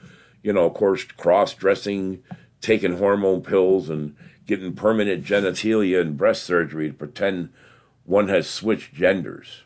you 0.42 0.52
know, 0.52 0.64
of 0.64 0.74
course, 0.74 1.04
cross 1.04 1.54
dressing, 1.54 2.24
taking 2.60 2.96
hormone 2.96 3.42
pills, 3.42 3.88
and 3.88 4.16
getting 4.46 4.74
permanent 4.74 5.24
genitalia 5.24 6.00
and 6.00 6.16
breast 6.16 6.42
surgery 6.42 6.88
to 6.88 6.94
pretend 6.94 7.50
one 8.04 8.26
has 8.26 8.50
switched 8.50 8.94
genders. 8.94 9.62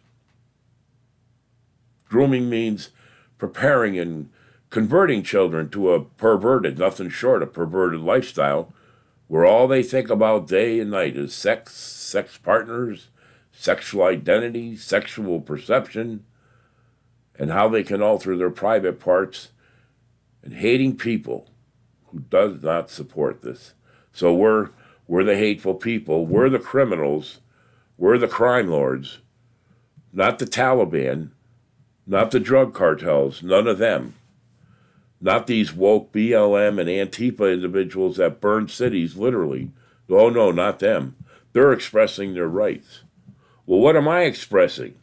Grooming 2.07 2.51
means 2.51 2.91
preparing 3.39 3.99
and 3.99 4.29
converting 4.69 5.23
children 5.23 5.71
to 5.71 5.93
a 5.93 6.05
perverted, 6.05 6.79
nothing 6.79 7.09
short 7.09 7.43
of 7.43 7.53
perverted 7.53 8.01
lifestyle 8.01 8.75
where 9.29 9.47
all 9.47 9.67
they 9.67 9.83
think 9.83 10.11
about 10.11 10.49
day 10.49 10.81
and 10.81 10.91
night 10.91 11.17
is 11.17 11.35
sex, 11.35 11.75
sex 11.75 12.37
partners, 12.37 13.09
sexual 13.53 14.03
identity, 14.03 14.77
sexual 14.77 15.41
perception, 15.41 16.25
and 17.39 17.51
how 17.51 17.69
they 17.69 17.83
can 17.83 18.03
alter 18.03 18.37
their 18.37 18.51
private 18.51 19.01
parts, 19.01 19.51
and 20.43 20.55
hating 20.55 20.97
people 20.97 21.51
who 22.09 22.21
does 22.21 22.63
not 22.63 22.91
support 22.91 23.43
this. 23.43 23.75
So 24.13 24.33
we're 24.33 24.71
we're 25.07 25.25
the 25.25 25.37
hateful 25.37 25.75
people, 25.75 26.27
we're 26.27 26.49
the 26.49 26.59
criminals, 26.59 27.41
we're 27.99 28.19
the 28.19 28.29
crime 28.29 28.69
lords, 28.69 29.19
not 30.13 30.39
the 30.39 30.47
Taliban, 30.47 31.31
not 32.07 32.31
the 32.31 32.41
drug 32.41 32.75
cartels, 32.75 33.43
none 33.43 33.67
of 33.67 33.79
them. 33.79 34.15
Not 35.21 35.47
these 35.47 35.73
woke 35.73 36.13
BLM 36.13 36.79
and 36.79 36.89
Antifa 36.89 37.53
individuals 37.53 38.19
that 38.19 38.41
burn 38.43 38.69
cities, 38.69 39.17
literally. 39.17 39.71
Oh, 40.11 40.29
no, 40.29 40.51
not 40.51 40.81
them. 40.81 41.17
They're 41.55 41.73
expressing 41.73 42.35
their 42.35 42.49
rights. 42.49 43.05
Well, 43.65 43.81
what 43.81 43.97
am 43.97 44.07
I 44.07 44.23
expressing? 44.23 44.97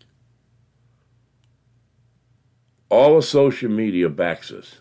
All 2.92 3.18
of 3.18 3.24
social 3.24 3.72
media 3.72 4.10
backs 4.10 4.52
us. 4.52 4.80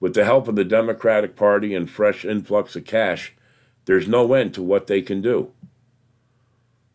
With 0.00 0.14
the 0.14 0.24
help 0.24 0.48
of 0.48 0.56
the 0.56 0.64
Democratic 0.64 1.36
Party 1.36 1.74
and 1.74 1.90
fresh 1.90 2.24
influx 2.24 2.74
of 2.74 2.86
cash, 2.86 3.34
there's 3.84 4.08
no 4.08 4.32
end 4.32 4.54
to 4.54 4.62
what 4.62 4.86
they 4.86 5.02
can 5.02 5.20
do. 5.20 5.52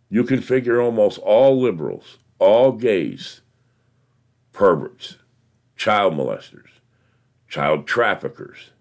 You 0.09 0.23
can 0.23 0.41
figure 0.41 0.81
almost 0.81 1.19
all 1.19 1.61
liberals, 1.61 2.17
all 2.39 2.71
gays, 2.71 3.41
perverts, 4.53 5.17
child 5.75 6.15
molesters, 6.15 6.79
child 7.47 7.85
traffickers, 7.85 8.71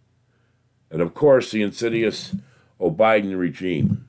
and 0.90 1.02
of 1.02 1.12
course 1.12 1.50
the 1.50 1.60
insidious 1.60 2.34
Biden 2.80 3.38
regime. 3.38 4.08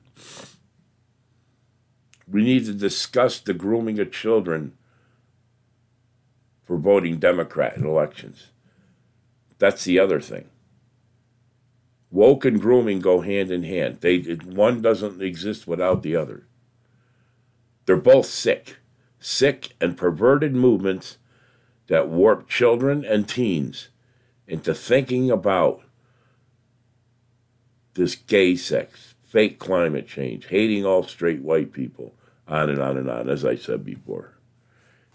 We 2.26 2.42
need 2.42 2.64
to 2.64 2.72
discuss 2.72 3.38
the 3.38 3.52
grooming 3.52 4.00
of 4.00 4.10
children 4.12 4.78
for 6.72 6.78
voting 6.78 7.18
Democrat 7.18 7.76
in 7.76 7.84
elections. 7.84 8.46
That's 9.58 9.84
the 9.84 9.98
other 9.98 10.22
thing. 10.22 10.48
Woke 12.10 12.46
and 12.46 12.58
grooming 12.58 13.00
go 13.00 13.20
hand 13.20 13.50
in 13.50 13.62
hand. 13.62 13.98
They 14.00 14.20
one 14.20 14.80
doesn't 14.80 15.20
exist 15.20 15.66
without 15.66 16.02
the 16.02 16.16
other. 16.16 16.46
They're 17.84 17.96
both 17.96 18.24
sick, 18.24 18.78
sick 19.20 19.74
and 19.82 19.98
perverted 19.98 20.54
movements 20.54 21.18
that 21.88 22.08
warp 22.08 22.48
children 22.48 23.04
and 23.04 23.28
teens 23.28 23.88
into 24.46 24.72
thinking 24.72 25.30
about 25.30 25.82
this 27.92 28.14
gay 28.14 28.56
sex, 28.56 29.12
fake 29.26 29.58
climate 29.58 30.08
change, 30.08 30.46
hating 30.46 30.86
all 30.86 31.02
straight 31.02 31.42
white 31.42 31.74
people, 31.74 32.14
on 32.48 32.70
and 32.70 32.80
on 32.80 32.96
and 32.96 33.10
on, 33.10 33.28
as 33.28 33.44
I 33.44 33.56
said 33.56 33.84
before. 33.84 34.32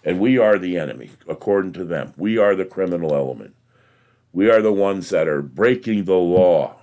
And 0.03 0.19
we 0.19 0.37
are 0.37 0.57
the 0.57 0.77
enemy, 0.77 1.11
according 1.27 1.73
to 1.73 1.83
them. 1.83 2.13
We 2.17 2.37
are 2.37 2.55
the 2.55 2.65
criminal 2.65 3.13
element. 3.13 3.55
We 4.31 4.49
are 4.49 4.61
the 4.61 4.73
ones 4.73 5.09
that 5.09 5.27
are 5.27 5.41
breaking 5.41 6.05
the 6.05 6.13
law. 6.13 6.75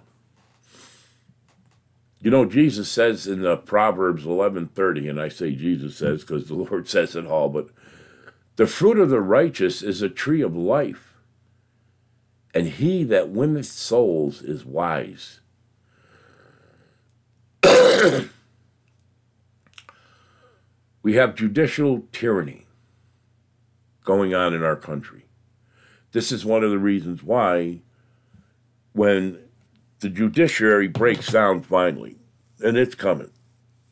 You 2.20 2.30
know, 2.30 2.44
Jesus 2.46 2.90
says 2.90 3.26
in 3.26 3.42
the 3.42 3.56
Proverbs 3.56 4.24
11:30, 4.24 5.08
and 5.08 5.20
I 5.20 5.28
say 5.28 5.54
Jesus 5.54 5.96
says 5.96 6.22
because 6.22 6.48
the 6.48 6.54
Lord 6.56 6.88
says 6.88 7.14
it 7.14 7.26
all, 7.26 7.48
but 7.48 7.68
the 8.56 8.66
fruit 8.66 8.98
of 8.98 9.10
the 9.10 9.20
righteous 9.20 9.82
is 9.82 10.00
a 10.00 10.08
tree 10.08 10.40
of 10.40 10.56
life, 10.56 11.14
and 12.54 12.66
he 12.66 13.04
that 13.04 13.28
winneth 13.28 13.66
souls 13.66 14.42
is 14.42 14.64
wise. 14.64 15.40
we 21.02 21.14
have 21.14 21.34
judicial 21.34 22.04
tyranny 22.10 22.63
going 24.04 24.34
on 24.34 24.54
in 24.54 24.62
our 24.62 24.76
country. 24.76 25.24
This 26.12 26.30
is 26.30 26.44
one 26.44 26.62
of 26.62 26.70
the 26.70 26.78
reasons 26.78 27.22
why, 27.22 27.80
when 28.92 29.38
the 30.00 30.08
judiciary 30.08 30.86
breaks 30.86 31.32
down 31.32 31.62
finally, 31.62 32.16
and 32.62 32.76
it's 32.76 32.94
coming, 32.94 33.32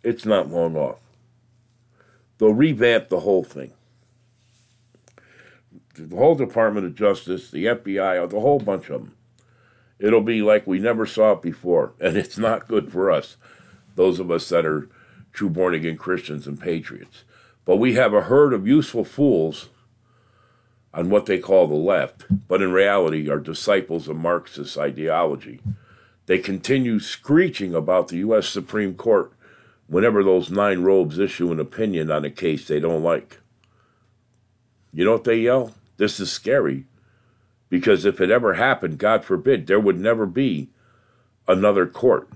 it's 0.05 0.25
not 0.25 0.49
long 0.49 0.77
off, 0.77 1.01
they'll 2.39 2.55
revamp 2.55 3.09
the 3.09 3.21
whole 3.21 3.43
thing 3.43 3.73
the 5.95 6.17
whole 6.17 6.35
Department 6.35 6.87
of 6.87 6.95
Justice, 6.95 7.51
the 7.51 7.67
FBI, 7.67 8.29
the 8.31 8.41
whole 8.41 8.59
bunch 8.59 8.89
of 8.89 9.03
them. 9.03 9.15
It'll 9.99 10.23
be 10.23 10.43
like 10.43 10.67
we 10.67 10.79
never 10.79 11.07
saw 11.07 11.33
it 11.33 11.43
before, 11.43 11.93
and 12.01 12.17
it's 12.17 12.39
not 12.39 12.69
good 12.69 12.91
for 12.91 13.11
us, 13.11 13.37
those 13.95 14.19
of 14.19 14.31
us 14.31 14.49
that 14.49 14.67
are 14.67 14.89
true 15.33 15.51
born 15.51 15.75
again 15.75 15.97
Christians 15.97 16.47
and 16.47 16.61
patriots. 16.61 17.25
But 17.65 17.77
we 17.77 17.95
have 17.95 18.13
a 18.13 18.23
herd 18.23 18.53
of 18.53 18.67
useful 18.67 19.05
fools 19.05 19.69
on 20.95 21.11
what 21.11 21.27
they 21.27 21.39
call 21.39 21.67
the 21.67 21.75
left, 21.75 22.25
but 22.49 22.61
in 22.63 22.73
reality 22.73 23.31
are 23.31 23.39
disciples 23.39 24.09
of 24.09 24.17
Marxist 24.17 24.77
ideology. 24.77 25.61
They 26.27 26.39
continue 26.39 27.01
screeching 27.01 27.75
about 27.75 28.09
the 28.09 28.19
U.S. 28.19 28.49
Supreme 28.49 28.95
Court 28.95 29.33
whenever 29.87 30.23
those 30.23 30.51
nine 30.51 30.83
robes 30.83 31.19
issue 31.19 31.51
an 31.51 31.61
opinion 31.61 32.11
on 32.11 32.25
a 32.25 32.31
case 32.31 32.67
they 32.67 32.81
don't 32.81 33.03
like. 33.03 33.41
You 34.93 35.05
know 35.05 35.13
what 35.13 35.25
they 35.25 35.41
yell? 35.41 35.75
This 35.97 36.21
is 36.21 36.31
scary. 36.31 36.85
Because 37.69 38.05
if 38.05 38.21
it 38.21 38.31
ever 38.31 38.55
happened, 38.55 38.99
God 38.99 39.25
forbid, 39.25 39.67
there 39.67 39.81
would 39.81 39.99
never 39.99 40.27
be 40.27 40.69
another 41.49 41.87
court. 41.87 42.29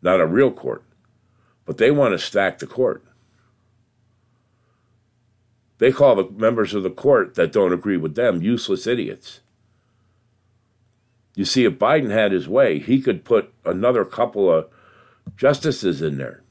Not 0.00 0.20
a 0.20 0.26
real 0.26 0.50
court. 0.50 0.82
But 1.66 1.76
they 1.76 1.90
want 1.90 2.12
to 2.12 2.18
stack 2.18 2.58
the 2.58 2.66
court. 2.66 3.04
They 5.78 5.92
call 5.92 6.16
the 6.16 6.28
members 6.30 6.74
of 6.74 6.82
the 6.82 6.90
court 6.90 7.34
that 7.36 7.52
don't 7.52 7.72
agree 7.72 7.96
with 7.96 8.14
them 8.14 8.42
useless 8.42 8.86
idiots. 8.86 9.40
You 11.34 11.44
see, 11.44 11.64
if 11.64 11.74
Biden 11.74 12.10
had 12.10 12.32
his 12.32 12.48
way, 12.48 12.80
he 12.80 13.00
could 13.00 13.24
put 13.24 13.54
another 13.64 14.04
couple 14.04 14.52
of 14.52 14.68
justices 15.36 16.02
in 16.02 16.18
there. 16.18 16.42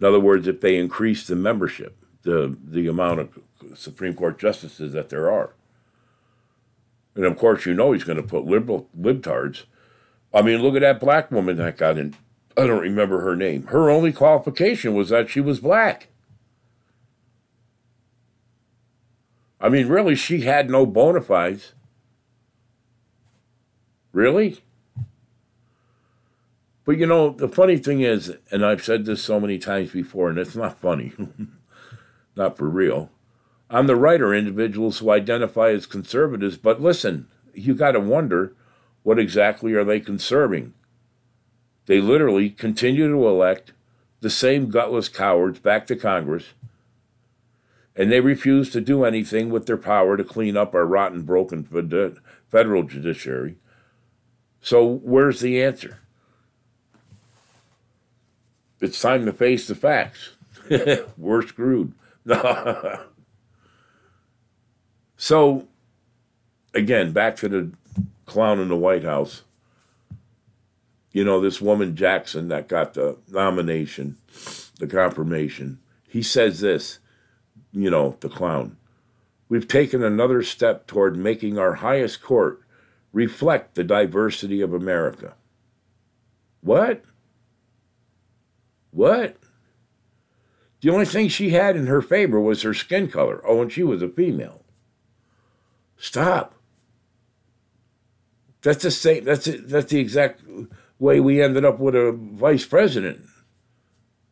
In 0.00 0.06
other 0.06 0.18
words, 0.18 0.48
if 0.48 0.60
they 0.60 0.76
increase 0.76 1.26
the 1.26 1.36
membership, 1.36 1.96
the, 2.22 2.56
the 2.64 2.88
amount 2.88 3.20
of 3.20 3.38
Supreme 3.74 4.14
Court 4.14 4.38
justices 4.38 4.92
that 4.92 5.08
there 5.08 5.30
are. 5.30 5.54
And 7.14 7.24
of 7.24 7.38
course, 7.38 7.64
you 7.64 7.74
know 7.74 7.92
he's 7.92 8.04
going 8.04 8.20
to 8.20 8.22
put 8.22 8.44
liberal 8.44 8.88
libtards. 8.98 9.62
I 10.34 10.42
mean, 10.42 10.60
look 10.60 10.74
at 10.74 10.80
that 10.80 11.00
black 11.00 11.30
woman 11.30 11.56
that 11.56 11.78
got 11.78 11.96
in. 11.96 12.14
I 12.56 12.66
don't 12.66 12.82
remember 12.82 13.20
her 13.20 13.36
name. 13.36 13.68
Her 13.68 13.88
only 13.88 14.12
qualification 14.12 14.94
was 14.94 15.10
that 15.10 15.30
she 15.30 15.40
was 15.40 15.60
black. 15.60 16.08
I 19.60 19.68
mean, 19.68 19.88
really, 19.88 20.14
she 20.14 20.42
had 20.42 20.70
no 20.70 20.84
bona 20.86 21.20
fides. 21.20 21.72
Really? 24.12 24.60
But 26.84 26.98
you 26.98 27.06
know, 27.06 27.30
the 27.30 27.48
funny 27.48 27.76
thing 27.76 28.00
is, 28.00 28.32
and 28.50 28.64
I've 28.64 28.84
said 28.84 29.04
this 29.04 29.22
so 29.22 29.40
many 29.40 29.58
times 29.58 29.90
before, 29.90 30.30
and 30.30 30.38
it's 30.38 30.54
not 30.54 30.80
funny, 30.80 31.12
not 32.36 32.56
for 32.56 32.68
real. 32.68 33.10
I'm 33.68 33.88
the 33.88 33.96
are 33.96 34.32
individuals 34.32 34.98
who 34.98 35.10
identify 35.10 35.70
as 35.70 35.86
conservatives, 35.86 36.56
but 36.56 36.80
listen, 36.80 37.26
you 37.52 37.74
got 37.74 37.92
to 37.92 38.00
wonder 38.00 38.54
what 39.02 39.18
exactly 39.18 39.72
are 39.74 39.84
they 39.84 39.98
conserving? 39.98 40.72
They 41.86 42.00
literally 42.00 42.50
continue 42.50 43.08
to 43.08 43.28
elect 43.28 43.72
the 44.20 44.30
same 44.30 44.70
gutless 44.70 45.08
cowards 45.08 45.58
back 45.58 45.86
to 45.88 45.96
Congress, 45.96 46.54
and 47.96 48.12
they 48.12 48.20
refuse 48.20 48.70
to 48.70 48.80
do 48.80 49.04
anything 49.04 49.50
with 49.50 49.66
their 49.66 49.76
power 49.76 50.16
to 50.16 50.24
clean 50.24 50.56
up 50.56 50.74
our 50.74 50.86
rotten, 50.86 51.22
broken 51.22 51.64
federal 52.50 52.82
judiciary. 52.82 53.56
So, 54.60 54.84
where's 54.84 55.40
the 55.40 55.62
answer? 55.62 56.00
It's 58.80 59.00
time 59.00 59.24
to 59.24 59.32
face 59.32 59.66
the 59.66 59.74
facts. 59.74 60.36
We're 61.16 61.42
screwed. 61.42 61.94
So, 65.16 65.66
again, 66.74 67.12
back 67.12 67.36
to 67.36 67.48
the 67.48 67.72
clown 68.26 68.60
in 68.60 68.68
the 68.68 68.76
White 68.76 69.04
House. 69.04 69.42
You 71.12 71.24
know, 71.24 71.40
this 71.40 71.60
woman 71.60 71.96
Jackson 71.96 72.48
that 72.48 72.68
got 72.68 72.94
the 72.94 73.16
nomination, 73.28 74.18
the 74.78 74.86
confirmation, 74.86 75.78
he 76.06 76.22
says 76.22 76.60
this, 76.60 76.98
you 77.76 77.90
know, 77.90 78.16
the 78.20 78.28
clown. 78.28 78.76
We've 79.48 79.68
taken 79.68 80.02
another 80.02 80.42
step 80.42 80.86
toward 80.86 81.16
making 81.16 81.58
our 81.58 81.74
highest 81.74 82.22
court 82.22 82.62
reflect 83.12 83.74
the 83.74 83.84
diversity 83.84 84.62
of 84.62 84.72
America. 84.72 85.34
What? 86.62 87.04
What? 88.90 89.36
The 90.80 90.90
only 90.90 91.04
thing 91.04 91.28
she 91.28 91.50
had 91.50 91.76
in 91.76 91.86
her 91.86 92.00
favor 92.00 92.40
was 92.40 92.62
her 92.62 92.74
skin 92.74 93.08
color. 93.08 93.42
Oh, 93.46 93.60
and 93.60 93.70
she 93.70 93.82
was 93.82 94.02
a 94.02 94.08
female. 94.08 94.62
Stop. 95.98 96.54
That's 98.62 98.82
the 98.82 98.90
same. 98.90 99.24
That's 99.24 99.46
it. 99.46 99.68
That's 99.68 99.90
the 99.90 100.00
exact 100.00 100.42
way 100.98 101.20
we 101.20 101.42
ended 101.42 101.64
up 101.64 101.78
with 101.78 101.94
a 101.94 102.12
vice 102.12 102.64
president. 102.64 103.26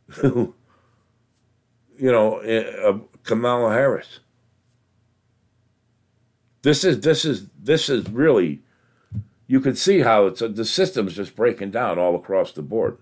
Who 0.09 0.55
you 1.99 2.11
know, 2.11 2.39
uh, 2.41 2.99
Kamala 3.25 3.73
Harris. 3.73 4.21
This 6.63 6.85
is 6.85 7.01
this 7.01 7.25
is 7.25 7.49
this 7.59 7.89
is 7.89 8.09
really. 8.09 8.63
You 9.47 9.61
can 9.61 9.77
see 9.77 10.01
how 10.01 10.27
it's 10.27 10.41
a, 10.41 10.49
the 10.49 10.65
system's 10.65 11.17
just 11.17 11.37
breaking 11.37 11.71
down 11.71 11.99
all 11.99 12.15
across 12.15 12.53
the 12.53 12.63
board. 12.63 12.97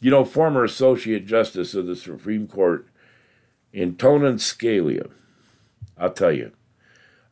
You 0.00 0.10
know, 0.10 0.26
former 0.26 0.64
Associate 0.64 1.24
Justice 1.24 1.74
of 1.74 1.86
the 1.86 1.96
Supreme 1.96 2.46
Court, 2.46 2.86
Antonin 3.72 4.36
Scalia 4.36 5.10
I'll 5.96 6.12
tell 6.12 6.32
you, 6.32 6.52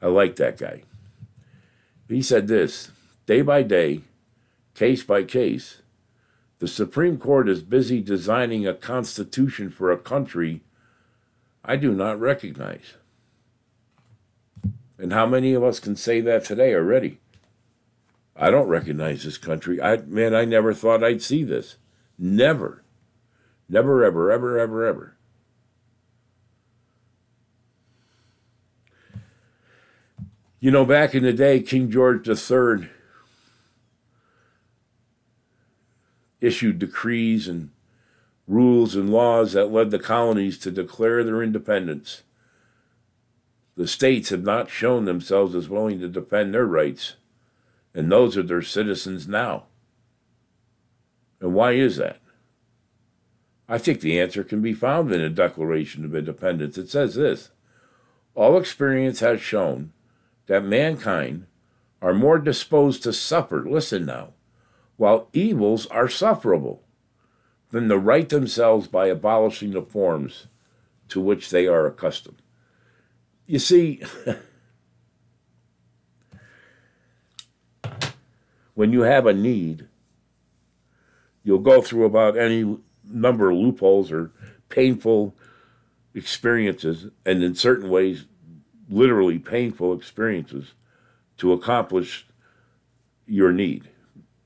I 0.01 0.07
like 0.07 0.37
that 0.37 0.59
guy. 0.59 0.83
He 2.09 2.23
said 2.23 2.47
this 2.47 2.91
day 3.27 3.43
by 3.43 3.63
day, 3.63 4.03
case 4.75 5.03
by 5.03 5.25
case, 5.25 5.82
the 6.63 6.69
Supreme 6.69 7.19
Court 7.19 7.49
is 7.49 7.61
busy 7.61 8.01
designing 8.01 8.69
a 8.69 8.73
constitution 8.73 9.69
for 9.69 9.91
a 9.91 9.99
country 9.99 10.61
I 11.65 11.75
do 11.75 11.93
not 11.93 12.21
recognize. 12.21 12.95
And 14.97 15.13
how 15.13 15.27
many 15.27 15.55
of 15.55 15.65
us 15.65 15.81
can 15.81 15.97
say 15.97 16.21
that 16.21 16.45
today 16.45 16.73
already? 16.73 17.19
I 18.37 18.53
don't 18.53 18.69
recognize 18.69 19.25
this 19.25 19.39
country. 19.39 19.83
I 19.83 19.97
man, 20.03 20.37
I 20.37 20.45
never 20.45 20.73
thought 20.73 21.03
I'd 21.03 21.21
see 21.21 21.43
this. 21.43 21.79
Never. 22.17 22.85
Never 23.69 24.05
ever 24.05 24.31
ever 24.31 24.57
ever 24.57 24.87
ever. 24.87 25.17
You 30.61 30.71
know, 30.71 30.85
back 30.85 31.13
in 31.13 31.25
the 31.25 31.33
day, 31.33 31.59
King 31.59 31.91
George 31.91 32.29
III 32.29 32.89
issued 36.43 36.79
decrees 36.79 37.49
and 37.49 37.71
rules 38.47 38.95
and 38.95 39.11
laws 39.11 39.53
that 39.53 39.73
led 39.73 39.91
the 39.91 39.99
colonies 39.99 40.59
to 40.59 40.71
declare 40.71 41.25
their 41.25 41.43
independence. 41.43 42.23
The 43.77 43.87
states 43.87 44.29
have 44.29 44.43
not 44.43 44.69
shown 44.69 45.07
themselves 45.07 45.55
as 45.55 45.69
willing 45.69 46.01
to 46.01 46.09
defend 46.09 46.53
their 46.53 46.67
rights, 46.67 47.15
and 47.95 48.11
those 48.11 48.37
are 48.37 48.43
their 48.43 48.61
citizens 48.61 49.27
now. 49.27 49.65
And 51.41 51.55
why 51.55 51.73
is 51.73 51.97
that? 51.97 52.19
I 53.69 53.79
think 53.79 54.01
the 54.01 54.21
answer 54.21 54.45
can 54.45 54.61
be 54.61 54.75
found 54.75 55.11
in 55.13 55.23
the 55.23 55.31
Declaration 55.31 56.05
of 56.05 56.15
Independence. 56.15 56.77
It 56.77 56.91
says 56.91 57.15
this 57.15 57.51
All 58.35 58.59
experience 58.59 59.21
has 59.21 59.41
shown 59.41 59.93
that 60.47 60.65
mankind 60.65 61.47
are 62.03 62.13
more 62.13 62.39
disposed 62.39 63.03
to 63.05 63.13
suffer, 63.13 63.65
listen 63.65 64.05
now, 64.05 64.35
while 64.97 65.29
evils 65.33 65.87
are 65.87 66.09
sufferable, 66.09 66.83
than 67.71 67.89
to 67.89 67.99
right 67.99 68.29
themselves 68.29 68.87
by 68.87 69.07
abolishing 69.07 69.71
the 69.73 69.83
forms 69.83 70.47
to 71.09 71.21
which 71.21 71.51
they 71.51 71.67
are 71.67 71.87
accustomed. 71.87 72.41
You 73.47 73.59
see, 73.59 74.03
when 78.75 78.93
you 78.93 79.01
have 79.03 79.27
a 79.27 79.33
need, 79.33 79.89
you'll 81.43 81.59
go 81.59 81.83
through 81.83 82.05
about 82.05 82.37
any 82.37 82.79
number 83.05 83.51
of 83.51 83.57
loopholes 83.57 84.13
or 84.13 84.31
painful 84.69 85.35
experiences, 86.15 87.07
and 87.25 87.43
in 87.43 87.55
certain 87.55 87.91
ways, 87.91 88.27
literally 88.89 89.39
painful 89.39 89.95
experiences 89.95 90.75
to 91.39 91.53
accomplish 91.53 92.27
your 93.27 93.53
need, 93.53 93.89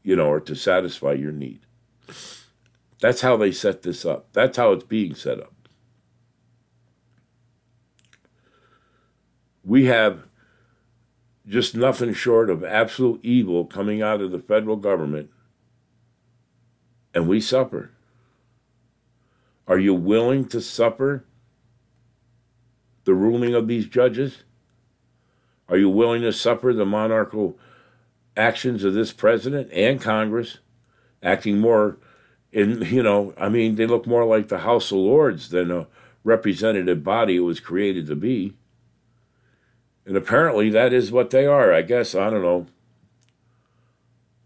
you 0.07 0.15
know, 0.15 0.29
or 0.29 0.39
to 0.39 0.55
satisfy 0.55 1.13
your 1.15 1.33
need. 1.33 1.59
That's 3.01 3.23
how 3.23 3.37
they 3.37 3.51
set 3.51 3.83
this 3.83 4.05
up. 4.05 4.29
That's 4.33 4.57
how 4.57 4.71
it's 4.71 4.85
being 4.85 5.17
set 5.17 5.41
up. 5.41 5.53
We 9.65 9.87
have 9.87 10.21
just 11.45 11.75
nothing 11.75 12.15
short 12.15 12.51
of 12.51 12.63
absolute 12.63 13.19
evil 13.25 13.65
coming 13.65 14.01
out 14.01 14.21
of 14.21 14.31
the 14.31 14.39
federal 14.39 14.77
government, 14.77 15.29
and 17.13 17.27
we 17.27 17.41
suffer. 17.41 17.91
Are 19.67 19.79
you 19.79 19.93
willing 19.93 20.47
to 20.51 20.61
suffer 20.61 21.25
the 23.03 23.15
ruling 23.15 23.57
of 23.57 23.67
these 23.67 23.89
judges? 23.89 24.45
Are 25.69 25.77
you 25.77 25.91
willing 25.91 26.23
to 26.23 26.33
suffer 26.33 26.73
the 26.73 26.87
monarchical 26.87 27.59
actions 28.37 28.85
of 28.85 28.95
this 28.95 29.13
president 29.13 29.71
and 29.73 30.01
Congress, 30.01 30.59
acting 31.23 31.59
more 31.59 31.99
in, 32.53 32.83
you 32.83 33.03
know, 33.03 33.35
I 33.37 33.49
mean, 33.49 33.77
they 33.77 33.87
look 33.87 34.07
more 34.07 34.25
like 34.25 34.49
the 34.49 34.59
House 34.59 34.91
of 34.91 34.99
Lords 34.99 35.51
than 35.51 35.71
a 35.71 35.87
representative 36.25 37.05
body 37.05 37.39
was 37.41 37.61
created 37.61 38.07
to 38.07 38.17
be. 38.17 38.57
And 40.05 40.17
apparently 40.17 40.71
that 40.71 40.93
is 40.93 41.11
what 41.11 41.31
they 41.31 41.47
are, 41.47 41.73
I 41.73 41.83
guess. 41.83 42.15
I 42.15 42.31
don't 42.31 42.43
know. 42.43 42.67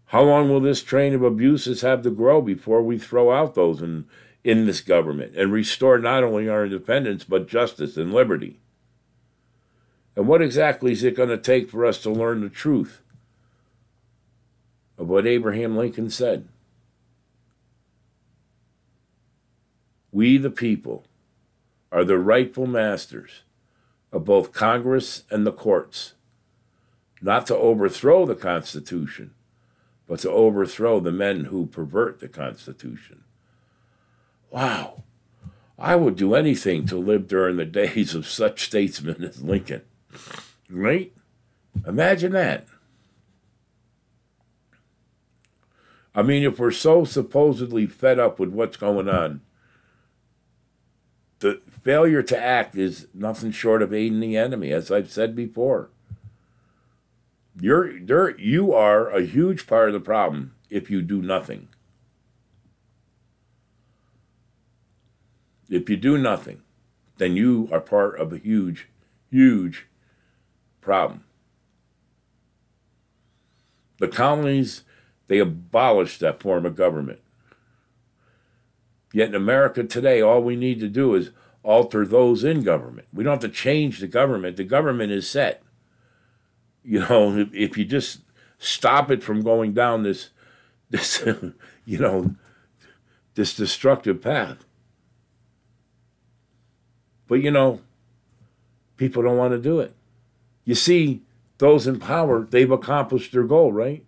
How 0.05 0.23
long 0.23 0.49
will 0.49 0.59
this 0.59 0.83
train 0.83 1.13
of 1.13 1.23
abuses 1.23 1.81
have 1.81 2.01
to 2.01 2.09
grow 2.09 2.41
before 2.41 2.81
we 2.81 2.97
throw 2.97 3.31
out 3.31 3.55
those 3.55 3.81
in, 3.81 4.05
in 4.43 4.65
this 4.65 4.81
government 4.81 5.35
and 5.37 5.53
restore 5.53 5.99
not 5.99 6.23
only 6.23 6.49
our 6.49 6.65
independence, 6.65 7.23
but 7.23 7.47
justice 7.47 7.95
and 7.95 8.13
liberty? 8.13 8.59
And 10.15 10.27
what 10.27 10.41
exactly 10.41 10.91
is 10.91 11.03
it 11.03 11.15
going 11.15 11.29
to 11.29 11.37
take 11.37 11.69
for 11.69 11.85
us 11.85 12.01
to 12.03 12.09
learn 12.09 12.41
the 12.41 12.49
truth 12.49 13.01
of 15.01 15.09
what 15.09 15.25
Abraham 15.25 15.75
Lincoln 15.75 16.11
said? 16.11 16.47
We, 20.11 20.37
the 20.37 20.51
people, 20.51 21.05
are 21.91 22.03
the 22.03 22.19
rightful 22.19 22.67
masters 22.67 23.41
of 24.11 24.25
both 24.25 24.53
Congress 24.53 25.23
and 25.31 25.43
the 25.45 25.51
courts, 25.51 26.13
not 27.19 27.47
to 27.47 27.55
overthrow 27.55 28.27
the 28.27 28.35
Constitution, 28.35 29.33
but 30.07 30.19
to 30.19 30.29
overthrow 30.29 30.99
the 30.99 31.11
men 31.11 31.45
who 31.45 31.65
pervert 31.65 32.19
the 32.19 32.27
Constitution. 32.27 33.23
Wow, 34.51 35.01
I 35.79 35.95
would 35.95 36.15
do 36.15 36.35
anything 36.35 36.85
to 36.85 36.97
live 36.97 37.27
during 37.27 37.57
the 37.57 37.65
days 37.81 38.13
of 38.13 38.27
such 38.27 38.65
statesmen 38.65 39.23
as 39.23 39.41
Lincoln. 39.41 39.81
Right? 40.69 41.11
Imagine 41.87 42.33
that. 42.33 42.67
I 46.13 46.21
mean, 46.21 46.43
if 46.43 46.59
we're 46.59 46.71
so 46.71 47.05
supposedly 47.05 47.85
fed 47.87 48.19
up 48.19 48.39
with 48.39 48.49
what's 48.49 48.77
going 48.77 49.07
on, 49.07 49.41
the 51.39 51.61
failure 51.83 52.21
to 52.21 52.37
act 52.37 52.75
is 52.75 53.07
nothing 53.13 53.51
short 53.51 53.81
of 53.81 53.93
aiding 53.93 54.19
the 54.19 54.37
enemy, 54.37 54.71
as 54.71 54.91
I've 54.91 55.11
said 55.11 55.35
before. 55.35 55.89
You're, 57.59 57.97
you're, 57.97 58.37
you 58.39 58.73
are 58.73 59.09
a 59.09 59.23
huge 59.23 59.67
part 59.67 59.89
of 59.89 59.93
the 59.93 59.99
problem 59.99 60.53
if 60.69 60.89
you 60.89 61.01
do 61.01 61.21
nothing. 61.21 61.67
If 65.69 65.89
you 65.89 65.97
do 65.97 66.17
nothing, 66.17 66.61
then 67.17 67.35
you 67.35 67.69
are 67.71 67.79
part 67.79 68.19
of 68.19 68.33
a 68.33 68.37
huge, 68.37 68.89
huge 69.29 69.87
problem. 70.81 71.23
The 73.99 74.07
colonies, 74.07 74.83
they 75.31 75.39
abolished 75.39 76.19
that 76.19 76.41
form 76.41 76.65
of 76.65 76.75
government. 76.75 77.21
Yet 79.13 79.29
in 79.29 79.35
America 79.35 79.81
today, 79.81 80.19
all 80.19 80.43
we 80.43 80.57
need 80.57 80.81
to 80.81 80.89
do 80.89 81.15
is 81.15 81.31
alter 81.63 82.05
those 82.05 82.43
in 82.43 82.63
government. 82.63 83.07
We 83.13 83.23
don't 83.23 83.41
have 83.41 83.49
to 83.49 83.57
change 83.57 83.99
the 83.99 84.07
government. 84.07 84.57
The 84.57 84.65
government 84.65 85.13
is 85.13 85.29
set. 85.29 85.63
You 86.83 86.99
know, 86.99 87.47
if, 87.53 87.77
you 87.77 87.85
just 87.85 88.23
stop 88.57 89.09
it 89.09 89.23
from 89.23 89.41
going 89.41 89.71
down 89.71 90.03
this, 90.03 90.31
this, 90.89 91.25
you 91.85 91.97
know, 91.97 92.35
this 93.35 93.55
destructive 93.55 94.21
path. 94.21 94.65
But 97.29 97.35
you 97.35 97.51
know, 97.51 97.79
people 98.97 99.23
don't 99.23 99.37
want 99.37 99.53
to 99.53 99.59
do 99.59 99.79
it. 99.79 99.95
You 100.65 100.75
see, 100.75 101.21
those 101.57 101.87
in 101.87 102.01
power, 102.01 102.45
they've 102.45 102.69
accomplished 102.69 103.31
their 103.31 103.45
goal, 103.45 103.71
right? 103.71 104.05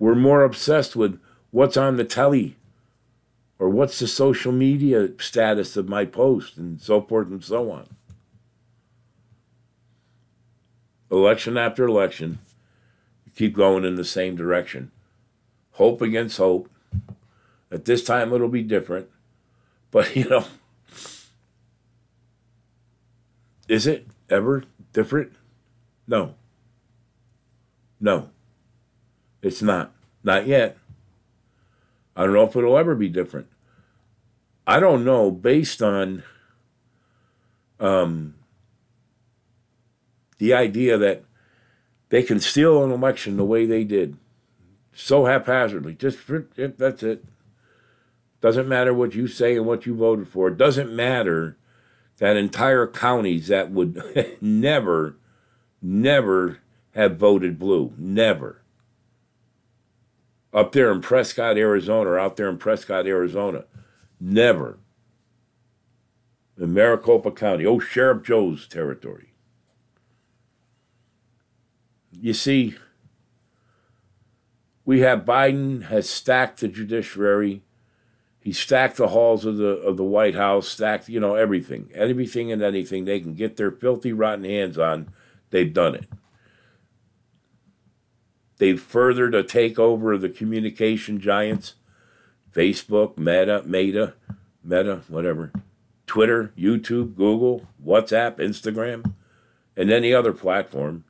We're 0.00 0.16
more 0.16 0.42
obsessed 0.42 0.96
with 0.96 1.20
what's 1.50 1.76
on 1.76 1.96
the 1.96 2.04
telly 2.04 2.56
or 3.58 3.68
what's 3.68 3.98
the 3.98 4.08
social 4.08 4.50
media 4.50 5.10
status 5.20 5.76
of 5.76 5.88
my 5.88 6.06
post 6.06 6.56
and 6.56 6.80
so 6.80 7.02
forth 7.02 7.28
and 7.28 7.44
so 7.44 7.70
on. 7.70 7.86
Election 11.10 11.58
after 11.58 11.84
election, 11.84 12.38
keep 13.36 13.54
going 13.54 13.84
in 13.84 13.96
the 13.96 14.04
same 14.04 14.36
direction. 14.36 14.90
Hope 15.72 16.00
against 16.00 16.38
hope. 16.38 16.70
At 17.70 17.84
this 17.84 18.02
time, 18.02 18.32
it'll 18.32 18.48
be 18.48 18.62
different. 18.62 19.08
But, 19.90 20.16
you 20.16 20.28
know, 20.30 20.46
is 23.68 23.86
it 23.86 24.06
ever 24.30 24.64
different? 24.94 25.32
No. 26.06 26.36
No. 28.00 28.30
It's 29.42 29.62
not. 29.62 29.92
Not 30.22 30.46
yet. 30.46 30.76
I 32.14 32.24
don't 32.24 32.34
know 32.34 32.44
if 32.44 32.56
it'll 32.56 32.76
ever 32.76 32.94
be 32.94 33.08
different. 33.08 33.46
I 34.66 34.80
don't 34.80 35.04
know 35.04 35.30
based 35.30 35.82
on 35.82 36.22
um, 37.78 38.34
the 40.38 40.52
idea 40.52 40.98
that 40.98 41.24
they 42.10 42.22
can 42.22 42.40
steal 42.40 42.84
an 42.84 42.90
election 42.90 43.36
the 43.36 43.44
way 43.44 43.64
they 43.64 43.84
did, 43.84 44.16
so 44.92 45.24
haphazardly. 45.24 45.94
Just 45.94 46.18
that's 46.56 47.02
it. 47.02 47.24
Doesn't 48.40 48.68
matter 48.68 48.92
what 48.92 49.14
you 49.14 49.26
say 49.26 49.56
and 49.56 49.66
what 49.66 49.86
you 49.86 49.94
voted 49.94 50.28
for. 50.28 50.48
It 50.48 50.56
doesn't 50.56 50.92
matter 50.92 51.56
that 52.18 52.36
entire 52.36 52.86
counties 52.86 53.48
that 53.48 53.70
would 53.70 54.36
never, 54.40 55.16
never 55.80 56.58
have 56.94 57.16
voted 57.16 57.58
blue. 57.58 57.92
Never 57.96 58.59
up 60.52 60.72
there 60.72 60.90
in 60.90 61.00
Prescott, 61.00 61.56
Arizona, 61.56 62.10
or 62.10 62.18
out 62.18 62.36
there 62.36 62.48
in 62.48 62.58
Prescott, 62.58 63.06
Arizona. 63.06 63.64
Never. 64.20 64.78
In 66.58 66.74
Maricopa 66.74 67.30
County, 67.30 67.64
oh, 67.64 67.78
Sheriff 67.78 68.22
Joe's 68.22 68.66
territory. 68.66 69.32
You 72.20 72.34
see, 72.34 72.76
we 74.84 75.00
have 75.00 75.24
Biden 75.24 75.84
has 75.84 76.08
stacked 76.08 76.60
the 76.60 76.68
judiciary. 76.68 77.62
He 78.40 78.52
stacked 78.52 78.96
the 78.96 79.08
halls 79.08 79.44
of 79.44 79.56
the 79.56 79.68
of 79.78 79.96
the 79.96 80.04
White 80.04 80.34
House, 80.34 80.68
stacked, 80.68 81.08
you 81.08 81.20
know, 81.20 81.34
everything. 81.34 81.90
Everything 81.94 82.50
and 82.50 82.60
anything 82.60 83.04
they 83.04 83.20
can 83.20 83.34
get 83.34 83.56
their 83.56 83.70
filthy, 83.70 84.12
rotten 84.12 84.44
hands 84.44 84.76
on, 84.76 85.08
they've 85.50 85.72
done 85.72 85.94
it. 85.94 86.08
They've 88.60 88.78
furthered 88.78 89.34
a 89.34 89.42
takeover 89.42 90.14
of 90.14 90.20
the 90.20 90.28
communication 90.28 91.18
giants 91.18 91.76
Facebook, 92.54 93.16
Meta, 93.16 93.62
Meta, 93.64 94.12
Meta, 94.62 95.00
whatever, 95.08 95.50
Twitter, 96.06 96.52
YouTube, 96.58 97.16
Google, 97.16 97.66
WhatsApp, 97.82 98.36
Instagram, 98.36 99.14
and 99.78 99.90
any 99.90 100.12
other 100.12 100.34
platform 100.34 101.04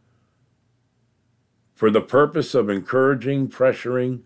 for 1.75 1.91
the 1.91 2.01
purpose 2.01 2.55
of 2.55 2.71
encouraging, 2.71 3.49
pressuring, 3.49 4.21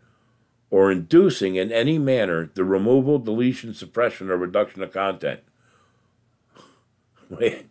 or 0.69 0.93
inducing 0.93 1.57
in 1.57 1.73
any 1.73 1.99
manner 1.99 2.51
the 2.53 2.63
removal, 2.63 3.19
deletion, 3.19 3.73
suppression, 3.73 4.31
or 4.31 4.37
reduction 4.37 4.83
of 4.83 4.93
content. 4.93 5.41
Wait, 7.31 7.69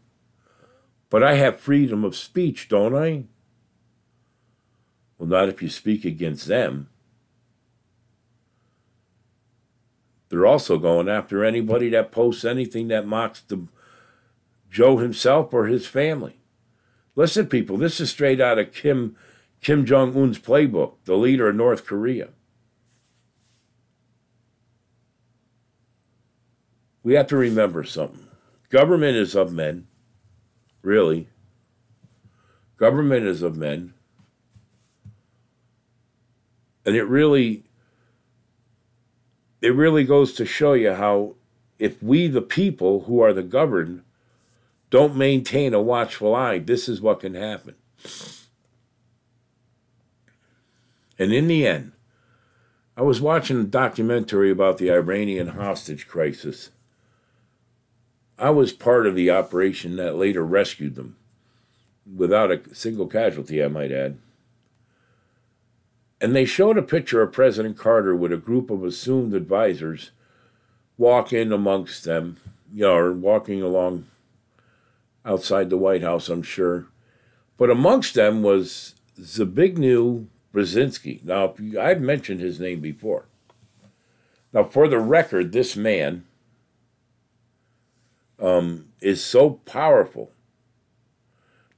but 1.12 1.22
I 1.22 1.36
have 1.36 1.60
freedom 1.60 2.04
of 2.04 2.16
speech, 2.16 2.70
don't 2.70 2.95
I? 2.95 3.26
Well, 5.24 5.30
not 5.30 5.47
if 5.47 5.61
you 5.61 5.69
speak 5.69 6.03
against 6.03 6.47
them. 6.47 6.89
They're 10.28 10.45
also 10.45 10.78
going 10.78 11.07
after 11.07 11.45
anybody 11.45 11.88
that 11.91 12.11
posts 12.11 12.43
anything 12.43 12.89
that 12.89 13.07
mocks 13.07 13.39
the 13.39 13.69
Joe 14.69 14.97
himself 14.97 15.53
or 15.53 15.67
his 15.67 15.88
family. 15.88 16.41
Listen, 17.15 17.47
people, 17.47 17.78
this 17.78 18.01
is 18.01 18.09
straight 18.09 18.41
out 18.41 18.59
of 18.59 18.74
Kim 18.74 19.15
Kim 19.61 19.86
Jong 19.86 20.13
Un's 20.13 20.39
playbook, 20.39 20.95
the 21.05 21.15
leader 21.15 21.47
of 21.47 21.55
North 21.55 21.86
Korea. 21.86 22.32
We 27.01 27.13
have 27.13 27.28
to 27.28 27.38
remember 27.38 27.86
something. 27.86 28.28
Government 28.67 29.15
is 29.15 29.36
of 29.36 29.53
men, 29.53 29.88
really. 30.82 31.30
Government 32.76 33.26
is 33.26 33.41
of 33.41 33.55
men. 33.55 33.93
And 36.86 36.95
it 36.95 37.03
really 37.03 37.63
it 39.61 39.73
really 39.73 40.03
goes 40.03 40.34
to 40.34 40.45
show 40.45 40.73
you 40.73 40.93
how 40.93 41.36
if 41.79 42.01
we 42.03 42.27
the 42.27 42.41
people 42.41 43.03
who 43.03 43.21
are 43.21 43.34
the 43.34 43.43
governed 43.43 44.03
don't 44.89 45.15
maintain 45.15 45.73
a 45.73 45.81
watchful 45.81 46.36
eye, 46.36 46.59
this 46.59 46.88
is 46.88 47.01
what 47.01 47.21
can 47.21 47.34
happen. 47.34 47.75
And 51.17 51.31
in 51.31 51.47
the 51.47 51.65
end, 51.65 51.93
I 52.95 53.01
was 53.01 53.21
watching 53.21 53.59
a 53.59 53.63
documentary 53.63 54.51
about 54.51 54.77
the 54.77 54.91
Iranian 54.91 55.47
hostage 55.47 56.07
crisis. 56.07 56.69
I 58.38 58.49
was 58.49 58.73
part 58.73 59.07
of 59.07 59.15
the 59.15 59.31
operation 59.31 59.95
that 59.95 60.15
later 60.15 60.45
rescued 60.45 60.95
them, 60.95 61.15
without 62.15 62.51
a 62.51 62.75
single 62.75 63.07
casualty, 63.07 63.63
I 63.63 63.67
might 63.67 63.91
add. 63.91 64.17
And 66.24 66.34
they 66.34 66.45
showed 66.45 66.78
a 66.78 66.82
picture 66.82 67.21
of 67.21 67.34
President 67.34 67.78
Carter 67.78 68.15
with 68.15 68.32
a 68.32 68.38
group 68.38 68.69
of 68.69 68.86
assumed 68.86 69.34
advisors 69.34 70.11
walking 70.97 71.51
amongst 71.51 72.05
them, 72.05 72.38
you 72.74 72.84
know, 72.84 72.95
or 72.95 73.11
walking 73.11 73.61
along 73.61 74.05
outside 75.26 75.69
the 75.69 75.78
White 75.78 76.01
House, 76.01 76.30
I'm 76.30 76.41
sure. 76.41 76.88
But 77.57 77.69
amongst 77.69 78.13
them 78.13 78.41
was 78.41 78.95
Zbigniew 79.19 80.28
Brzezinski. 80.53 81.26
Now, 81.26 81.55
I've 81.78 81.99
mentioned 81.99 82.39
his 82.39 82.57
name 82.57 82.80
before. 82.80 83.26
Now, 84.53 84.63
for 84.63 84.88
the 84.88 84.99
record, 84.99 85.51
this 85.51 85.76
man 85.76 86.24
um, 88.39 88.86
is 89.01 89.21
so 89.21 89.59
powerful 89.65 90.32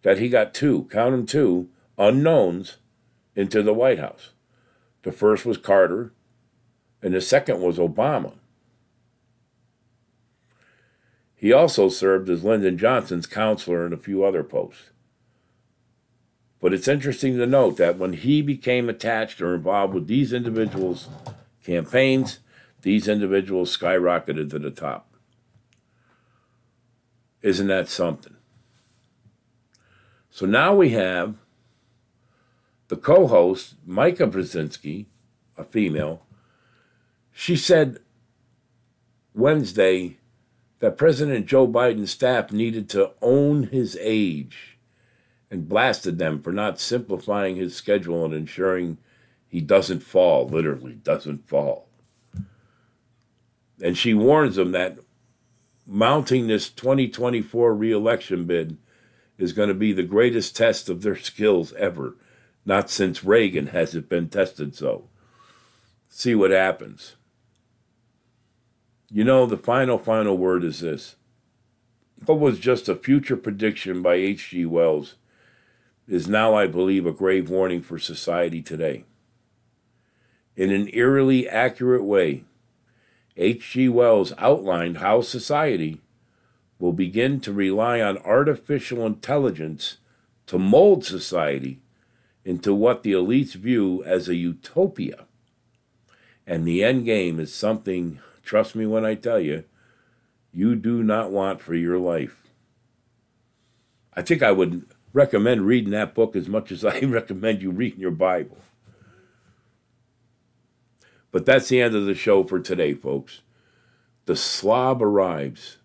that 0.03 0.19
he 0.19 0.29
got 0.29 0.53
two, 0.53 0.87
count 0.91 1.13
them 1.13 1.25
two, 1.25 1.69
unknowns 1.97 2.77
into 3.35 3.63
the 3.63 3.73
White 3.73 3.97
House. 3.97 4.33
The 5.05 5.11
first 5.11 5.45
was 5.45 5.59
Carter, 5.59 6.13
and 7.03 7.13
the 7.13 7.21
second 7.21 7.61
was 7.61 7.77
Obama. 7.77 8.33
He 11.35 11.53
also 11.53 11.89
served 11.89 12.27
as 12.27 12.43
Lyndon 12.43 12.79
Johnson's 12.79 13.27
counselor 13.27 13.85
in 13.85 13.93
a 13.93 13.97
few 13.97 14.23
other 14.23 14.43
posts. 14.43 14.89
But 16.59 16.73
it's 16.73 16.87
interesting 16.87 17.37
to 17.37 17.45
note 17.45 17.77
that 17.77 17.99
when 17.99 18.13
he 18.13 18.41
became 18.41 18.89
attached 18.89 19.41
or 19.41 19.53
involved 19.53 19.93
with 19.93 20.07
these 20.07 20.33
individuals' 20.33 21.07
campaigns, 21.63 22.39
these 22.81 23.07
individuals 23.07 23.77
skyrocketed 23.77 24.49
to 24.49 24.57
the 24.57 24.71
top. 24.71 25.13
Isn't 27.43 27.67
that 27.67 27.89
something? 27.89 28.37
So 30.31 30.47
now 30.47 30.73
we 30.73 30.89
have 30.89 31.35
the 32.95 33.01
co 33.01 33.27
host, 33.27 33.75
Mika 33.85 34.25
Brzezinski, 34.25 35.05
a 35.57 35.65
female. 35.65 36.21
She 37.31 37.57
said 37.57 37.99
Wednesday 39.33 40.17
that 40.79 40.97
President 40.97 41.45
Joe 41.45 41.67
Biden's 41.67 42.11
staff 42.11 42.53
needed 42.53 42.89
to 42.89 43.11
own 43.21 43.63
his 43.63 43.97
age 43.99 44.77
and 45.51 45.67
blasted 45.67 46.17
them 46.17 46.41
for 46.41 46.53
not 46.53 46.79
simplifying 46.79 47.57
his 47.57 47.75
schedule 47.75 48.23
and 48.23 48.33
ensuring 48.33 48.97
he 49.47 49.59
doesn't 49.59 50.01
fall, 50.01 50.47
literally, 50.47 50.93
doesn't 50.93 51.47
fall. 51.49 51.89
And 53.81 53.97
she 53.97 54.13
warns 54.13 54.55
them 54.55 54.71
that 54.71 54.97
mounting 55.85 56.47
this 56.47 56.69
2024 56.69 57.75
reelection 57.75 58.45
bid 58.45 58.77
is 59.37 59.51
going 59.51 59.67
to 59.67 59.75
be 59.75 59.91
the 59.91 60.03
greatest 60.03 60.55
test 60.55 60.87
of 60.87 61.01
their 61.01 61.17
skills 61.17 61.73
ever. 61.73 62.15
Not 62.65 62.89
since 62.89 63.23
Reagan 63.23 63.67
has 63.67 63.93
it 63.93 64.09
been 64.09 64.27
tested 64.27 64.75
so. 64.75 65.07
See 66.09 66.33
what 66.33 66.51
happens. 66.51 67.15
You 69.11 69.23
know, 69.23 69.45
the 69.45 69.57
final, 69.57 69.99
final 69.99 70.37
word 70.37 70.63
is 70.63 70.79
this. 70.79 71.15
What 72.25 72.39
was 72.39 72.57
just 72.57 72.89
a 72.89 72.95
future 72.95 73.37
prediction 73.37 74.01
by 74.01 74.15
H.G. 74.15 74.65
Wells 74.65 75.15
is 76.07 76.27
now, 76.27 76.55
I 76.55 76.65
believe, 76.65 77.05
a 77.05 77.11
grave 77.11 77.49
warning 77.49 77.81
for 77.81 77.99
society 77.99 78.61
today. 78.61 79.05
In 80.55 80.71
an 80.71 80.89
eerily 80.93 81.47
accurate 81.47 82.03
way, 82.03 82.45
H.G. 83.37 83.89
Wells 83.89 84.33
outlined 84.37 84.97
how 84.97 85.21
society 85.21 86.01
will 86.79 86.93
begin 86.93 87.39
to 87.41 87.53
rely 87.53 88.01
on 88.01 88.17
artificial 88.19 89.05
intelligence 89.05 89.97
to 90.47 90.57
mold 90.57 91.05
society 91.05 91.79
into 92.45 92.73
what 92.75 93.01
the 93.01 93.11
elites 93.11 93.55
view 93.55 94.03
as 94.05 94.29
a 94.29 94.35
utopia. 94.35 95.25
And 96.45 96.65
the 96.65 96.83
end 96.83 97.05
game 97.05 97.39
is 97.39 97.53
something, 97.53 98.19
trust 98.43 98.75
me 98.75 98.85
when 98.85 99.03
I 99.03 99.15
tell 99.15 99.39
you, 99.39 99.63
you 100.53 100.75
do 100.75 101.03
not 101.03 101.31
want 101.31 101.59
for 101.59 101.73
your 101.73 101.97
life. 101.97 102.43
I 104.13 104.21
think 104.21 104.43
I 104.43 104.51
would 104.51 104.85
recommend 105.11 105.63
reading 105.63 105.89
that 105.91 106.13
book 106.13 106.35
as 106.35 106.47
much 106.47 106.71
as 106.71 106.85
I 106.85 106.99
recommend 106.99 107.63
you 107.63 107.71
reading 107.71 107.99
your 107.99 108.11
Bible. 108.11 108.59
But 111.31 111.45
that's 111.45 111.67
the 111.67 111.81
end 111.81 111.95
of 111.95 112.05
the 112.05 112.15
show 112.15 112.43
for 112.43 112.59
today, 112.59 112.93
folks. 112.93 113.41
The 114.25 114.35
slob 114.35 115.01
arrives. 115.01 115.77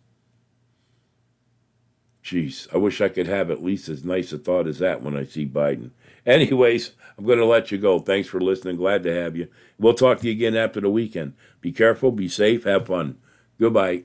Jeez, 2.22 2.72
I 2.72 2.78
wish 2.78 3.00
I 3.00 3.08
could 3.08 3.26
have 3.26 3.50
at 3.50 3.64
least 3.64 3.88
as 3.88 4.04
nice 4.04 4.32
a 4.32 4.38
thought 4.38 4.68
as 4.68 4.78
that 4.78 5.02
when 5.02 5.16
I 5.16 5.24
see 5.24 5.46
Biden. 5.46 5.90
Anyways, 6.26 6.92
I'm 7.16 7.24
going 7.24 7.38
to 7.38 7.44
let 7.44 7.70
you 7.70 7.78
go. 7.78 7.98
Thanks 7.98 8.28
for 8.28 8.40
listening. 8.40 8.76
Glad 8.76 9.02
to 9.04 9.14
have 9.14 9.36
you. 9.36 9.48
We'll 9.78 9.94
talk 9.94 10.20
to 10.20 10.26
you 10.26 10.32
again 10.32 10.56
after 10.56 10.80
the 10.80 10.90
weekend. 10.90 11.34
Be 11.60 11.72
careful, 11.72 12.12
be 12.12 12.28
safe, 12.28 12.64
have 12.64 12.86
fun. 12.86 13.18
Goodbye. 13.58 14.04